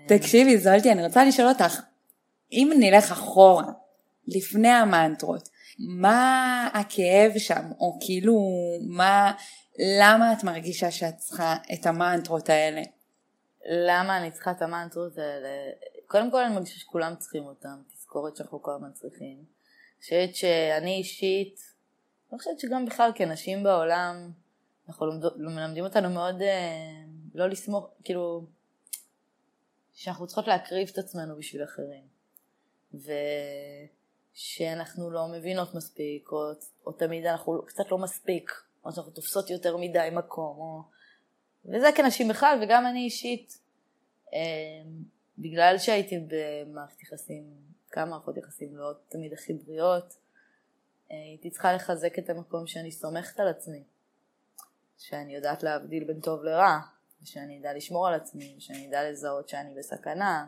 תקשיבי, 0.07 0.57
זולטי, 0.57 0.91
אני 0.91 1.05
רוצה 1.05 1.25
לשאול 1.25 1.47
אותך, 1.47 1.79
אם 2.51 2.71
נלך 2.79 3.11
אחורה, 3.11 3.65
לפני 4.27 4.69
המנטרות, 4.69 5.49
מה 5.79 6.69
הכאב 6.73 7.31
שם, 7.37 7.71
או 7.79 7.97
כאילו, 8.01 8.39
מה, 8.87 9.31
למה 9.99 10.33
את 10.33 10.43
מרגישה 10.43 10.91
שאת 10.91 11.17
צריכה 11.17 11.55
את 11.73 11.85
המנטרות 11.85 12.49
האלה? 12.49 12.81
למה 13.69 14.17
אני 14.17 14.31
צריכה 14.31 14.51
את 14.51 14.61
המנטרות 14.61 15.17
האלה? 15.17 15.49
קודם 16.07 16.31
כל 16.31 16.43
אני 16.43 16.55
מרגישה 16.55 16.79
שכולם 16.79 17.15
צריכים 17.15 17.45
אותם, 17.45 17.81
תזכורת 17.93 18.35
שאנחנו 18.35 18.61
כל 18.61 18.71
הזמן 18.75 18.91
צריכים. 18.93 19.37
אני 19.37 20.01
חושבת 20.01 20.35
שאני 20.35 20.95
אישית, 20.95 21.59
אני 22.31 22.39
חושבת 22.39 22.59
שגם 22.59 22.85
בכלל 22.85 23.11
כנשים 23.15 23.63
בעולם, 23.63 24.31
אנחנו 24.87 25.05
מלמדים 25.37 25.83
אותנו 25.83 26.09
מאוד 26.09 26.41
אה, 26.41 27.03
לא 27.33 27.47
לסמוך, 27.47 27.89
כאילו, 28.03 28.45
שאנחנו 29.93 30.27
צריכות 30.27 30.47
להקריב 30.47 30.89
את 30.93 30.97
עצמנו 30.97 31.37
בשביל 31.37 31.63
אחרים. 31.63 32.07
ושאנחנו 34.33 35.11
לא 35.11 35.27
מבינות 35.27 35.75
מספיק, 35.75 36.31
או, 36.31 36.37
או 36.85 36.91
תמיד 36.91 37.25
אנחנו 37.25 37.61
קצת 37.65 37.91
לא 37.91 37.97
מספיק, 37.97 38.51
או 38.85 38.91
שאנחנו 38.91 39.11
תופסות 39.11 39.49
יותר 39.49 39.77
מדי 39.77 40.09
מקום, 40.11 40.57
או... 40.57 40.81
וזה 41.65 41.87
כנשים 41.95 42.27
בכלל, 42.27 42.59
וגם 42.63 42.87
אני 42.87 42.99
אישית. 42.99 43.59
אה, 44.33 44.39
בגלל 45.37 45.77
שהייתי 45.77 46.15
במערכת 46.27 47.01
יחסים, 47.03 47.43
כמה 47.89 48.05
מערכות 48.05 48.37
יחסים 48.37 48.77
לא 48.77 48.93
תמיד 49.09 49.33
הכי 49.33 49.53
בריאות, 49.53 50.13
הייתי 51.09 51.49
צריכה 51.49 51.73
לחזק 51.73 52.19
את 52.19 52.29
המקום 52.29 52.67
שאני 52.67 52.91
סומכת 52.91 53.39
על 53.39 53.47
עצמי, 53.47 53.83
שאני 54.97 55.35
יודעת 55.35 55.63
להבדיל 55.63 56.03
בין 56.03 56.19
טוב 56.19 56.43
לרע, 56.43 56.79
ושאני 57.23 57.59
אדע 57.59 57.73
לשמור 57.73 58.07
על 58.07 58.13
עצמי, 58.13 58.55
ושאני 58.57 58.87
אדע 58.89 59.09
לזהות 59.09 59.49
שאני 59.49 59.75
בסכנה, 59.75 60.45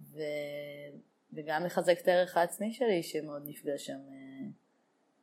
ו... 0.00 0.18
וגם 1.32 1.64
לחזק 1.64 1.98
את 2.02 2.08
הערך 2.08 2.36
העצמי 2.36 2.72
שלי 2.72 3.02
שמאוד 3.02 3.42
נפגע 3.46 3.78
שם 3.78 3.92
אה, 3.92 4.48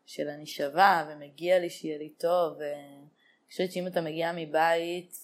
של 0.06 0.30
אני 0.30 0.46
שווה 0.46 1.10
ומגיע 1.10 1.60
לי 1.60 1.70
שיהיה 1.70 1.98
לי 1.98 2.10
טוב 2.10 2.58
ואני 2.60 3.08
חושבת 3.50 3.72
שאם 3.72 3.88
אתה 3.88 4.02
מגיע 4.02 4.32
מבית, 4.36 5.23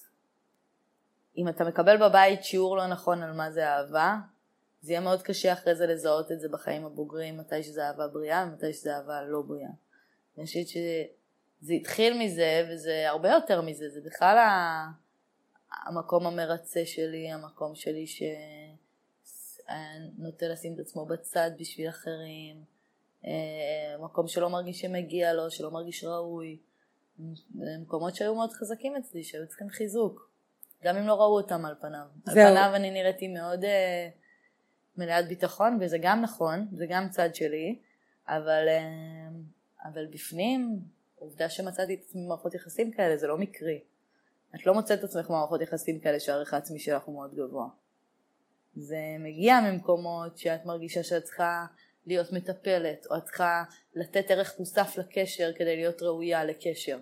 אם 1.39 1.47
אתה 1.47 1.63
מקבל 1.63 1.97
בבית 1.97 2.43
שיעור 2.43 2.77
לא 2.77 2.87
נכון 2.87 3.23
על 3.23 3.33
מה 3.33 3.51
זה 3.51 3.67
אהבה, 3.67 4.15
זה 4.81 4.91
יהיה 4.91 5.01
מאוד 5.01 5.21
קשה 5.21 5.53
אחרי 5.53 5.75
זה 5.75 5.85
לזהות 5.87 6.31
את 6.31 6.39
זה 6.39 6.49
בחיים 6.49 6.85
הבוגרים, 6.85 7.37
מתי 7.37 7.63
שזה 7.63 7.87
אהבה 7.87 8.07
בריאה 8.07 8.45
ומתי 8.47 8.73
שזה 8.73 8.95
אהבה 8.95 9.21
לא 9.23 9.41
בריאה. 9.41 9.69
אני 10.37 10.45
חושבת 10.45 10.67
שזה 10.67 11.73
התחיל 11.73 12.19
מזה 12.19 12.67
וזה 12.71 13.09
הרבה 13.09 13.29
יותר 13.29 13.61
מזה, 13.61 13.89
זה 13.89 14.01
בכלל 14.05 14.37
המקום 15.85 16.27
המרצה 16.27 16.85
שלי, 16.85 17.31
המקום 17.31 17.75
שלי 17.75 18.05
שנוטה 18.07 18.35
לשים 20.47 20.73
את 20.73 20.79
עצמו 20.79 21.05
בצד 21.05 21.51
בשביל 21.59 21.89
אחרים, 21.89 22.63
אה, 23.25 23.97
מקום 23.99 24.27
שלא 24.27 24.49
מרגיש 24.49 24.81
שמגיע 24.81 25.33
לו, 25.33 25.51
שלא 25.51 25.71
מרגיש 25.71 26.03
ראוי. 26.03 26.57
מקומות 27.55 28.15
שהיו 28.15 28.35
מאוד 28.35 28.51
חזקים 28.51 28.95
אצלי, 28.95 29.23
שהיו 29.23 29.47
צריכים 29.47 29.69
חיזוק, 29.69 30.28
גם 30.83 30.97
אם 30.97 31.07
לא 31.07 31.13
ראו 31.13 31.37
אותם 31.37 31.65
על 31.65 31.75
פניו. 31.81 32.05
זהו. 32.25 32.47
על 32.47 32.53
פניו 32.53 32.71
אני 32.75 32.91
נראיתי 32.91 33.27
מאוד 33.27 33.63
uh, 33.63 33.67
מלאת 34.97 35.27
ביטחון, 35.27 35.77
וזה 35.81 35.97
גם 36.01 36.21
נכון, 36.21 36.67
זה 36.71 36.85
גם 36.89 37.09
צד 37.09 37.35
שלי, 37.35 37.79
אבל, 38.27 38.67
uh, 38.67 39.87
אבל 39.89 40.05
בפנים, 40.05 40.79
עובדה 41.15 41.49
שמצאתי 41.49 41.93
את 41.93 41.99
עצמי 42.05 42.25
במערכות 42.25 42.53
יחסים 42.53 42.91
כאלה, 42.91 43.17
זה 43.17 43.27
לא 43.27 43.37
מקרי. 43.37 43.79
את 44.55 44.65
לא 44.65 44.73
מוצאת 44.73 44.99
את 44.99 45.03
עצמך 45.03 45.29
במערכות 45.29 45.61
יחסים 45.61 45.99
כאלה 45.99 46.19
שהערך 46.19 46.53
העצמי 46.53 46.79
שלך 46.79 47.03
הוא 47.03 47.15
מאוד 47.15 47.35
גבוה. 47.35 47.67
זה 48.75 48.97
מגיע 49.19 49.59
ממקומות 49.61 50.37
שאת 50.37 50.65
מרגישה 50.65 51.03
שאת 51.03 51.23
צריכה 51.23 51.65
להיות 52.05 52.31
מטפלת, 52.31 53.05
או 53.11 53.17
את 53.17 53.23
צריכה 53.23 53.63
לתת 53.95 54.31
ערך 54.31 54.59
מוסף 54.59 54.97
לקשר 54.97 55.51
כדי 55.55 55.75
להיות 55.75 56.01
ראויה 56.01 56.45
לקשר. 56.45 56.99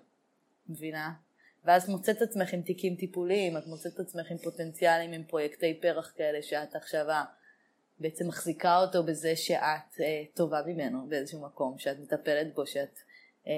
מבינה? 0.69 1.11
ואז 1.67 1.89
מוצאת 1.89 2.21
עצמך 2.21 2.53
עם 2.53 2.61
תיקים 2.61 2.95
טיפוליים, 2.95 3.57
את 3.57 3.67
מוצאת 3.67 3.99
עצמך 3.99 4.31
עם 4.31 4.37
פוטנציאלים, 4.37 5.11
עם 5.11 5.23
פרויקטי 5.23 5.79
פרח 5.81 6.13
כאלה 6.17 6.41
שאת 6.41 6.75
עכשיו 6.75 7.05
בעצם 7.99 8.27
מחזיקה 8.27 8.77
אותו 8.77 9.03
בזה 9.03 9.35
שאת 9.35 10.01
אה, 10.01 10.23
טובה 10.33 10.61
ממנו 10.65 11.07
באיזשהו 11.09 11.41
מקום, 11.41 11.77
שאת 11.77 11.99
מטפלת 11.99 12.53
בו, 12.55 12.67
שאת... 12.67 12.99
אה, 13.47 13.53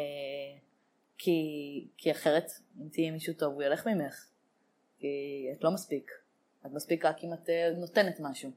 כי, 1.18 1.40
כי 1.98 2.12
אחרת 2.12 2.52
אם 2.82 2.88
תהיי 2.92 3.12
מישהו 3.12 3.34
טוב 3.34 3.54
הוא 3.54 3.64
ילך 3.64 3.88
ממך, 3.88 4.26
כי 5.00 5.08
את 5.58 5.64
לא 5.64 5.72
מספיק, 5.72 6.12
את 6.66 6.72
מספיק 6.72 7.06
רק 7.06 7.24
אם 7.24 7.34
את 7.34 7.50
אה, 7.50 7.72
נותנת 7.78 8.20
משהו. 8.20 8.52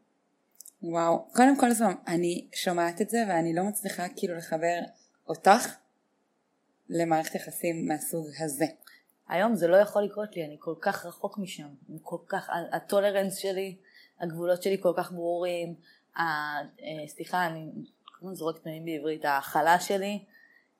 וואו, 0.82 1.26
קודם 1.32 1.56
כל 1.60 1.70
זו, 1.70 1.84
אני 2.06 2.48
שומעת 2.54 3.00
את 3.00 3.10
זה 3.10 3.18
ואני 3.28 3.54
לא 3.54 3.62
מצליחה 3.64 4.06
כאילו 4.16 4.36
לחבר 4.36 4.80
אותך 5.28 5.76
למערכת 6.88 7.34
יחסים 7.34 7.86
מהסוג 7.88 8.26
הזה. 8.44 8.66
היום 9.32 9.54
זה 9.54 9.68
לא 9.68 9.76
יכול 9.76 10.02
לקרות 10.02 10.36
לי, 10.36 10.44
אני 10.44 10.56
כל 10.58 10.74
כך 10.80 11.06
רחוק 11.06 11.38
משם, 11.38 11.68
כל 12.02 12.16
כך, 12.26 12.50
הטולרנס 12.72 13.36
שלי, 13.36 13.76
הגבולות 14.20 14.62
שלי 14.62 14.76
כל 14.80 14.92
כך 14.96 15.12
ברורים, 15.12 15.74
ה, 16.16 16.22
אה, 16.22 17.08
סליחה, 17.08 17.46
אני 17.46 17.70
זורקת 18.32 18.66
מילים 18.66 18.84
בעברית, 18.84 19.24
ההכלה 19.24 19.80
שלי 19.80 20.24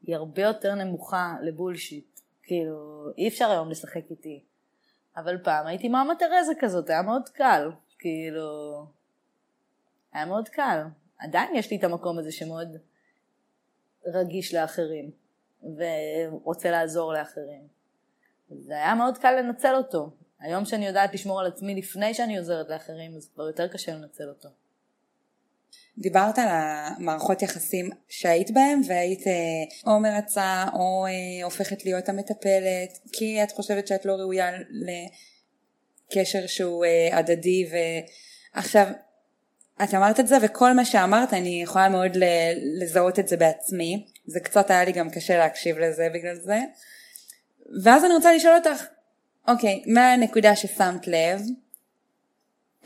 היא 0.03 0.17
הרבה 0.17 0.43
יותר 0.43 0.75
נמוכה 0.75 1.35
לבולשיט, 1.43 2.21
כאילו 2.43 3.07
אי 3.19 3.29
אפשר 3.29 3.51
היום 3.51 3.71
לשחק 3.71 4.11
איתי, 4.11 4.43
אבל 5.17 5.38
פעם 5.45 5.67
הייתי 5.67 5.88
מאמה 5.88 6.15
תרזה 6.15 6.53
כזאת, 6.61 6.91
היה 6.91 7.03
מאוד 7.03 7.29
קל, 7.29 7.71
כאילו, 7.99 8.87
היה 10.12 10.27
מאוד 10.27 10.49
קל, 10.49 10.83
עדיין 11.19 11.57
יש 11.57 11.71
לי 11.71 11.77
את 11.77 11.85
המקום 11.85 12.19
הזה 12.19 12.33
שמאוד 12.33 12.69
רגיש 14.07 14.55
לאחרים, 14.55 15.11
ורוצה 15.62 16.71
לעזור 16.71 17.12
לאחרים. 17.12 17.82
זה 18.59 18.75
היה 18.75 18.95
מאוד 18.95 19.19
קל 19.19 19.31
לנצל 19.41 19.75
אותו. 19.75 20.11
היום 20.41 20.65
שאני 20.65 20.87
יודעת 20.87 21.15
לשמור 21.15 21.41
על 21.41 21.47
עצמי 21.47 21.75
לפני 21.75 22.15
שאני 22.15 22.38
עוזרת 22.38 22.69
לאחרים, 22.69 23.17
אז 23.17 23.29
כבר 23.35 23.45
יותר 23.45 23.69
קשה 23.69 23.95
לנצל 23.95 24.29
אותו. 24.29 24.49
דיברת 25.99 26.38
על 26.38 26.49
המערכות 26.51 27.43
יחסים 27.43 27.91
שהיית 28.09 28.51
בהם 28.51 28.81
והיית 28.87 29.27
אה, 29.27 29.33
או 29.93 30.01
מרצה 30.01 30.65
או 30.73 31.07
אה, 31.07 31.45
הופכת 31.45 31.85
להיות 31.85 32.09
המטפלת 32.09 32.99
כי 33.12 33.43
את 33.43 33.53
חושבת 33.53 33.87
שאת 33.87 34.05
לא 34.05 34.12
ראויה 34.12 34.51
לקשר 36.11 36.47
שהוא 36.47 36.85
אה, 36.85 37.19
הדדי 37.19 37.71
ועכשיו 38.55 38.87
את 39.83 39.95
אמרת 39.95 40.21
את 40.21 40.29
זה 40.29 40.37
וכל 40.43 40.73
מה 40.73 40.85
שאמרת 40.85 41.35
אני 41.35 41.62
יכולה 41.62 41.88
מאוד 41.88 42.17
לזהות 42.83 43.19
את 43.19 43.29
זה 43.29 43.37
בעצמי 43.37 44.07
זה 44.27 44.41
קצת 44.41 44.71
היה 44.71 44.85
לי 44.85 44.93
גם 44.93 45.11
קשה 45.11 45.38
להקשיב 45.38 45.79
לזה 45.79 46.09
בגלל 46.15 46.35
זה 46.35 46.61
ואז 47.83 48.05
אני 48.05 48.14
רוצה 48.14 48.35
לשאול 48.35 48.55
אותך, 48.55 48.85
אוקיי, 49.48 49.83
מהנקודה 49.87 50.57
ששמת 50.57 51.07
לב, 51.07 51.40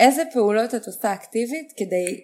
איזה 0.01 0.23
פעולות 0.33 0.75
את 0.75 0.87
עושה 0.87 1.13
אקטיבית 1.13 1.73
כדי 1.77 2.21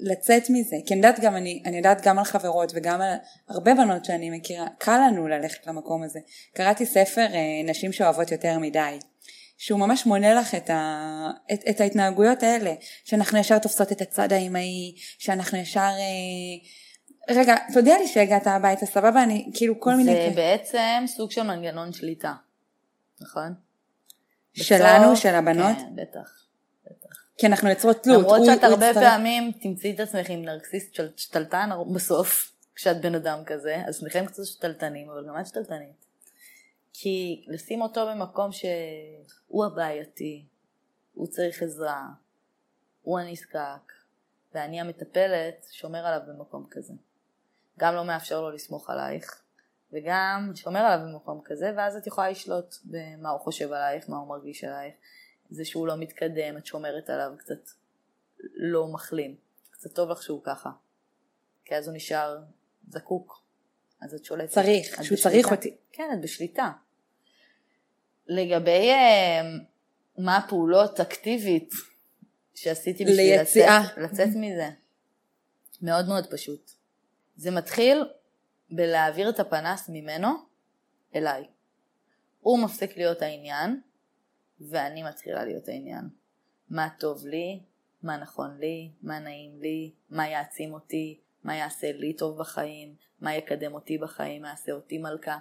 לצאת 0.00 0.42
מזה? 0.50 0.76
כי 0.86 0.94
אני 0.94 1.06
יודעת 1.06 1.20
גם, 1.20 1.36
אני, 1.36 1.62
אני 1.64 1.76
יודעת 1.76 2.02
גם 2.02 2.18
על 2.18 2.24
חברות 2.24 2.72
וגם 2.74 3.00
על 3.00 3.14
הרבה 3.48 3.74
בנות 3.74 4.04
שאני 4.04 4.30
מכירה, 4.30 4.66
קל 4.78 4.98
לנו 5.08 5.28
ללכת 5.28 5.66
למקום 5.66 6.02
הזה. 6.02 6.20
קראתי 6.54 6.86
ספר 6.86 7.26
אה, 7.34 7.62
נשים 7.64 7.92
שאוהבות 7.92 8.32
יותר 8.32 8.58
מדי. 8.58 8.98
שהוא 9.58 9.80
ממש 9.80 10.06
מונה 10.06 10.34
לך 10.34 10.54
את, 10.54 10.70
ה, 10.70 11.30
את, 11.52 11.60
את 11.70 11.80
ההתנהגויות 11.80 12.42
האלה, 12.42 12.74
שאנחנו 13.04 13.38
ישר 13.38 13.58
תופסות 13.58 13.92
את 13.92 14.00
הצד 14.00 14.32
האמהי, 14.32 14.94
שאנחנו 15.18 15.58
ישר 15.58 15.80
אה, 15.80 16.68
רגע, 17.28 17.54
תודיע 17.74 17.98
לי 17.98 18.08
שהגעת 18.08 18.46
הביתה, 18.46 18.86
סבבה? 18.86 19.22
אני, 19.22 19.50
כאילו, 19.54 19.80
כל 19.80 19.94
מיני... 19.94 20.12
זה 20.12 20.36
בעצם 20.36 21.04
סוג 21.06 21.30
של 21.30 21.42
מנגנון 21.42 21.92
שליטה, 21.92 22.34
נכון? 23.20 23.54
שלנו, 24.52 25.04
בסוף, 25.04 25.22
של 25.22 25.34
הבנות? 25.34 25.76
כן, 25.76 25.96
בטח, 25.96 26.46
בטח. 26.86 27.24
כי 27.38 27.46
אנחנו 27.46 27.68
יוצרות 27.68 28.02
תלות. 28.02 28.18
למרות 28.18 28.40
שאת 28.46 28.64
הרבה 28.64 28.86
יצטר... 28.86 29.00
פעמים 29.00 29.52
תמצאי 29.52 29.94
את 29.94 30.00
עצמך 30.00 30.30
עם 30.30 30.44
נרקסיסט 30.44 30.94
של 30.94 31.08
שתלטן 31.16 31.70
בסוף, 31.94 32.52
כשאת 32.76 33.00
בן 33.00 33.14
אדם 33.14 33.38
כזה, 33.46 33.82
אז 33.86 33.96
שניכם 33.96 34.26
קצת 34.26 34.44
שתלטנים, 34.44 35.10
אבל 35.10 35.26
גם 35.28 35.40
את 35.40 35.46
שתלטנית. 35.46 36.06
כי 36.92 37.44
לשים 37.48 37.82
אותו 37.82 38.06
במקום 38.06 38.50
שהוא 38.52 39.64
הבעייתי, 39.64 40.44
הוא 41.14 41.26
צריך 41.26 41.62
עזרה, 41.62 42.06
הוא 43.02 43.18
הנזקק, 43.18 43.92
ואני 44.54 44.80
המטפלת, 44.80 45.66
שומר 45.70 46.06
עליו 46.06 46.20
במקום 46.28 46.66
כזה. 46.70 46.92
גם 47.78 47.94
לא 47.94 48.04
מאפשר 48.04 48.40
לו 48.40 48.50
לסמוך 48.50 48.90
עלייך, 48.90 49.42
וגם 49.92 50.52
שומר 50.54 50.80
עליו 50.80 51.06
במקום 51.08 51.40
כזה, 51.44 51.72
ואז 51.76 51.96
את 51.96 52.06
יכולה 52.06 52.30
לשלוט 52.30 52.74
במה 52.84 53.30
הוא 53.30 53.40
חושב 53.40 53.72
עלייך, 53.72 54.08
מה 54.08 54.16
הוא 54.16 54.28
מרגיש 54.28 54.64
עלייך. 54.64 54.94
זה 55.50 55.64
שהוא 55.64 55.86
לא 55.86 55.96
מתקדם, 55.96 56.56
את 56.56 56.66
שומרת 56.66 57.10
עליו 57.10 57.32
קצת 57.38 57.70
לא 58.54 58.88
מחלים. 58.88 59.36
קצת 59.70 59.94
טוב 59.94 60.10
לך 60.10 60.22
שהוא 60.22 60.40
ככה. 60.44 60.70
כי 61.64 61.74
אז 61.74 61.88
הוא 61.88 61.96
נשאר 61.96 62.38
זקוק. 62.88 63.42
אז 64.00 64.14
את 64.14 64.24
שולטת. 64.24 64.50
צריך, 64.50 65.00
את 65.00 65.04
שהוא 65.04 65.16
בשליטה. 65.16 65.30
צריך 65.30 65.50
אותי. 65.50 65.76
כן, 65.92 66.10
את 66.14 66.20
בשליטה. 66.20 66.70
לגבי 68.26 68.90
uh, 68.92 70.22
מה 70.22 70.36
הפעולות 70.36 71.00
אקטיבית 71.00 71.72
שעשיתי 72.54 73.04
בשביל 73.04 73.16
ליציאה. 73.16 73.80
לצאת, 73.80 73.98
לצאת 73.98 74.28
מזה, 74.28 74.68
מאוד 75.82 76.08
מאוד 76.08 76.26
פשוט. 76.30 76.75
זה 77.36 77.50
מתחיל 77.50 78.04
בלהעביר 78.70 79.28
את 79.28 79.40
הפנס 79.40 79.88
ממנו 79.88 80.28
אליי. 81.14 81.44
הוא 82.40 82.58
מפסיק 82.64 82.96
להיות 82.96 83.22
העניין, 83.22 83.80
ואני 84.60 85.02
מתחילה 85.02 85.44
להיות 85.44 85.68
העניין. 85.68 86.08
מה 86.70 86.88
טוב 86.98 87.26
לי, 87.26 87.62
מה 88.02 88.16
נכון 88.16 88.58
לי, 88.58 88.90
מה 89.02 89.18
נעים 89.18 89.60
לי, 89.60 89.94
מה 90.10 90.28
יעצים 90.28 90.74
אותי, 90.74 91.20
מה 91.44 91.56
יעשה 91.56 91.92
לי 91.92 92.12
טוב 92.12 92.38
בחיים, 92.38 92.94
מה 93.20 93.34
יקדם 93.34 93.74
אותי 93.74 93.98
בחיים, 93.98 94.42
מה 94.42 94.48
יעשה 94.48 94.72
אותי 94.72 94.98
מלכה. 94.98 95.38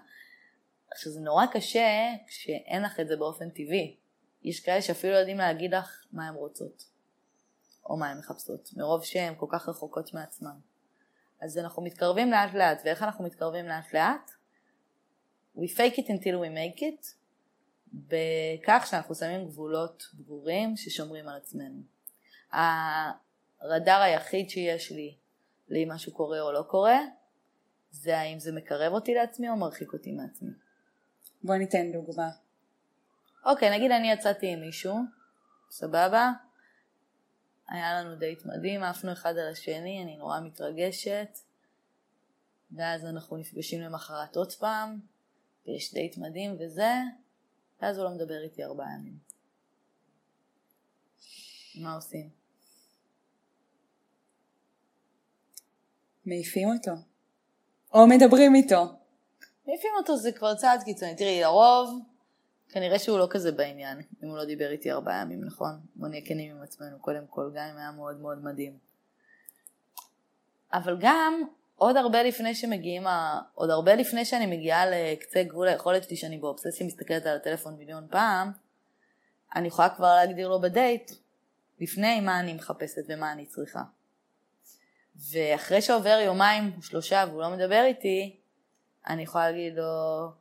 עכשיו 0.91 1.12
זה 1.12 1.19
נורא 1.19 1.45
קשה 1.45 2.13
כשאין 2.27 2.81
לך 2.84 2.99
את 2.99 3.08
זה 3.08 3.15
באופן 3.15 3.49
טבעי. 3.49 3.97
יש 4.43 4.60
כאלה 4.60 4.81
שאפילו 4.81 5.13
יודעים 5.13 5.38
להגיד 5.38 5.73
לך 5.73 6.05
מה 6.12 6.27
הן 6.27 6.36
רוצות, 6.36 6.86
או 7.86 7.97
מה 7.97 8.10
הן 8.10 8.17
מחפשות, 8.17 8.69
מרוב 8.77 9.03
שהן 9.03 9.34
כל 9.38 9.47
כך 9.49 9.69
רחוקות 9.69 10.13
מעצמן. 10.13 10.55
אז 11.41 11.58
אנחנו 11.58 11.84
מתקרבים 11.84 12.32
לאט 12.32 12.54
לאט, 12.54 12.82
ואיך 12.86 13.04
אנחנו 13.04 13.24
מתקרבים 13.24 13.65
לאט 13.65 13.93
לאט? 13.93 14.32
We 15.58 15.78
fake 15.78 15.95
it 15.95 16.06
until 16.06 16.36
we 16.43 16.50
make 16.56 16.80
it, 16.80 17.08
בכך 17.93 18.88
שאנחנו 18.89 19.15
שמים 19.15 19.45
גבולות 19.45 20.08
ברורים 20.13 20.78
ששומרים 20.78 21.28
על 21.28 21.38
עצמנו. 21.38 21.82
הרדאר 23.62 24.02
היחיד 24.02 24.50
שיש 24.50 24.91
לי 24.91 25.15
לאם 25.69 25.91
משהו 25.91 26.13
קורה 26.13 26.41
או 26.41 26.52
לא 26.52 26.62
קורה, 26.62 27.00
זה 27.91 28.17
האם 28.17 28.39
זה 28.39 28.52
מקרב 28.52 28.93
אותי 28.93 29.13
לעצמי 29.13 29.50
או 29.50 29.56
מרחיק 29.56 29.93
אותי 29.93 30.12
מעצמי. 30.12 30.52
בוא 31.43 31.56
ניתן 31.56 31.91
דוגמה. 31.91 32.30
אוקיי, 33.45 33.78
נגיד 33.78 33.91
אני 33.91 34.12
יצאתי 34.12 34.48
עם 34.48 34.62
מישהו, 34.62 34.95
סבבה? 35.69 36.32
היה 37.69 38.01
לנו 38.01 38.15
דייט 38.15 38.45
מדהים, 38.45 38.84
עפנו 38.84 39.12
אחד 39.12 39.38
על 39.38 39.51
השני, 39.51 40.04
אני 40.04 40.17
נורא 40.17 40.39
מתרגשת. 40.39 41.39
ואז 42.71 43.06
אנחנו 43.06 43.38
נפגשים 43.38 43.82
למחרת 43.82 44.36
עוד 44.36 44.54
פעם, 44.54 44.99
ויש 45.67 45.93
דייט 45.93 46.17
מדהים 46.17 46.58
וזה, 46.60 46.93
ואז 47.82 47.97
הוא 47.97 48.06
לא 48.06 48.12
מדבר 48.12 48.43
איתי 48.43 48.63
ארבעה 48.63 48.88
ימים. 48.93 49.17
מה 51.75 51.95
עושים? 51.95 52.30
מעיפים 56.25 56.69
אותו. 56.69 56.91
או 57.93 58.08
מדברים 58.08 58.56
איתו. 58.56 58.84
מעיפים 59.67 59.91
אותו 59.97 60.17
זה 60.17 60.32
כבר 60.32 60.56
צעד 60.56 60.84
קיצוני. 60.84 61.15
תראי, 61.15 61.41
לרוב, 61.41 61.99
כנראה 62.69 62.99
שהוא 62.99 63.19
לא 63.19 63.28
כזה 63.30 63.51
בעניין, 63.51 64.01
אם 64.23 64.28
הוא 64.28 64.38
לא 64.38 64.45
דיבר 64.45 64.71
איתי 64.71 64.91
ארבעה 64.91 65.21
ימים, 65.21 65.45
נכון? 65.45 65.80
בוא 65.95 66.08
נהיה 66.08 66.25
כנים 66.25 66.56
עם 66.56 66.63
עצמנו 66.63 66.99
קודם 66.99 67.28
כל, 67.30 67.51
גם 67.56 67.65
אם 67.73 67.78
היה 67.78 67.91
מאוד 67.91 68.19
מאוד 68.21 68.43
מדהים. 68.43 68.78
אבל 70.73 70.97
גם, 70.99 71.43
עוד 71.75 71.97
הרבה 71.97 72.23
לפני 72.23 72.56
שמגיעים. 72.56 73.04
עוד 73.54 73.69
הרבה 73.69 73.95
לפני 73.95 74.25
שאני 74.25 74.45
מגיעה 74.45 74.86
לקצה 74.86 75.43
גבול 75.43 75.67
היכולת 75.67 76.04
שלי 76.04 76.15
שאני 76.15 76.38
באובססיה 76.38 76.88
מסתכלת 76.88 77.25
על 77.25 77.36
הטלפון 77.36 77.75
מיליון 77.75 78.08
פעם, 78.12 78.51
אני 79.56 79.67
יכולה 79.67 79.89
כבר 79.89 80.15
להגדיר 80.15 80.47
לו 80.47 80.62
בדייט, 80.62 81.12
לפני 81.80 82.21
מה 82.21 82.39
אני 82.39 82.54
מחפשת 82.54 83.01
ומה 83.08 83.32
אני 83.32 83.45
צריכה. 83.45 83.84
ואחרי 85.32 85.82
שעובר 85.82 86.19
יומיים, 86.25 86.82
שלושה, 86.82 87.25
והוא 87.28 87.41
לא 87.41 87.49
מדבר 87.49 87.84
איתי, 87.86 88.39
אני 89.08 89.23
יכולה 89.23 89.51
להגיד 89.51 89.73
לו, 89.75 90.32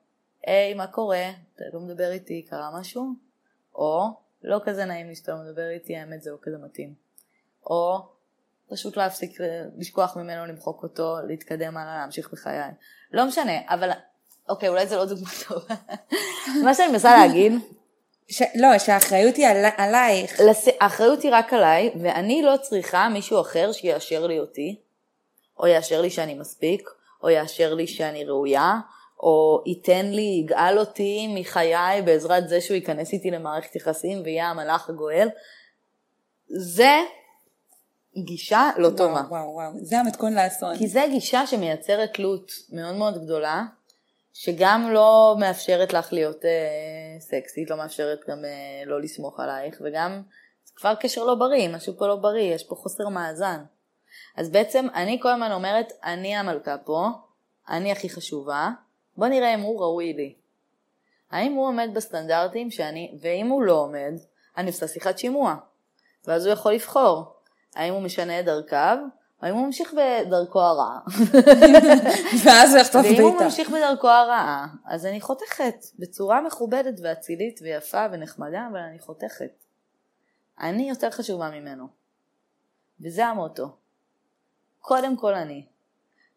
היי, 0.47 0.75
מה 0.75 0.87
קורה? 0.87 1.31
אתה 1.57 1.65
לא 1.73 1.81
מדבר 1.81 2.11
איתי, 2.11 2.47
קרה 2.51 2.71
משהו? 2.81 3.07
או, 3.75 4.09
לא 4.43 4.61
כזה 4.65 4.85
נעים 4.85 5.09
לי 5.09 5.15
שאתה 5.15 5.33
לא 5.33 5.39
מדבר 5.39 5.69
איתי, 5.69 5.97
האמת 5.97 6.23
זה 6.23 6.31
לא 6.31 6.37
כזה 6.43 6.57
מתאים. 6.65 6.95
או, 7.67 7.99
פשוט 8.71 8.97
להפסיק 8.97 9.39
לשכוח 9.79 10.17
ממנו, 10.17 10.47
למחוק 10.47 10.83
אותו, 10.83 11.17
להתקדם 11.27 11.77
הלאה, 11.77 11.99
להמשיך 11.99 12.33
בחיי. 12.33 12.61
לא 13.13 13.27
משנה, 13.27 13.53
אבל, 13.69 13.91
אוקיי, 14.49 14.69
אולי 14.69 14.87
זה 14.87 14.97
לא 14.97 15.05
דוגמא 15.05 15.31
טובה. 15.49 15.75
מה 16.65 16.75
שאני 16.75 16.89
מנסה 16.89 17.17
להגיד, 17.17 17.53
ש... 18.29 18.43
לא, 18.55 18.79
שהאחריות 18.79 19.37
היא 19.37 19.47
על... 19.47 19.65
עלייך. 19.77 20.41
לס... 20.41 20.69
האחריות 20.81 21.23
היא 21.23 21.31
רק 21.35 21.53
עליי, 21.53 21.91
ואני 22.03 22.43
לא 22.43 22.57
צריכה 22.63 23.09
מישהו 23.09 23.41
אחר 23.41 23.73
שיאשר 23.73 24.27
לי 24.27 24.39
אותי, 24.39 24.81
או 25.59 25.67
יאשר 25.67 26.01
לי 26.01 26.11
שאני 26.11 26.35
מספיק, 26.35 26.89
או 27.23 27.31
יאשר 27.31 27.75
לי 27.75 27.87
שאני 27.87 28.25
ראויה, 28.25 28.81
או 29.25 29.63
ייתן 29.67 30.07
לי, 30.07 30.43
יגאל 30.45 30.79
אותי 30.79 31.27
מחיי 31.35 32.03
בעזרת 32.03 32.49
זה 32.49 32.61
שהוא 32.61 32.75
ייכנס 32.75 33.13
איתי 33.13 33.31
למערכת 33.31 33.77
יחסים 33.77 34.23
ויהיה 34.25 34.51
המלאך 34.51 34.91
הגואל. 34.91 35.29
זה 36.47 37.01
גישה 38.17 38.71
לא 38.77 38.87
וואו, 38.87 38.97
טובה. 38.97 39.23
וואו, 39.29 39.55
וואו, 39.55 39.71
זה 39.83 39.99
המתכון 39.99 40.35
לאסון. 40.35 40.79
כי 40.79 40.89
זה 40.89 41.05
גישה 41.11 41.47
שמייצרת 41.47 42.15
תלות 42.15 42.53
מאוד 42.73 42.95
מאוד 42.95 43.25
גדולה, 43.25 43.65
שגם 44.33 44.91
לא 44.93 45.37
מאפשרת 45.41 45.93
לך 45.93 46.13
להיות 46.13 46.45
אה, 46.45 47.21
סקסית, 47.21 47.71
לא 47.71 47.77
מאפשרת 47.77 48.19
גם 48.29 48.45
אה, 48.45 48.85
לא 48.87 49.01
לסמוך 49.01 49.41
עלייך, 49.41 49.83
וגם 49.85 50.23
זה 50.65 50.73
כבר 50.77 50.95
קשר 50.95 51.25
לא 51.25 51.35
בריא, 51.35 51.69
משהו 51.69 51.99
פה 51.99 52.07
לא 52.07 52.17
בריא, 52.17 52.55
יש 52.55 52.65
פה 52.65 52.75
חוסר 52.75 53.09
מאזן. 53.09 53.65
אז 54.37 54.51
בעצם 54.51 54.87
אני 54.95 55.19
כל 55.23 55.29
הזמן 55.29 55.53
אומרת, 55.53 55.93
אני 56.05 56.37
המלכה 56.37 56.79
פה, 56.79 57.09
אני 57.69 57.93
הכי 57.93 58.09
חשובה, 58.09 58.71
בוא 59.17 59.27
נראה 59.27 59.55
אם 59.55 59.61
הוא 59.61 59.81
ראוי 59.81 60.13
לי. 60.13 60.35
האם 61.31 61.53
הוא 61.53 61.67
עומד 61.67 61.91
בסטנדרטים 61.95 62.71
שאני, 62.71 63.19
ואם 63.21 63.47
הוא 63.47 63.63
לא 63.63 63.73
עומד, 63.73 64.13
אני 64.57 64.67
עושה 64.67 64.89
שיחת 64.89 65.19
שימוע. 65.19 65.57
ואז 66.27 66.47
הוא 66.47 66.53
יכול 66.53 66.73
לבחור, 66.73 67.35
האם 67.75 67.95
הוא 67.95 68.03
משנה 68.03 68.41
את 68.41 68.45
דרכיו, 68.45 68.99
או 69.43 69.47
האם 69.47 69.55
הוא 69.55 69.67
ממשיך 69.67 69.95
בדרכו 69.95 70.61
הרעה. 70.61 71.01
ואז 72.45 72.75
הוא 72.75 72.81
יחטוף 72.81 73.07
ואם 73.07 73.23
הוא 73.23 73.31
בעיטה. 73.31 73.45
ממשיך 73.45 73.71
בדרכו 73.71 74.09
הרעה, 74.09 74.67
אז 74.85 75.07
אני 75.07 75.21
חותכת 75.21 75.77
בצורה 75.99 76.41
מכובדת 76.41 77.01
ואצילית 77.03 77.61
ויפה 77.63 78.07
ונחמדה, 78.13 78.67
אבל 78.71 78.81
אני 78.81 78.99
חותכת. 78.99 79.65
אני 80.61 80.89
יותר 80.89 81.11
חשובה 81.11 81.51
ממנו. 81.51 81.87
וזה 83.01 83.27
המוטו. 83.27 83.77
קודם 84.81 85.17
כל 85.17 85.35
אני. 85.35 85.67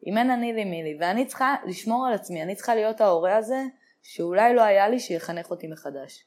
אם 0.05 0.17
אין 0.17 0.31
אני 0.31 0.53
לי 0.53 0.65
מי 0.65 0.83
לי, 0.83 0.97
ואני 0.99 1.25
צריכה 1.25 1.55
לשמור 1.65 2.07
על 2.07 2.13
עצמי, 2.13 2.43
אני 2.43 2.55
צריכה 2.55 2.75
להיות 2.75 3.01
ההורה 3.01 3.37
הזה 3.37 3.63
שאולי 4.03 4.53
לא 4.53 4.61
היה 4.61 4.89
לי 4.89 4.99
שיחנך 4.99 5.51
אותי 5.51 5.67
מחדש. 5.67 6.25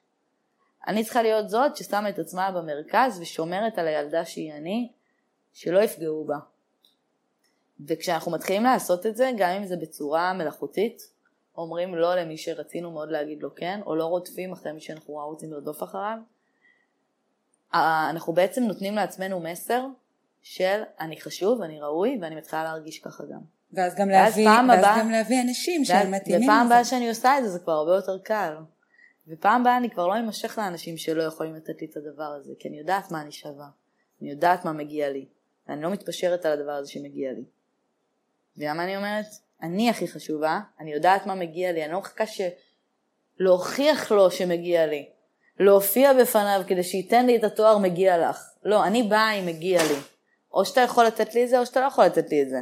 אני 0.86 1.04
צריכה 1.04 1.22
להיות 1.22 1.48
זאת 1.48 1.76
ששמה 1.76 2.08
את 2.08 2.18
עצמה 2.18 2.50
במרכז 2.50 3.20
ושומרת 3.20 3.78
על 3.78 3.86
הילדה 3.86 4.24
שהיא 4.24 4.52
אני, 4.52 4.92
שלא 5.52 5.78
יפגעו 5.78 6.24
בה. 6.24 6.38
וכשאנחנו 7.88 8.32
מתחילים 8.32 8.64
לעשות 8.64 9.06
את 9.06 9.16
זה, 9.16 9.30
גם 9.38 9.50
אם 9.50 9.66
זה 9.66 9.76
בצורה 9.76 10.32
מלאכותית, 10.32 11.02
אומרים 11.56 11.94
לא 11.94 12.14
למי 12.14 12.38
שרצינו 12.38 12.90
מאוד 12.90 13.10
להגיד 13.10 13.42
לו 13.42 13.54
כן, 13.54 13.80
או 13.86 13.96
לא 13.96 14.04
רודפים 14.04 14.52
אחרי 14.52 14.72
מי 14.72 14.80
שאנחנו 14.80 15.14
רוצים 15.14 15.52
לרדוף 15.52 15.82
אחריו, 15.82 16.18
אה, 17.74 18.10
אנחנו 18.10 18.32
בעצם 18.32 18.62
נותנים 18.62 18.94
לעצמנו 18.94 19.40
מסר 19.40 19.86
של 20.42 20.82
אני 21.00 21.20
חשוב, 21.20 21.62
אני 21.62 21.80
ראוי, 21.80 22.18
ואני 22.20 22.34
מתחילה 22.34 22.64
להרגיש 22.64 22.98
ככה 22.98 23.24
גם. 23.24 23.59
ואז 23.72 23.94
גם 23.94 24.08
ואז 24.08 24.30
להביא, 24.30 24.44
פעם 24.46 24.68
ואז 24.68 24.78
הבאה- 24.78 24.98
גם 24.98 25.10
להביא 25.10 25.40
אנשים 25.42 25.80
ואז- 25.80 25.88
שהם 25.88 26.10
מתאימים 26.10 26.48
ופעם 26.48 26.66
הבאה. 26.66 26.84
שאני 26.84 27.08
עושה 27.08 27.38
את 27.38 27.44
זה, 27.44 27.48
זה 27.50 27.58
כבר 27.58 27.72
הרבה 27.72 27.92
יותר 27.94 28.18
קל. 28.18 28.54
ופעם 29.28 29.60
הבאה 29.60 29.76
אני 29.76 29.90
כבר 29.90 30.06
לא 30.06 30.18
אמשך 30.18 30.58
לאנשים 30.58 30.96
שלא 30.96 31.22
יכולים 31.22 31.54
לתת 31.54 31.80
לי 31.80 31.86
את 31.90 31.96
הדבר 31.96 32.24
הזה, 32.40 32.52
כי 32.58 32.68
אני 32.68 32.78
יודעת 32.78 33.10
מה 33.10 33.20
אני 33.20 33.32
שווה. 33.32 33.66
אני 34.22 34.30
יודעת 34.30 34.64
מה 34.64 34.72
מגיע 34.72 35.10
לי. 35.10 35.26
ואני 35.68 35.82
לא 35.82 35.90
מתפשרת 35.90 36.44
על 36.46 36.52
הדבר 36.52 36.72
הזה 36.72 36.90
שמגיע 36.90 37.32
לי. 37.32 37.44
ולמה 38.56 38.84
אני 38.84 38.96
אומרת? 38.96 39.26
אני 39.62 39.90
הכי 39.90 40.08
חשובה, 40.08 40.60
אני 40.80 40.92
יודעת 40.92 41.26
מה 41.26 41.34
מגיע 41.34 41.72
לי, 41.72 41.84
אני 41.84 41.92
לא 41.92 41.98
מחכה 41.98 42.26
ש... 42.26 42.40
להוכיח 43.38 44.12
לו 44.12 44.30
שמגיע 44.30 44.86
לי. 44.86 45.08
להופיע 45.60 46.12
בפניו 46.12 46.62
כדי 46.66 46.82
שייתן 46.82 47.26
לי 47.26 47.36
את 47.36 47.44
התואר 47.44 47.78
מגיע 47.78 48.28
לך. 48.30 48.50
לא, 48.64 48.84
אני 48.86 49.02
באה 49.02 49.32
אם 49.32 49.46
מגיע 49.46 49.82
לי. 49.82 49.98
או 50.52 50.64
שאתה 50.64 50.80
יכול 50.80 51.04
לתת 51.06 51.34
לי 51.34 51.44
את 51.44 51.48
זה, 51.48 51.58
או 51.58 51.66
שאתה 51.66 51.80
לא 51.80 51.86
יכול 51.86 52.04
לתת 52.04 52.30
לי 52.30 52.42
את 52.42 52.48
זה. 52.50 52.60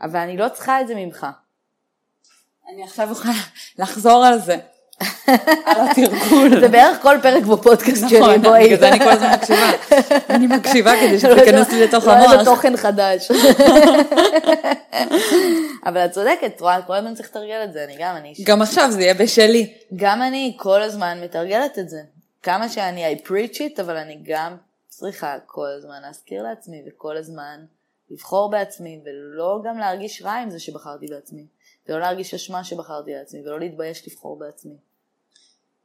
אבל 0.00 0.20
אני 0.20 0.36
לא 0.36 0.48
צריכה 0.48 0.80
את 0.80 0.86
זה 0.86 0.94
ממך. 0.94 1.26
אני 2.72 2.84
עכשיו 2.84 3.10
אוכל 3.10 3.28
לחזור 3.78 4.24
על 4.24 4.38
זה. 4.38 4.56
על 5.66 5.88
התרגול. 5.90 6.60
זה 6.60 6.68
בערך 6.68 7.02
כל 7.02 7.16
פרק 7.22 7.44
בפודקאסט 7.44 8.08
שלי, 8.08 8.20
נכון, 8.20 8.42
בואי. 8.42 8.64
בגלל 8.64 8.78
זה 8.78 8.88
אני 8.88 8.98
כל 8.98 9.10
הזמן 9.10 9.30
מקשיבה. 9.34 9.70
אני 10.30 10.46
מקשיבה 10.46 10.92
כדי 11.00 11.18
שזה 11.18 11.28
לא 11.28 11.40
ייכנס 11.40 11.72
לי 11.72 11.84
לתוך 11.86 12.06
לא 12.06 12.12
איזה 12.14 12.26
המוח. 12.26 12.44
תוכן 12.44 12.76
חדש. 12.76 13.30
אבל 15.86 16.04
את 16.04 16.10
צודקת, 16.10 16.52
את 16.56 16.60
רואה, 16.60 16.82
כל 16.82 16.94
הזמן 16.94 17.14
צריך 17.14 17.28
לתרגל 17.28 17.64
את 17.64 17.72
זה, 17.72 17.84
אני 17.84 17.96
גם, 17.98 18.16
אני, 18.16 18.34
גם 18.44 18.62
עכשיו 18.62 18.90
זה 18.90 19.00
יהיה 19.02 19.14
בשלי. 19.14 19.72
גם 19.96 20.22
אני 20.22 20.56
כל 20.56 20.82
הזמן 20.82 21.18
מתרגלת 21.24 21.78
את 21.78 21.88
זה. 21.88 22.00
כמה 22.42 22.68
שאני 22.68 23.14
I 23.14 23.28
preach 23.28 23.56
it, 23.56 23.80
אבל 23.80 23.96
אני 23.96 24.18
גם 24.22 24.56
צריכה 24.88 25.36
כל 25.46 25.68
הזמן 25.78 26.02
להזכיר 26.02 26.42
לעצמי, 26.42 26.82
וכל 26.88 27.16
הזמן 27.16 27.60
לבחור 28.14 28.50
בעצמי, 28.50 29.00
ולא 29.04 29.60
גם 29.64 29.78
להרגיש 29.78 30.22
רע 30.22 30.32
עם 30.32 30.50
זה 30.50 30.58
שבחרתי 30.58 31.06
בעצמי. 31.06 31.46
ולא 31.88 32.00
להרגיש 32.00 32.34
אשמה 32.34 32.64
שבחרתי 32.64 33.10
בעצמי, 33.12 33.40
ולא 33.40 33.60
להתבייש 33.60 34.08
לבחור 34.08 34.38
בעצמי. 34.38 34.76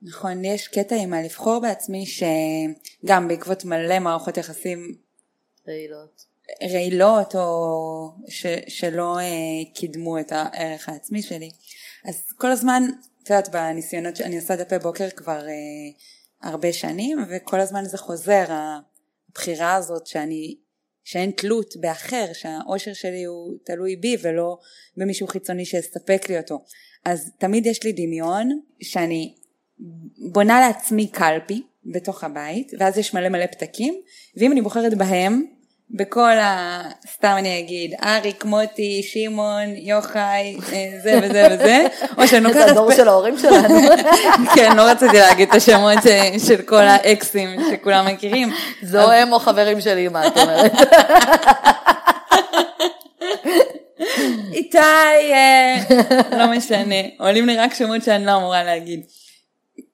נכון, 0.02 0.46
יש 0.46 0.68
קטע 0.68 0.96
עם 0.96 1.14
הלבחור 1.14 1.60
בעצמי 1.60 2.06
שגם 2.06 3.28
בעקבות 3.28 3.66
מלא 3.66 4.00
מערכות 4.00 4.38
יחסים 4.38 4.96
רעילות. 5.68 6.26
רעילות 6.72 7.36
או 7.36 8.12
ש, 8.28 8.46
שלא 8.68 9.20
אה, 9.20 9.26
קידמו 9.74 10.20
את 10.20 10.32
הערך 10.32 10.90
העצמי 10.90 11.22
שלי. 11.22 11.52
אז 12.06 12.34
כל 12.38 12.52
הזמן, 12.52 12.84
את 13.24 13.30
יודעת, 13.30 13.50
בניסיונות 13.50 14.16
שאני 14.16 14.36
עושה 14.36 14.56
דפי 14.56 14.80
בוקר 14.80 15.10
כבר 15.10 15.48
אה, 15.48 15.54
הרבה 16.42 16.74
שנים, 16.74 17.18
וכל 17.30 17.60
הזמן 17.60 17.86
זה 17.86 17.98
חוזר, 17.98 18.46
הבחירה 19.30 19.76
הזאת 19.76 20.08
שאני, 20.08 20.56
שאין 21.10 21.32
תלות 21.32 21.74
באחר, 21.78 22.26
שהאושר 22.34 22.94
שלי 22.94 23.24
הוא 23.24 23.54
תלוי 23.64 23.96
בי 23.96 24.18
ולא 24.22 24.58
במישהו 24.98 25.28
חיצוני 25.28 25.66
שיספק 25.66 26.30
לי 26.30 26.38
אותו. 26.38 26.64
אז 27.06 27.32
תמיד 27.38 27.66
יש 27.66 27.84
לי 27.84 27.92
דמיון 27.92 28.60
שאני 28.82 29.36
בונה 30.32 30.60
לעצמי 30.60 31.08
קלפי 31.08 31.62
בתוך 31.86 32.24
הבית, 32.24 32.72
ואז 32.80 32.98
יש 32.98 33.14
מלא 33.14 33.30
מלא 33.30 33.46
פתקים, 33.46 34.02
ואם 34.38 34.52
אני 34.52 34.62
בוחרת 34.62 34.98
בהם, 34.98 35.46
בכל 35.92 36.32
ה... 36.38 36.82
סתם 37.14 37.36
אני 37.38 37.60
אגיד, 37.60 37.94
אריק, 38.04 38.46
מוטי, 38.46 39.02
שמעון, 39.04 39.76
יוחאי, 39.76 40.58
אה, 40.74 40.90
זה 41.04 41.20
וזה 41.24 41.48
וזה, 41.52 41.86
או 42.18 42.28
שאני 42.28 42.54
זה 42.54 42.60
לוקחת... 42.60 42.70
הדור 42.72 42.92
פ- 42.92 42.96
של 42.96 43.08
ההורים 43.08 43.38
שלנו. 43.38 43.76
כן, 44.56 44.76
לא 44.78 44.82
רציתי 44.82 45.18
להגיד 45.18 45.50
את 45.50 45.56
השמות 45.56 45.98
ש- 46.04 46.48
של 46.48 46.62
כל 46.62 46.82
האקסים 46.82 47.50
שכולם 47.72 48.06
מכירים. 48.08 48.54
זו 48.84 49.12
הם 49.12 49.34
או 49.34 49.40
חברים 49.40 49.82
שלי, 49.82 50.08
מה 50.08 50.28
את 50.28 50.38
אומרת? 50.38 50.72
איתי, 54.54 54.78
אה, 55.32 55.76
לא 56.38 56.48
משנה, 56.58 56.96
עולים 57.20 57.46
לי 57.46 57.58
רק 57.58 57.74
שמות 57.74 58.04
שאני 58.04 58.26
לא 58.26 58.38
אמורה 58.38 58.64
להגיד. 58.64 59.02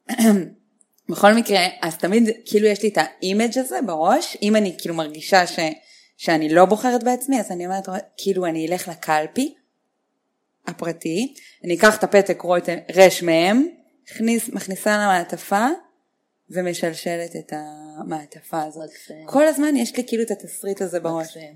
בכל 1.09 1.33
מקרה, 1.33 1.59
אז 1.81 1.97
תמיד 1.97 2.29
כאילו 2.45 2.67
יש 2.67 2.83
לי 2.83 2.89
את 2.89 2.97
ה 2.97 3.07
image 3.07 3.57
הזה 3.59 3.79
בראש, 3.85 4.37
אם 4.41 4.55
אני 4.55 4.75
כאילו 4.77 4.95
מרגישה 4.95 5.47
ש, 5.47 5.59
שאני 6.17 6.49
לא 6.49 6.65
בוחרת 6.65 7.03
בעצמי, 7.03 7.39
אז 7.39 7.51
אני 7.51 7.65
אומרת, 7.65 7.89
כאילו 8.17 8.45
אני 8.45 8.67
אלך 8.67 8.87
לקלפי, 8.87 9.55
הפרטי, 10.67 11.33
אני 11.63 11.75
אקח 11.75 11.97
את 11.97 12.03
הפתק 12.03 12.43
רש 12.95 13.23
מהם, 13.23 13.67
מכניס, 14.03 14.49
מכניסה 14.49 14.97
למעטפה 14.97 15.67
ומשלשלת 16.49 17.35
את 17.35 17.53
המעטפה 17.53 18.63
הזאת. 18.63 18.89
מקסים. 18.89 19.27
כל 19.27 19.47
הזמן 19.47 19.75
יש 19.75 19.97
לי 19.97 20.07
כאילו 20.07 20.23
את 20.23 20.31
התסריט 20.31 20.81
הזה 20.81 20.99
בראש. 20.99 21.27
מקסים. 21.27 21.55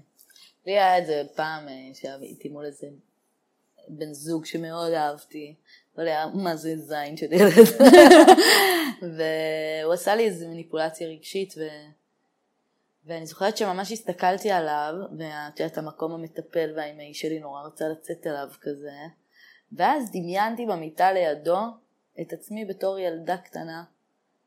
לי 0.65 0.71
היה 0.71 0.97
את 0.97 1.05
זה 1.05 1.23
פעם 1.35 1.67
אה, 1.67 1.73
שהייתי 1.93 2.49
מול 2.49 2.65
איזה 2.65 2.87
בן 3.87 4.13
זוג 4.13 4.45
שמאוד 4.45 4.93
אהבתי, 4.93 5.55
אבל 5.95 6.07
היה 6.07 6.25
מה 6.33 6.55
זה 6.55 6.77
זין 6.77 7.17
של 7.17 7.33
ילד. 7.33 7.53
והוא 9.17 9.93
עשה 9.93 10.15
לי 10.15 10.25
איזו 10.25 10.47
מניפולציה 10.47 11.07
רגשית, 11.07 11.53
ו... 11.57 11.61
ואני 13.09 13.25
זוכרת 13.25 13.57
שממש 13.57 13.91
הסתכלתי 13.91 14.51
עליו, 14.51 14.93
ואת 15.17 15.59
יודעת, 15.59 15.77
המקום 15.77 16.11
המטפל 16.11 16.73
והאימהי 16.75 17.13
שלי 17.13 17.39
נורא 17.39 17.61
רצה 17.61 17.87
לצאת 17.87 18.27
אליו 18.27 18.47
כזה, 18.61 18.91
ואז 19.71 20.11
דמיינתי 20.11 20.65
במיטה 20.65 21.11
לידו 21.11 21.57
את 22.21 22.33
עצמי 22.33 22.65
בתור 22.65 22.99
ילדה 22.99 23.37
קטנה, 23.37 23.83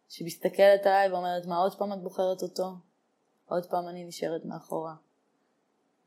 שמסתכלת 0.08 0.86
עליי 0.86 1.12
ואומרת, 1.12 1.46
מה 1.46 1.56
עוד 1.56 1.78
פעם 1.78 1.92
את 1.92 1.98
בוחרת 2.02 2.42
אותו? 2.42 2.64
עוד 3.46 3.66
פעם 3.66 3.88
אני 3.88 4.04
נשארת 4.04 4.44
מאחורה. 4.44 4.94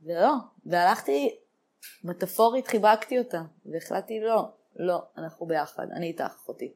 ולא, 0.01 0.33
והלכתי, 0.65 1.35
מטאפורית 2.03 2.67
חיבקתי 2.67 3.19
אותה, 3.19 3.41
והחלטתי 3.65 4.19
לא, 4.19 4.49
לא, 4.75 5.03
אנחנו 5.17 5.45
ביחד, 5.45 5.87
אני 5.91 6.07
איתך 6.07 6.33
אחותי. 6.35 6.73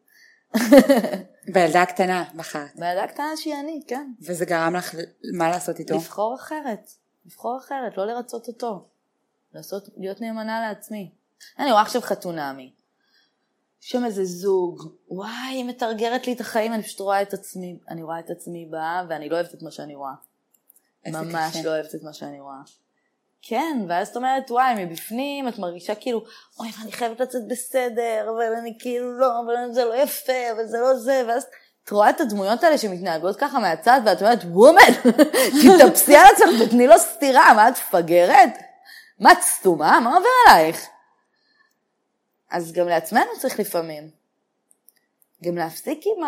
בילדה 1.53 1.81
הקטנה 1.81 2.23
בחרת. 2.35 2.75
בילדה 2.75 3.07
קטנה 3.07 3.37
שהיא 3.37 3.55
אני, 3.59 3.81
כן. 3.87 4.11
וזה 4.21 4.45
גרם 4.45 4.75
לך 4.75 4.95
מה 5.33 5.49
לעשות 5.49 5.79
איתו? 5.79 5.95
לבחור 5.95 6.35
אחרת, 6.35 6.91
לבחור 7.25 7.57
אחרת, 7.57 7.97
לא 7.97 8.05
לרצות 8.05 8.47
אותו. 8.47 8.87
לעשות, 9.53 9.89
להיות 9.97 10.21
נאמנה 10.21 10.61
לעצמי. 10.61 11.11
אני 11.59 11.71
רואה 11.71 11.81
עכשיו 11.81 12.01
חתונמי. 12.01 12.73
שם 13.79 14.05
איזה 14.05 14.25
זוג, 14.25 14.95
וואי, 15.07 15.31
היא 15.51 15.65
מתרגרת 15.65 16.27
לי 16.27 16.33
את 16.33 16.41
החיים, 16.41 16.73
אני 16.73 16.83
פשוט 16.83 16.99
רואה 16.99 17.21
את 17.21 17.33
עצמי, 17.33 17.79
אני 17.89 18.03
רואה 18.03 18.19
את 18.19 18.29
עצמי 18.29 18.65
בה, 18.65 19.05
ואני 19.09 19.29
לא 19.29 19.35
אוהבת 19.35 19.53
את 19.53 19.61
מה 19.61 19.71
שאני 19.71 19.95
רואה. 19.95 20.13
ממש 21.07 21.49
קשה. 21.49 21.63
לא 21.63 21.69
אוהבת 21.69 21.95
את 21.95 22.03
מה 22.03 22.13
שאני 22.13 22.39
רואה. 22.39 22.61
כן, 23.41 23.85
ואז 23.89 24.07
את 24.07 24.15
אומרת, 24.15 24.51
וואי, 24.51 24.85
מבפנים 24.85 25.47
את 25.47 25.59
מרגישה 25.59 25.95
כאילו, 25.95 26.23
אוי, 26.59 26.69
אני 26.83 26.91
חייבת 26.91 27.19
לצאת 27.19 27.47
בסדר, 27.47 28.29
אבל 28.35 28.55
אני 28.61 28.77
כאילו 28.79 29.17
לא, 29.19 29.39
אבל 29.45 29.73
זה 29.73 29.85
לא 29.85 29.95
יפה, 29.95 30.51
אבל 30.51 30.65
זה 30.65 30.77
לא 30.79 30.95
זה, 30.95 31.23
ואז 31.27 31.45
את 31.83 31.89
רואה 31.89 32.09
את 32.09 32.21
הדמויות 32.21 32.63
האלה 32.63 32.77
שמתנהגות 32.77 33.35
ככה 33.35 33.59
מהצד, 33.59 34.01
ואת 34.05 34.21
אומרת, 34.21 34.39
וומן, 34.43 35.11
תתאפסי 35.61 36.15
על 36.15 36.25
עצמך, 36.33 36.67
תתני 36.67 36.87
לו 36.87 36.99
סטירה, 36.99 37.53
מה 37.53 37.69
את 37.69 37.73
מפגרת? 37.73 38.49
מה 39.19 39.31
את 39.31 39.41
סתומה? 39.41 39.99
מה 39.99 40.15
עובר 40.15 40.29
עלייך? 40.47 40.87
אז 42.51 42.71
גם 42.71 42.87
לעצמנו 42.87 43.29
צריך 43.39 43.59
לפעמים. 43.59 44.09
גם 45.43 45.57
להפסיק 45.57 46.01
עם 46.05 46.23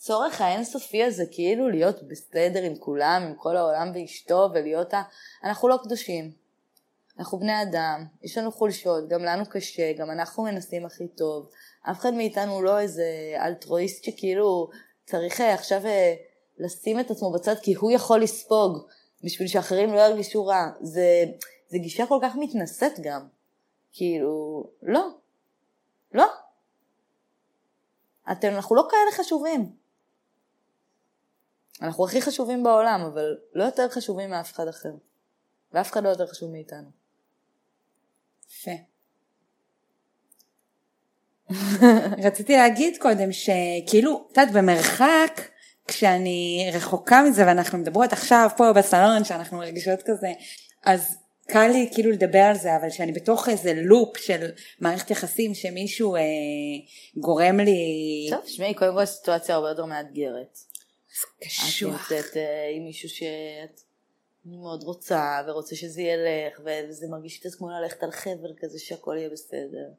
הצורך 0.00 0.40
האינסופי 0.40 1.04
הזה, 1.04 1.24
כאילו 1.30 1.68
להיות 1.68 2.08
בסדר 2.08 2.62
עם 2.62 2.76
כולם, 2.76 3.22
עם 3.28 3.34
כל 3.34 3.56
העולם 3.56 3.92
ואשתו, 3.94 4.48
ולהיות 4.54 4.94
ה... 4.94 5.02
אנחנו 5.44 5.68
לא 5.68 5.78
קדושים. 5.82 6.32
אנחנו 7.18 7.38
בני 7.38 7.62
אדם, 7.62 8.04
יש 8.22 8.38
לנו 8.38 8.52
חולשות, 8.52 9.08
גם 9.08 9.24
לנו 9.24 9.46
קשה, 9.46 9.92
גם 9.92 10.10
אנחנו 10.10 10.42
מנסים 10.42 10.86
הכי 10.86 11.08
טוב. 11.08 11.50
אף 11.90 11.98
אחד 11.98 12.14
מאיתנו 12.14 12.62
לא 12.62 12.78
איזה 12.78 13.36
אלטרואיסט 13.36 14.04
שכאילו 14.04 14.70
צריך 15.06 15.40
אה, 15.40 15.54
עכשיו 15.54 15.86
אה, 15.86 16.14
לשים 16.58 17.00
את 17.00 17.10
עצמו 17.10 17.32
בצד 17.32 17.54
כי 17.62 17.74
הוא 17.74 17.90
יכול 17.90 18.22
לספוג, 18.22 18.78
בשביל 19.24 19.48
שאחרים 19.48 19.94
לא 19.94 20.00
ירגישו 20.00 20.46
רע. 20.46 20.70
זה, 20.80 21.24
זה 21.68 21.78
גישה 21.78 22.06
כל 22.06 22.18
כך 22.22 22.36
מתנשאת 22.38 23.00
גם. 23.00 23.26
כאילו, 23.92 24.64
לא. 24.82 25.08
לא. 26.12 26.26
אתם, 28.32 28.48
אנחנו 28.48 28.76
לא 28.76 28.88
כאלה 28.90 29.24
חשובים. 29.24 29.79
אנחנו 31.82 32.04
הכי 32.04 32.22
חשובים 32.22 32.62
בעולם, 32.62 33.00
אבל 33.12 33.36
לא 33.54 33.64
יותר 33.64 33.88
חשובים 33.88 34.30
מאף 34.30 34.52
אחד 34.52 34.68
אחר. 34.68 34.92
ואף 35.72 35.92
אחד 35.92 36.04
לא 36.04 36.08
יותר 36.08 36.26
חשוב 36.26 36.50
מאיתנו. 36.50 36.88
יפה. 38.50 38.70
רציתי 42.26 42.56
להגיד 42.56 42.96
קודם 42.98 43.32
שכאילו, 43.32 44.28
את 44.32 44.38
יודעת, 44.38 44.54
במרחק, 44.54 45.40
כשאני 45.86 46.70
רחוקה 46.74 47.22
מזה 47.22 47.46
ואנחנו 47.46 47.78
מדברות 47.78 48.12
עכשיו 48.12 48.50
פה 48.56 48.72
בסלון, 48.72 49.24
שאנחנו 49.24 49.58
רגישות 49.58 50.02
כזה, 50.02 50.32
אז 50.84 51.16
קל 51.46 51.68
לי 51.68 51.88
כאילו 51.94 52.10
לדבר 52.10 52.38
על 52.38 52.56
זה, 52.56 52.76
אבל 52.76 52.90
שאני 52.90 53.12
בתוך 53.12 53.48
איזה 53.48 53.72
לופ 53.74 54.16
של 54.16 54.50
מערכת 54.80 55.10
יחסים 55.10 55.54
שמישהו 55.54 56.16
אה, 56.16 56.20
גורם 57.16 57.60
לי... 57.60 58.26
טוב, 58.30 58.40
שמעי, 58.46 58.74
קודם 58.74 58.94
כל 58.94 59.02
הסיטואציה 59.02 59.54
הרבה 59.54 59.68
יותר 59.68 59.84
מאתגרת. 59.84 60.69
את 61.10 61.44
קשוח. 61.44 62.12
נמצאת 62.12 62.36
אה, 62.36 62.70
עם 62.76 62.84
מישהו 62.84 63.08
שאת 63.08 63.80
מאוד 64.44 64.82
רוצה, 64.82 65.40
ורוצה 65.46 65.76
שזה 65.76 66.02
ילך, 66.02 66.60
וזה 66.64 67.08
מרגיש 67.08 67.38
קצת 67.38 67.54
כמו 67.58 67.70
ללכת 67.70 68.02
על 68.02 68.10
חבל 68.10 68.54
כזה 68.58 68.78
שהכל 68.78 69.16
יהיה 69.18 69.30
בסדר. 69.30 69.90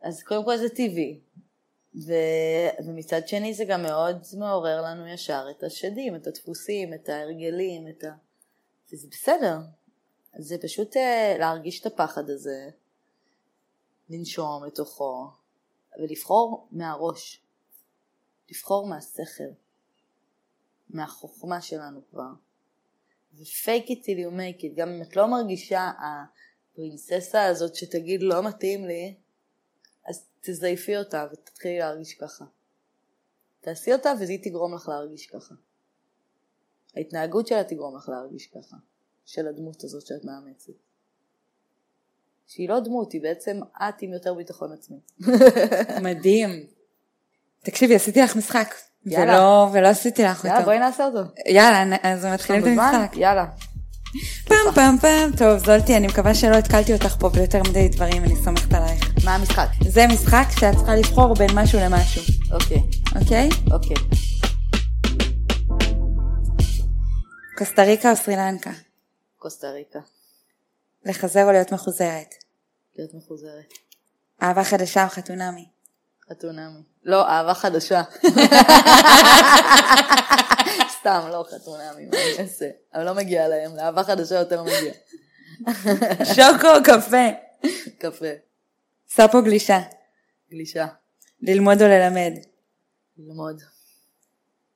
אז 0.00 0.22
קודם 0.22 0.44
כל 0.44 0.56
זה 0.56 0.68
טבעי. 0.68 1.20
ו... 2.06 2.12
ומצד 2.86 3.28
שני 3.28 3.54
זה 3.54 3.64
גם 3.64 3.82
מאוד 3.82 4.16
מעורר 4.38 4.82
לנו 4.82 5.08
ישר 5.08 5.46
את 5.50 5.62
השדים, 5.62 6.16
את 6.16 6.26
הדפוסים, 6.26 6.94
את 6.94 7.08
ההרגלים, 7.08 7.88
את 7.88 8.04
ה... 8.04 8.10
וזה 8.92 9.08
בסדר. 9.10 9.56
זה 10.38 10.58
פשוט 10.62 10.96
אה, 10.96 11.36
להרגיש 11.38 11.80
את 11.80 11.86
הפחד 11.86 12.30
הזה, 12.30 12.68
לנשום 14.10 14.64
לתוכו, 14.64 15.26
ולבחור 15.98 16.68
מהראש. 16.72 17.42
לבחור 18.50 18.86
מהשכל. 18.86 19.65
מהחוכמה 20.90 21.60
שלנו 21.60 22.00
כבר. 22.10 22.30
ו-fake 23.34 23.86
it 23.86 24.04
till 24.04 24.18
you 24.18 24.30
make 24.30 24.62
it, 24.62 24.76
גם 24.76 24.88
אם 24.88 25.02
את 25.02 25.16
לא 25.16 25.26
מרגישה 25.26 25.90
הפרינססה 25.98 27.44
הזאת 27.44 27.74
שתגיד 27.74 28.22
לא 28.22 28.42
מתאים 28.42 28.84
לי, 28.84 29.14
אז 30.06 30.24
תזייפי 30.40 30.96
אותה 30.96 31.26
ותתחילי 31.32 31.78
להרגיש 31.78 32.14
ככה. 32.14 32.44
תעשי 33.60 33.92
אותה 33.92 34.12
והיא 34.18 34.38
תגרום 34.42 34.74
לך 34.74 34.88
להרגיש 34.88 35.26
ככה. 35.26 35.54
ההתנהגות 36.96 37.46
שלה 37.46 37.64
תגרום 37.64 37.96
לך 37.96 38.08
להרגיש 38.08 38.46
ככה, 38.46 38.76
של 39.24 39.48
הדמות 39.48 39.84
הזאת 39.84 40.06
שאת 40.06 40.24
מאמצת. 40.24 40.72
שהיא 42.46 42.68
לא 42.68 42.80
דמות, 42.80 43.12
היא 43.12 43.22
בעצם 43.22 43.60
את 43.76 44.02
עם 44.02 44.12
יותר 44.12 44.34
ביטחון 44.34 44.72
עצמי. 44.72 44.98
מדהים. 46.02 46.66
תקשיבי, 47.58 47.94
עשיתי 47.94 48.20
לך 48.20 48.36
משחק. 48.36 48.74
יאללה. 49.06 49.32
ולא, 49.32 49.68
ולא 49.72 49.88
עשיתי 49.88 50.24
לך 50.24 50.36
אותו. 50.36 50.48
יאללה, 50.48 50.64
בואי 50.64 50.78
נעשה 50.78 51.04
אותו. 51.04 51.20
יאללה, 51.46 51.96
אז 52.02 52.24
מתחילים 52.24 52.62
את? 52.62 52.66
המשחק. 52.66 53.16
יאללה. 53.16 53.46
פעם 54.44 54.74
פעם 54.74 54.98
פעם. 54.98 55.30
טוב, 55.36 55.58
זולטי, 55.58 55.96
אני 55.96 56.06
מקווה 56.06 56.34
שלא 56.34 56.56
התקלתי 56.56 56.92
אותך 56.92 57.16
פה 57.20 57.28
ביותר 57.28 57.62
מדי 57.70 57.88
דברים, 57.88 58.24
אני 58.24 58.36
סומכת 58.44 58.72
עלייך. 58.74 59.24
מה 59.24 59.34
המשחק? 59.34 59.66
זה 59.88 60.06
משחק 60.06 60.44
שאת 60.60 60.76
צריכה 60.76 60.96
לבחור 60.96 61.34
בין 61.34 61.50
משהו 61.54 61.80
למשהו, 61.80 62.22
אוקיי, 62.52 62.82
אוקיי? 63.20 63.48
אוקיי. 63.72 63.96
קוסטה 67.58 67.82
ריקה 67.82 68.10
או 68.10 68.16
סרי 68.16 68.36
לנקה? 68.36 68.70
קוסטה 69.38 69.70
ריקה. 69.70 69.98
לחזר 71.04 71.44
או 71.44 71.52
להיות 71.52 71.72
מחוזרת? 71.72 72.34
להיות 72.98 73.14
מחוזרת. 73.14 73.72
אהבה 74.42 74.64
חדשה 74.64 75.04
או 75.04 75.08
חתונמי? 75.08 75.75
חתונמי. 76.30 76.80
לא, 77.04 77.28
אהבה 77.28 77.54
חדשה. 77.54 78.02
סתם, 81.00 81.28
לא 81.30 81.44
חתונמי, 81.50 82.06
מה 82.06 82.16
אני 82.16 82.38
אעשה? 82.38 82.70
אבל 82.94 83.04
לא 83.04 83.14
מגיע 83.14 83.48
להם, 83.48 83.76
לאהבה 83.76 84.04
חדשה 84.04 84.34
יותר 84.34 84.62
מגיע. 84.62 84.92
שוקו 86.34 86.68
קפה? 86.84 87.26
קפה, 87.98 88.26
סאפ 89.08 89.34
או 89.34 89.42
גלישה? 89.42 89.80
גלישה, 90.50 90.86
ללמוד 91.40 91.82
או 91.82 91.86
ללמד? 91.86 92.32
ללמוד, 93.18 93.62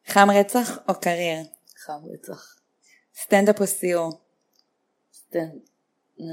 חם 0.06 0.28
רצח 0.30 0.78
או 0.88 1.00
קריר? 1.00 1.44
חם 1.76 2.00
רצח. 2.12 2.56
סטנדאפ 3.22 3.60
או 3.60 3.66
סיור? 3.66 4.20
סטנד, 5.14 5.60
אה, 6.20 6.26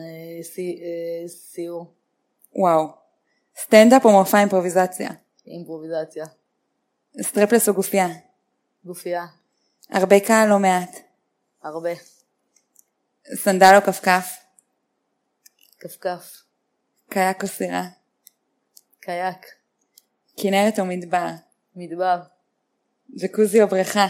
אה, 0.58 1.28
סיור, 1.28 1.94
וואו. 2.56 3.07
סטנדאפ 3.64 4.06
או 4.06 4.12
מופע 4.12 4.40
אימפרוביזציה? 4.40 5.10
אימפרוביזציה, 5.48 6.26
סטרפלס 7.22 7.70
או 7.70 7.74
גופייה? 7.74 8.08
גופייה, 8.86 9.26
הרבה 9.90 10.20
קהל 10.20 10.52
או 10.52 10.60
מעט? 10.60 11.00
הרבה, 11.64 11.90
סנדל 13.36 13.74
או 13.76 13.82
כפכף? 13.82 14.38
כפכף, 15.80 16.44
קייק 17.10 17.44
או 17.44 17.48
סירה? 17.48 17.84
קייק, 19.02 19.46
כנרת 20.38 20.80
או 20.80 20.86
מדבר? 20.86 21.28
מדבר, 21.76 22.20
ג'קוזי 23.22 23.62
או 23.62 23.68
בריכה? 23.68 24.08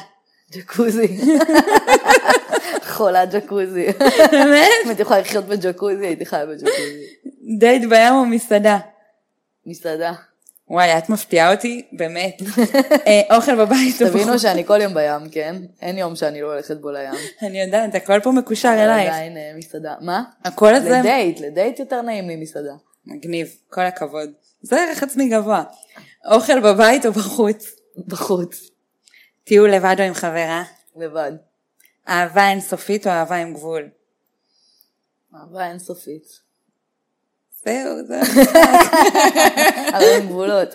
ג'קוזי. 0.51 1.17
חולה 2.93 3.25
ג'קוזי. 3.25 3.85
באמת? 4.31 4.71
אם 4.83 4.89
הייתי 4.89 5.01
יכולה 5.01 5.19
לחיות 5.19 5.45
בג'קוזי, 5.45 6.05
הייתי 6.05 6.25
חיה 6.25 6.45
בג'קוזי. 6.45 7.05
דייט 7.59 7.89
בים 7.89 8.13
או 8.13 8.25
מסעדה? 8.25 8.77
מסעדה. 9.67 10.13
וואי, 10.69 10.97
את 10.97 11.09
מפתיעה 11.09 11.51
אותי, 11.51 11.87
באמת. 11.91 12.41
אה, 13.07 13.35
אוכל 13.35 13.65
בבית 13.65 13.95
תבינו? 13.99 14.39
שאני 14.39 14.65
כל 14.65 14.81
יום 14.81 14.93
בים, 14.93 15.29
כן? 15.31 15.55
אין 15.81 15.97
יום 15.97 16.15
שאני 16.15 16.41
לא 16.41 16.53
הולכת 16.53 16.77
בו 16.77 16.91
לים. 16.91 17.13
אני 17.47 17.61
יודעת, 17.61 17.95
הכל 17.95 18.19
פה 18.19 18.31
מקושר 18.31 18.73
אלייך. 18.73 19.13
עדיין 19.13 19.37
אה, 19.37 19.51
מסעדה. 19.55 19.95
מה? 20.01 20.23
הקול 20.45 20.75
הזה 20.75 20.89
לדייט, 20.89 21.39
לדייט 21.39 21.79
יותר 21.79 22.01
נעים 22.01 22.27
לי 22.27 22.35
מסעדה. 22.35 22.73
מגניב, 23.05 23.47
כל 23.69 23.81
הכבוד. 23.81 24.29
זה 24.61 24.81
ערך 24.81 25.03
עצמי 25.03 25.29
גבוה. 25.29 25.63
אוכל 26.31 26.59
בבית 26.59 27.05
או 27.05 27.11
בחוץ? 27.11 27.65
בחוץ. 28.07 28.69
טיול 29.43 29.69
לבד 29.71 29.95
או 29.99 30.03
עם 30.03 30.13
חברה? 30.13 30.63
לבד. 30.95 31.31
אהבה 32.07 32.49
אינסופית 32.49 33.07
או 33.07 33.11
אהבה 33.11 33.35
עם 33.35 33.53
גבול? 33.53 33.89
אהבה 35.35 35.67
אינסופית. 35.69 36.46
זהו, 37.67 38.05
זהו. 38.07 38.43
אבל 39.93 40.15
עם 40.17 40.27
גבולות. 40.27 40.69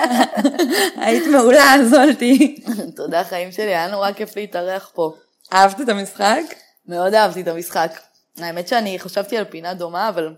היית 1.04 1.24
מעולה, 1.32 1.74
זולתי. 1.90 2.64
תודה 2.96 3.24
חיים 3.24 3.52
שלי, 3.52 3.64
היה 3.74 3.88
נורא 3.88 4.12
כיף 4.12 4.36
להתארח 4.36 4.90
פה. 4.94 5.14
אהבת 5.52 5.80
את 5.80 5.88
המשחק? 5.88 6.40
מאוד 6.86 7.14
אהבתי 7.14 7.40
את 7.40 7.48
המשחק. 7.48 8.00
האמת 8.38 8.68
שאני 8.68 8.98
חשבתי 8.98 9.36
על 9.36 9.44
פינה 9.44 9.74
דומה, 9.74 10.08
אבל 10.08 10.34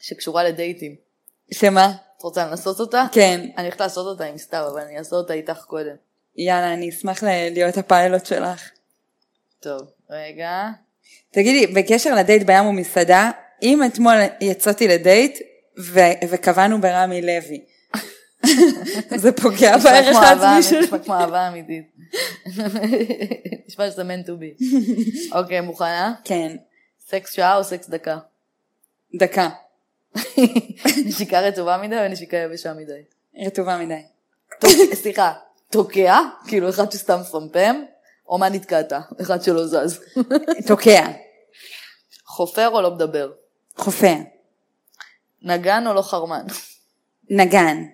שקשורה 0.00 0.44
לדייטים. 0.44 0.94
שמה? 1.54 1.92
את 2.16 2.22
רוצה 2.22 2.46
לנסות 2.46 2.80
אותה? 2.80 3.06
כן. 3.12 3.40
אני 3.56 3.66
הולכת 3.66 3.80
לעשות 3.80 4.06
אותה 4.06 4.24
עם 4.24 4.38
סתיו, 4.38 4.68
אבל 4.72 4.80
אני 4.80 4.98
אעשה 4.98 5.16
אותה 5.16 5.32
איתך 5.32 5.64
קודם. 5.66 5.94
יאללה, 6.36 6.72
אני 6.72 6.88
אשמח 6.88 7.22
להיות 7.22 7.76
הפיילוט 7.76 8.26
שלך. 8.26 8.70
טוב, 9.60 9.80
רגע. 10.10 10.68
תגידי, 11.30 11.66
בקשר 11.66 12.14
לדייט 12.14 12.42
בים 12.42 12.66
ומסעדה, 12.66 13.30
אם 13.64 13.84
אתמול 13.84 14.14
יצאתי 14.40 14.88
לדייט 14.88 15.38
ו- 15.78 16.28
וקבענו 16.28 16.80
ברמי 16.80 17.22
לוי, 17.22 17.64
זה 19.22 19.32
פוגע 19.32 19.76
בערך 19.78 20.16
העצמי 20.16 20.62
שלי. 20.62 20.80
נשמע 20.80 20.98
כמו 20.98 21.14
אהבה 21.14 21.48
אמיתית. 21.48 21.96
נשמע 23.68 23.90
שזה 23.90 24.02
meant 24.02 24.26
to 24.26 24.30
be. 24.30 24.64
אוקיי, 25.38 25.60
מוכנה? 25.60 26.14
כן, 26.24 26.56
סקס 27.08 27.32
שעה 27.32 27.56
או 27.56 27.64
סקס 27.64 27.88
דקה? 27.88 28.18
דקה, 29.18 29.48
נשיקה 31.06 31.40
רטובה 31.40 31.76
מדי 31.82 31.98
או 31.98 32.08
נשיקה 32.08 32.36
יבשה 32.36 32.72
מדי? 32.74 33.02
רטובה 33.46 33.78
מדי. 33.78 34.02
סליחה, 34.94 35.32
תוקע? 35.70 36.18
כאילו 36.46 36.68
אחד 36.68 36.92
שסתם 36.92 37.20
מפמפם? 37.20 37.82
או 38.28 38.38
מה 38.38 38.48
נתקעת? 38.48 38.92
אחד 39.20 39.42
שלא 39.42 39.66
זז. 39.66 40.00
תוקע, 40.66 41.06
חופר 42.26 42.68
או 42.68 42.82
לא 42.82 42.90
מדבר? 42.94 43.30
חופר, 43.76 44.16
נגן 45.42 45.86
או 45.86 45.94
לא 45.94 46.02
חרמן? 46.02 46.46
נגן. 47.30 47.84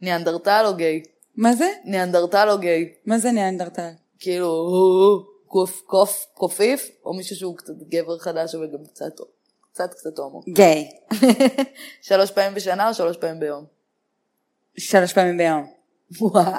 ניאנדרטל 0.00 0.64
או 0.66 0.76
גיי? 0.76 1.02
מה 1.36 1.54
זה? 1.54 1.72
ניאנדרטל 1.84 2.50
או 2.50 2.58
גיי? 2.58 2.92
מה 3.06 3.18
זה 3.18 3.32
ניאנדרטל? 3.32 3.90
כאילו, 4.18 4.68
קוף, 5.46 5.82
קוף, 5.86 6.26
קופיף, 6.34 6.88
או 7.04 7.14
מישהו 7.14 7.36
שהוא 7.36 7.56
קצת 7.56 7.72
גבר 7.88 8.18
חדש 8.18 8.54
אבל 8.54 8.66
גם 8.72 8.84
קצת, 8.92 9.20
קצת 9.72 9.94
קצת 9.94 10.18
הומו. 10.18 10.40
גיי. 10.48 10.88
שלוש 12.08 12.30
פעמים 12.30 12.54
בשנה 12.54 12.88
או 12.88 12.94
שלוש 12.94 13.16
פעמים 13.16 13.40
ביום? 13.40 13.64
שלוש 14.78 15.12
פעמים 15.12 15.38
ביום. 15.38 15.66
וואו, 16.20 16.52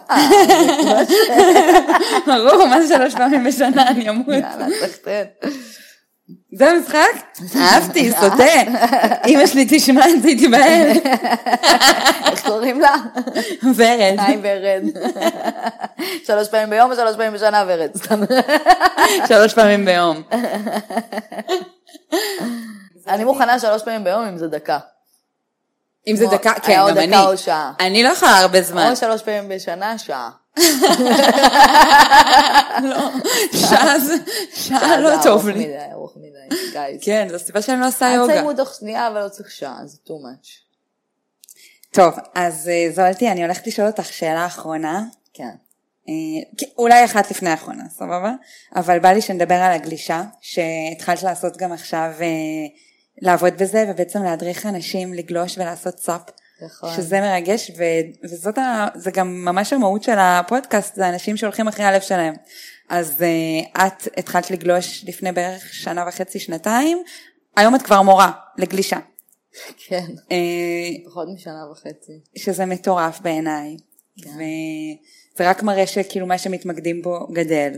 ברור, 2.25 2.65
מה 2.65 2.81
זה 2.81 2.95
שלוש 2.95 3.15
פעמים 3.15 3.43
בשנה? 3.43 3.89
אני 3.89 4.09
אמות. 4.09 4.27
יאללה, 4.27 4.67
סחטיין. 4.81 5.27
זה 6.53 6.69
המשחק? 6.69 6.99
אהבתי, 7.55 8.11
סוטה. 8.21 8.43
אמא 9.27 9.45
שלי 9.47 9.67
תשמע 9.69 10.09
את 10.09 10.21
זה, 10.21 10.27
היא 10.27 10.37
תיבהל. 10.37 10.91
איך 12.31 12.47
קוראים 12.47 12.81
לה? 12.81 12.95
ורד. 13.63 14.15
היי 14.17 14.37
ורד. 14.41 14.83
שלוש 16.25 16.47
פעמים 16.47 16.69
ביום 16.69 16.91
או 16.91 16.95
שלוש 16.95 17.15
פעמים 17.15 17.33
בשנה 17.33 17.63
ורד? 17.67 17.89
סתם. 17.97 18.19
שלוש 19.27 19.53
פעמים 19.53 19.85
ביום. 19.85 20.21
אני 23.07 23.23
מוכנה 23.23 23.59
שלוש 23.59 23.83
פעמים 23.83 24.03
ביום 24.03 24.23
אם 24.25 24.37
זה 24.37 24.47
דקה. 24.47 24.79
אם 26.07 26.15
זה 26.15 26.27
דקה, 26.27 26.53
כן, 26.53 26.79
או 26.79 26.87
גם 26.87 26.97
אני. 26.97 27.07
דקה 27.07 27.27
או 27.27 27.37
שעה. 27.37 27.71
אני 27.79 28.03
לא 28.03 28.09
יכולה 28.09 28.39
הרבה 28.39 28.61
זמן. 28.61 28.89
או 28.91 28.95
שלוש 28.95 29.21
פעמים 29.21 29.49
בשנה, 29.49 29.97
שעה. 29.97 30.29
שעה 33.69 33.99
זה, 33.99 34.13
שעה 34.53 34.99
לא 34.99 35.15
זה 35.15 35.23
טוב 35.23 35.31
ארוך 35.33 35.45
לי. 35.45 35.65
מדי, 35.65 35.77
ארוך 35.93 36.17
מדי, 36.17 36.55
גייז. 36.71 37.01
כן, 37.01 37.27
זו 37.29 37.35
הסיבה 37.35 37.61
שאני 37.61 37.81
לא 37.81 37.87
עושה 37.87 38.11
יוגה. 38.15 38.33
תסיימו 38.33 38.53
תוך 38.53 38.73
שנייה, 38.73 39.07
אבל 39.07 39.23
לא 39.23 39.29
צריך 39.29 39.51
שעה, 39.51 39.77
זה 39.85 39.97
too 40.07 40.09
much. 40.09 40.69
טוב, 41.91 42.13
אז 42.35 42.69
אה, 42.69 42.91
זולתי, 42.93 43.31
אני 43.31 43.43
הולכת 43.43 43.67
לשאול 43.67 43.87
אותך 43.87 44.13
שאלה 44.13 44.45
אחרונה. 44.45 45.03
כן. 45.33 45.55
אה, 46.09 46.13
אולי 46.77 47.05
אחת 47.05 47.31
לפני 47.31 47.49
האחרונה, 47.49 47.83
סבבה? 47.89 48.33
אבל 48.75 48.99
בא 48.99 49.09
לי 49.09 49.21
שנדבר 49.21 49.55
על 49.55 49.71
הגלישה, 49.71 50.23
שהתחלת 50.41 51.23
לעשות 51.23 51.57
גם 51.57 51.71
עכשיו, 51.71 52.11
אה, 52.21 52.27
לעבוד 53.21 53.53
בזה, 53.57 53.85
ובעצם 53.89 54.23
להדריך 54.23 54.65
אנשים 54.65 55.13
לגלוש 55.13 55.57
ולעשות 55.57 55.99
סאפ. 55.99 56.21
נכון. 56.61 56.89
שזה 56.95 57.21
מרגש, 57.21 57.71
ו- 57.77 58.23
וזאת 58.23 58.57
ה... 58.57 58.87
זה 58.95 59.11
גם 59.11 59.45
ממש 59.45 59.73
המהות 59.73 60.03
של 60.03 60.15
הפודקאסט, 60.19 60.95
זה 60.95 61.09
אנשים 61.09 61.37
שהולכים 61.37 61.67
אחרי 61.67 61.85
הלב 61.85 62.01
שלהם. 62.01 62.33
אז 62.89 63.15
uh, 63.21 63.79
את 63.87 64.17
התחלת 64.17 64.51
לגלוש 64.51 65.05
לפני 65.07 65.31
בערך 65.31 65.73
שנה 65.73 66.05
וחצי, 66.07 66.39
שנתיים, 66.39 67.03
היום 67.55 67.75
את 67.75 67.81
כבר 67.81 68.01
מורה 68.01 68.31
לגלישה. 68.57 68.99
כן. 69.87 70.05
Uh, 70.17 71.05
פחות 71.05 71.27
משנה 71.35 71.71
וחצי. 71.71 72.19
שזה 72.35 72.65
מטורף 72.65 73.19
בעיניי. 73.19 73.77
כן. 74.23 74.29
וזה 74.29 75.49
רק 75.49 75.63
מראה 75.63 75.87
שכאילו 75.87 76.27
מה 76.27 76.37
שמתמקדים 76.37 77.01
בו 77.01 77.27
גדל, 77.33 77.73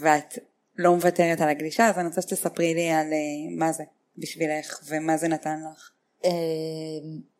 ואת 0.00 0.38
לא 0.76 0.94
מוותרת 0.94 1.40
על 1.40 1.48
הגלישה, 1.48 1.88
אז 1.88 1.98
אני 1.98 2.06
רוצה 2.06 2.22
שתספרי 2.22 2.74
לי 2.74 2.90
על 2.90 3.06
uh, 3.06 3.58
מה 3.58 3.72
זה 3.72 3.84
בשבילך, 4.18 4.80
ומה 4.88 5.16
זה 5.16 5.28
נתן 5.28 5.58
לך. 5.72 5.90
אמ, 6.24 7.31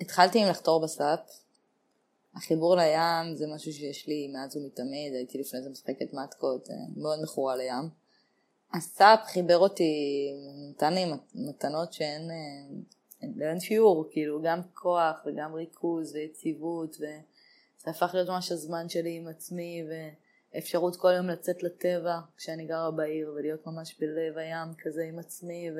התחלתי 0.00 0.42
עם 0.42 0.48
לחתור 0.48 0.80
בסאפ. 0.80 1.20
החיבור 2.34 2.76
לים 2.76 3.36
זה 3.36 3.46
משהו 3.54 3.72
שיש 3.72 4.06
לי 4.08 4.28
מאז 4.32 4.56
ומתמיד, 4.56 5.14
הייתי 5.14 5.38
לפני 5.38 5.62
זה 5.62 5.70
משחקת 5.70 6.12
מתקות, 6.12 6.70
אה, 6.70 6.74
מאוד 6.96 7.18
מכורה 7.22 7.56
לים. 7.56 7.88
הסאפ 8.74 9.20
חיבר 9.24 9.58
אותי, 9.58 9.92
נתן 10.70 10.94
לי 10.94 11.04
מת- 11.12 11.32
מתנות 11.34 11.92
שאין 11.92 12.30
אה, 12.30 12.76
אין- 13.22 13.42
אין 13.42 13.60
שיעור, 13.60 14.08
כאילו 14.10 14.42
גם 14.42 14.60
כוח 14.74 15.22
וגם 15.26 15.54
ריכוז 15.54 16.14
ויציבות, 16.14 16.96
וזה 16.96 17.20
הפך 17.90 18.10
להיות 18.14 18.28
ממש 18.28 18.52
הזמן 18.52 18.88
שלי 18.88 19.16
עם 19.16 19.28
עצמי, 19.28 19.82
ואפשרות 20.54 20.96
כל 20.96 21.12
יום 21.16 21.26
לצאת 21.28 21.62
לטבע 21.62 22.18
כשאני 22.36 22.66
גרה 22.66 22.90
בעיר, 22.90 23.32
ולהיות 23.36 23.66
ממש 23.66 23.96
בלב 24.00 24.38
הים 24.38 24.68
כזה 24.82 25.02
עם 25.04 25.18
עצמי. 25.18 25.70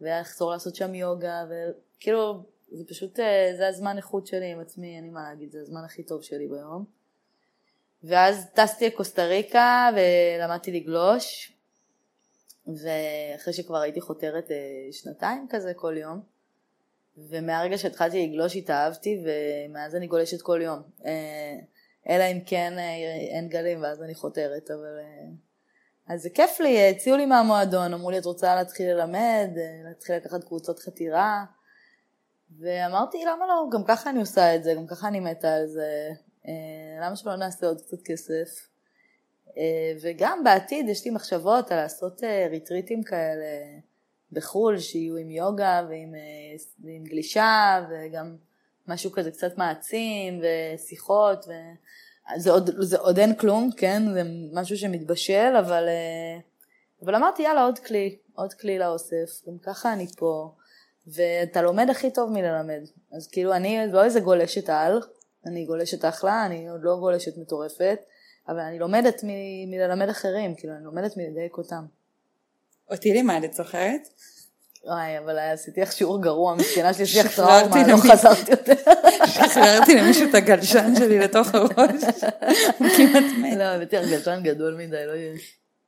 ולחזור 0.00 0.50
לעשות 0.50 0.74
שם 0.76 0.94
יוגה, 0.94 1.44
וכאילו, 1.48 2.42
זה 2.72 2.84
פשוט, 2.88 3.20
אה, 3.20 3.52
זה 3.56 3.68
הזמן 3.68 3.96
איכות 3.96 4.26
שלי 4.26 4.52
עם 4.52 4.60
עצמי, 4.60 4.96
אין 4.96 5.04
לי 5.04 5.10
מה 5.10 5.22
להגיד, 5.22 5.52
זה 5.52 5.60
הזמן 5.60 5.84
הכי 5.84 6.02
טוב 6.02 6.22
שלי 6.22 6.48
ביום. 6.48 6.84
ואז 8.04 8.46
טסתי 8.54 8.86
לקוסטה 8.86 9.24
ריקה 9.24 9.90
ולמדתי 9.96 10.72
לגלוש, 10.72 11.52
ואחרי 12.66 13.52
שכבר 13.52 13.78
הייתי 13.78 14.00
חותרת 14.00 14.50
אה, 14.50 14.92
שנתיים 14.92 15.46
כזה 15.50 15.72
כל 15.74 15.96
יום, 15.96 16.20
ומהרגע 17.16 17.78
שהתחלתי 17.78 18.26
לגלוש 18.26 18.56
התאהבתי, 18.56 19.24
ומאז 19.24 19.94
אני 19.94 20.06
גולשת 20.06 20.42
כל 20.42 20.60
יום. 20.62 20.82
אה, 21.06 21.58
אלא 22.08 22.24
אם 22.24 22.40
כן 22.46 22.72
אין 23.34 23.48
גלים 23.48 23.82
ואז 23.82 24.02
אני 24.02 24.14
חותרת, 24.14 24.70
אבל... 24.70 24.98
אז 26.08 26.22
זה 26.22 26.30
כיף 26.30 26.60
לי, 26.60 26.90
הציעו 26.90 27.16
לי 27.16 27.26
מהמועדון, 27.26 27.94
אמרו 27.94 28.10
לי 28.10 28.18
את 28.18 28.24
רוצה 28.24 28.54
להתחיל 28.54 28.90
ללמד, 28.90 29.48
להתחיל 29.84 30.16
לקחת 30.16 30.44
קבוצות 30.44 30.78
חתירה, 30.78 31.44
ואמרתי 32.60 33.24
למה 33.24 33.46
לא, 33.46 33.66
גם 33.72 33.84
ככה 33.84 34.10
אני 34.10 34.20
עושה 34.20 34.56
את 34.56 34.64
זה, 34.64 34.74
גם 34.74 34.86
ככה 34.86 35.08
אני 35.08 35.20
מתה 35.20 35.54
על 35.54 35.66
זה, 35.66 36.10
אה, 36.48 37.06
למה 37.06 37.16
שלא 37.16 37.36
נעשה 37.36 37.66
עוד 37.66 37.80
קצת 37.80 38.02
כסף? 38.04 38.68
אה, 39.58 39.92
וגם 40.02 40.44
בעתיד 40.44 40.88
יש 40.88 41.04
לי 41.04 41.10
מחשבות 41.10 41.72
על 41.72 41.78
לעשות 41.78 42.24
אה, 42.24 42.46
ריטריטים 42.50 43.02
כאלה 43.02 43.46
בחו"ל, 44.32 44.78
שיהיו 44.78 45.16
עם 45.16 45.30
יוגה 45.30 45.86
ועם, 45.88 46.14
אה, 46.14 46.56
ועם 46.84 47.04
גלישה, 47.04 47.86
וגם 47.90 48.36
משהו 48.86 49.12
כזה 49.12 49.30
קצת 49.30 49.58
מעצים, 49.58 50.40
ושיחות, 50.42 51.44
ו... 51.48 51.52
זה 52.36 52.50
עוד, 52.50 52.70
זה 52.80 52.98
עוד 52.98 53.18
אין 53.18 53.34
כלום, 53.34 53.70
כן? 53.76 54.02
זה 54.12 54.22
משהו 54.52 54.76
שמתבשל, 54.76 55.56
אבל, 55.58 55.88
אה, 55.88 56.38
אבל 57.04 57.14
אמרתי, 57.14 57.42
יאללה, 57.42 57.64
עוד 57.64 57.78
כלי, 57.78 58.18
עוד 58.34 58.52
כלי 58.52 58.78
לאוסף, 58.78 59.46
גם 59.46 59.58
ככה 59.58 59.92
אני 59.92 60.06
פה, 60.16 60.54
ואתה 61.12 61.62
לומד 61.62 61.90
הכי 61.90 62.10
טוב 62.10 62.30
מללמד. 62.32 62.80
אז 63.12 63.28
כאילו, 63.28 63.54
אני 63.54 63.78
לא 63.92 64.04
איזה 64.04 64.20
גולשת 64.20 64.68
על, 64.70 65.00
אני 65.46 65.64
גולשת 65.64 66.04
אחלה, 66.04 66.46
אני 66.46 66.68
עוד 66.68 66.80
לא 66.82 66.96
גולשת 67.00 67.38
מטורפת, 67.38 67.98
אבל 68.48 68.58
אני 68.60 68.78
לומדת 68.78 69.24
מ- 69.24 69.70
מללמד 69.70 70.08
אחרים, 70.08 70.54
כאילו, 70.54 70.74
אני 70.74 70.84
לומדת 70.84 71.16
מלדייק 71.16 71.58
אותם. 71.58 71.84
אותי 72.90 73.12
לימדת, 73.12 73.52
זוכרת? 73.52 74.08
וואי, 74.84 75.18
אבל 75.18 75.38
עשיתי 75.38 75.80
לך 75.80 75.92
שיעור 75.92 76.22
גרוע, 76.22 76.54
מסכנה 76.54 76.94
שלי, 76.94 77.06
שחררתי 77.06 77.68
טראומה, 77.70 77.92
לא 77.92 78.12
חזרתי 78.12 78.50
יותר. 78.50 78.74
שחררתי 79.26 79.94
למישהו 79.94 80.30
את 80.30 80.34
הגלשן 80.34 80.94
שלי 80.98 81.18
לתוך 81.18 81.54
הראש, 81.54 82.04
הוא 82.78 82.88
כמעט 82.96 83.24
מת. 83.42 83.56
לא, 83.58 83.62
הבאתי 83.62 83.96
לך 83.96 84.08
גלשן 84.10 84.40
גדול 84.42 84.74
מדי, 84.74 85.06
לא 85.06 85.12
יהיה. 85.12 85.34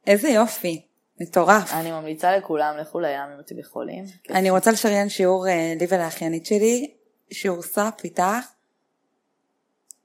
איזה 0.07 0.29
יופי, 0.29 0.87
מטורף. 1.21 1.73
אני 1.73 1.91
ממליצה 1.93 2.37
לכולם, 2.37 2.77
לכו 2.77 3.01
לים 3.01 3.21
אם 3.35 3.41
אתם 3.41 3.59
יכולים. 3.59 4.05
אני 4.31 4.51
רוצה 4.51 4.73
לשריין 4.73 5.09
שיעור 5.09 5.49
אה, 5.49 5.75
לי 5.81 5.87
ולאחיינית 5.89 6.47
שלי, 6.47 6.95
שיעור 7.31 7.63
סאפ 7.63 8.05
איתך. 8.05 8.23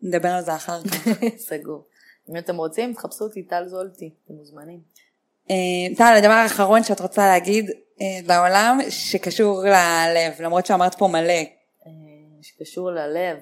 נדבר 0.02 0.30
על 0.30 0.44
זה 0.44 0.56
אחר 0.56 0.84
כך. 0.84 1.08
סגור. 1.48 1.84
אם 2.30 2.38
אתם 2.38 2.58
רוצים, 2.58 2.94
תחפשו 2.94 3.24
אותי 3.24 3.44
טל 3.44 3.68
זולטי, 3.68 4.14
אתם 4.26 4.34
מוזמנים. 4.34 4.80
אה, 5.50 5.96
טל, 5.98 6.14
הדבר 6.18 6.34
האחרון 6.34 6.84
שאת 6.84 7.00
רוצה 7.00 7.28
להגיד 7.28 7.72
אה, 8.02 8.06
לעולם 8.28 8.80
שקשור 8.90 9.64
ללב, 9.64 10.42
למרות 10.42 10.66
שאמרת 10.66 10.96
פה 10.96 11.08
מלא. 11.08 11.34
אה, 11.86 11.92
שקשור 12.42 12.92
ללב. 12.92 13.38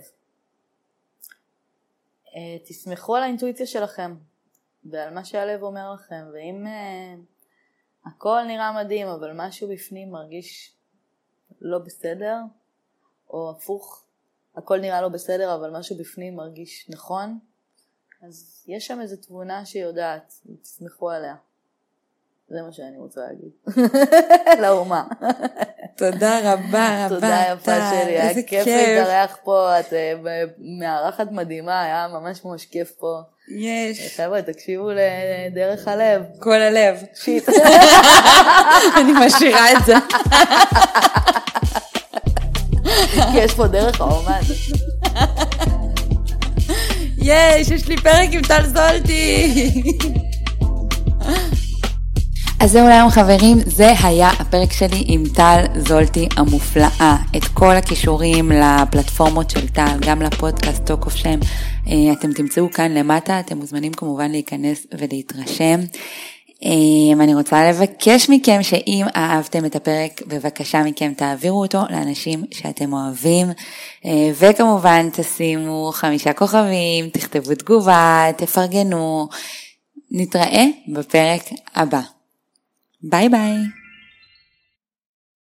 אה, 2.35 2.57
תסמכו 2.65 3.15
על 3.15 3.23
האינטואיציה 3.23 3.65
שלכם 3.65 4.15
ועל 4.91 5.13
מה 5.13 5.25
שהלב 5.25 5.63
אומר 5.63 5.93
לכם, 5.93 6.23
ואם 6.33 6.67
אה, 6.67 7.15
הכל 8.05 8.41
נראה 8.47 8.83
מדהים 8.83 9.07
אבל 9.07 9.31
משהו 9.35 9.67
בפנים 9.69 10.11
מרגיש 10.11 10.75
לא 11.61 11.79
בסדר, 11.79 12.37
או 13.29 13.49
הפוך, 13.49 14.05
הכל 14.55 14.79
נראה 14.79 15.01
לא 15.01 15.09
בסדר 15.09 15.55
אבל 15.55 15.77
משהו 15.77 15.97
בפנים 15.97 16.35
מרגיש 16.35 16.89
נכון, 16.89 17.39
אז 18.21 18.63
יש 18.67 18.87
שם 18.87 19.01
איזו 19.01 19.15
תבונה 19.17 19.65
שיודעת, 19.65 20.33
תסמכו 20.61 21.09
עליה. 21.09 21.35
זה 22.47 22.61
מה 22.61 22.71
שאני 22.71 22.97
רוצה 22.97 23.21
להגיד. 23.21 23.51
לאומה. 24.61 25.07
תודה 25.95 26.39
רבה 26.39 27.05
רבה, 27.05 27.09
תודה 27.09 27.43
יפה 27.53 27.71
שלי, 27.89 28.19
היה 28.19 28.43
כיף 28.47 28.67
להתארח 28.67 29.37
פה, 29.43 29.79
את 29.79 29.93
אה, 29.93 30.13
מארחת 30.79 31.31
מדהימה, 31.31 31.81
היה 31.83 32.07
ממש 32.13 32.45
ממש 32.45 32.65
כיף 32.65 32.91
פה. 32.99 33.21
יש, 33.59 34.17
חבר'ה, 34.17 34.41
תקשיבו 34.41 34.89
לדרך 34.91 35.87
הלב. 35.87 36.21
כל 36.39 36.61
הלב. 36.61 37.03
שיט. 37.15 37.49
אני 38.97 39.11
משאירה 39.25 39.71
את 39.71 39.85
זה. 39.85 39.93
כי 43.31 43.37
יש 43.37 43.53
פה 43.53 43.67
דרך 43.67 44.01
האומן. 44.01 44.39
יש, 47.17 47.71
יש 47.71 47.87
לי 47.87 47.97
פרק 47.97 48.29
עם 48.31 48.41
טל 48.41 48.65
זולטי. 48.65 49.53
אז 52.63 52.71
זהו 52.71 52.87
להיום 52.87 53.09
חברים, 53.09 53.57
זה 53.65 53.93
היה 54.03 54.29
הפרק 54.29 54.71
שלי 54.71 55.03
עם 55.07 55.23
טל 55.35 55.63
זולטי 55.75 56.27
המופלאה. 56.37 57.15
את 57.37 57.43
כל 57.53 57.71
הקישורים 57.75 58.51
לפלטפורמות 58.51 59.49
של 59.49 59.67
טל, 59.67 59.97
גם 59.99 60.21
לפודקאסט 60.21 60.85
Talk 60.85 61.05
of 61.05 61.15
Shame, 61.15 61.39
אתם 62.13 62.33
תמצאו 62.33 62.71
כאן 62.71 62.91
למטה, 62.91 63.39
אתם 63.39 63.57
מוזמנים 63.57 63.93
כמובן 63.93 64.31
להיכנס 64.31 64.87
ולהתרשם. 64.99 65.79
אה, 66.63 67.23
אני 67.23 67.35
רוצה 67.35 67.69
לבקש 67.69 68.29
מכם 68.29 68.63
שאם 68.63 69.05
אהבתם 69.15 69.65
את 69.65 69.75
הפרק, 69.75 70.21
בבקשה 70.27 70.83
מכם 70.83 71.13
תעבירו 71.17 71.61
אותו 71.61 71.79
לאנשים 71.89 72.43
שאתם 72.51 72.93
אוהבים, 72.93 73.47
אה, 74.05 74.31
וכמובן 74.39 75.09
תשימו 75.13 75.91
חמישה 75.93 76.33
כוכבים, 76.33 77.09
תכתבו 77.09 77.55
תגובה, 77.55 78.27
תפרגנו. 78.37 79.27
נתראה 80.11 80.65
בפרק 80.87 81.41
הבא. 81.75 82.01
Bye 83.03 83.27
bye. 83.29 83.82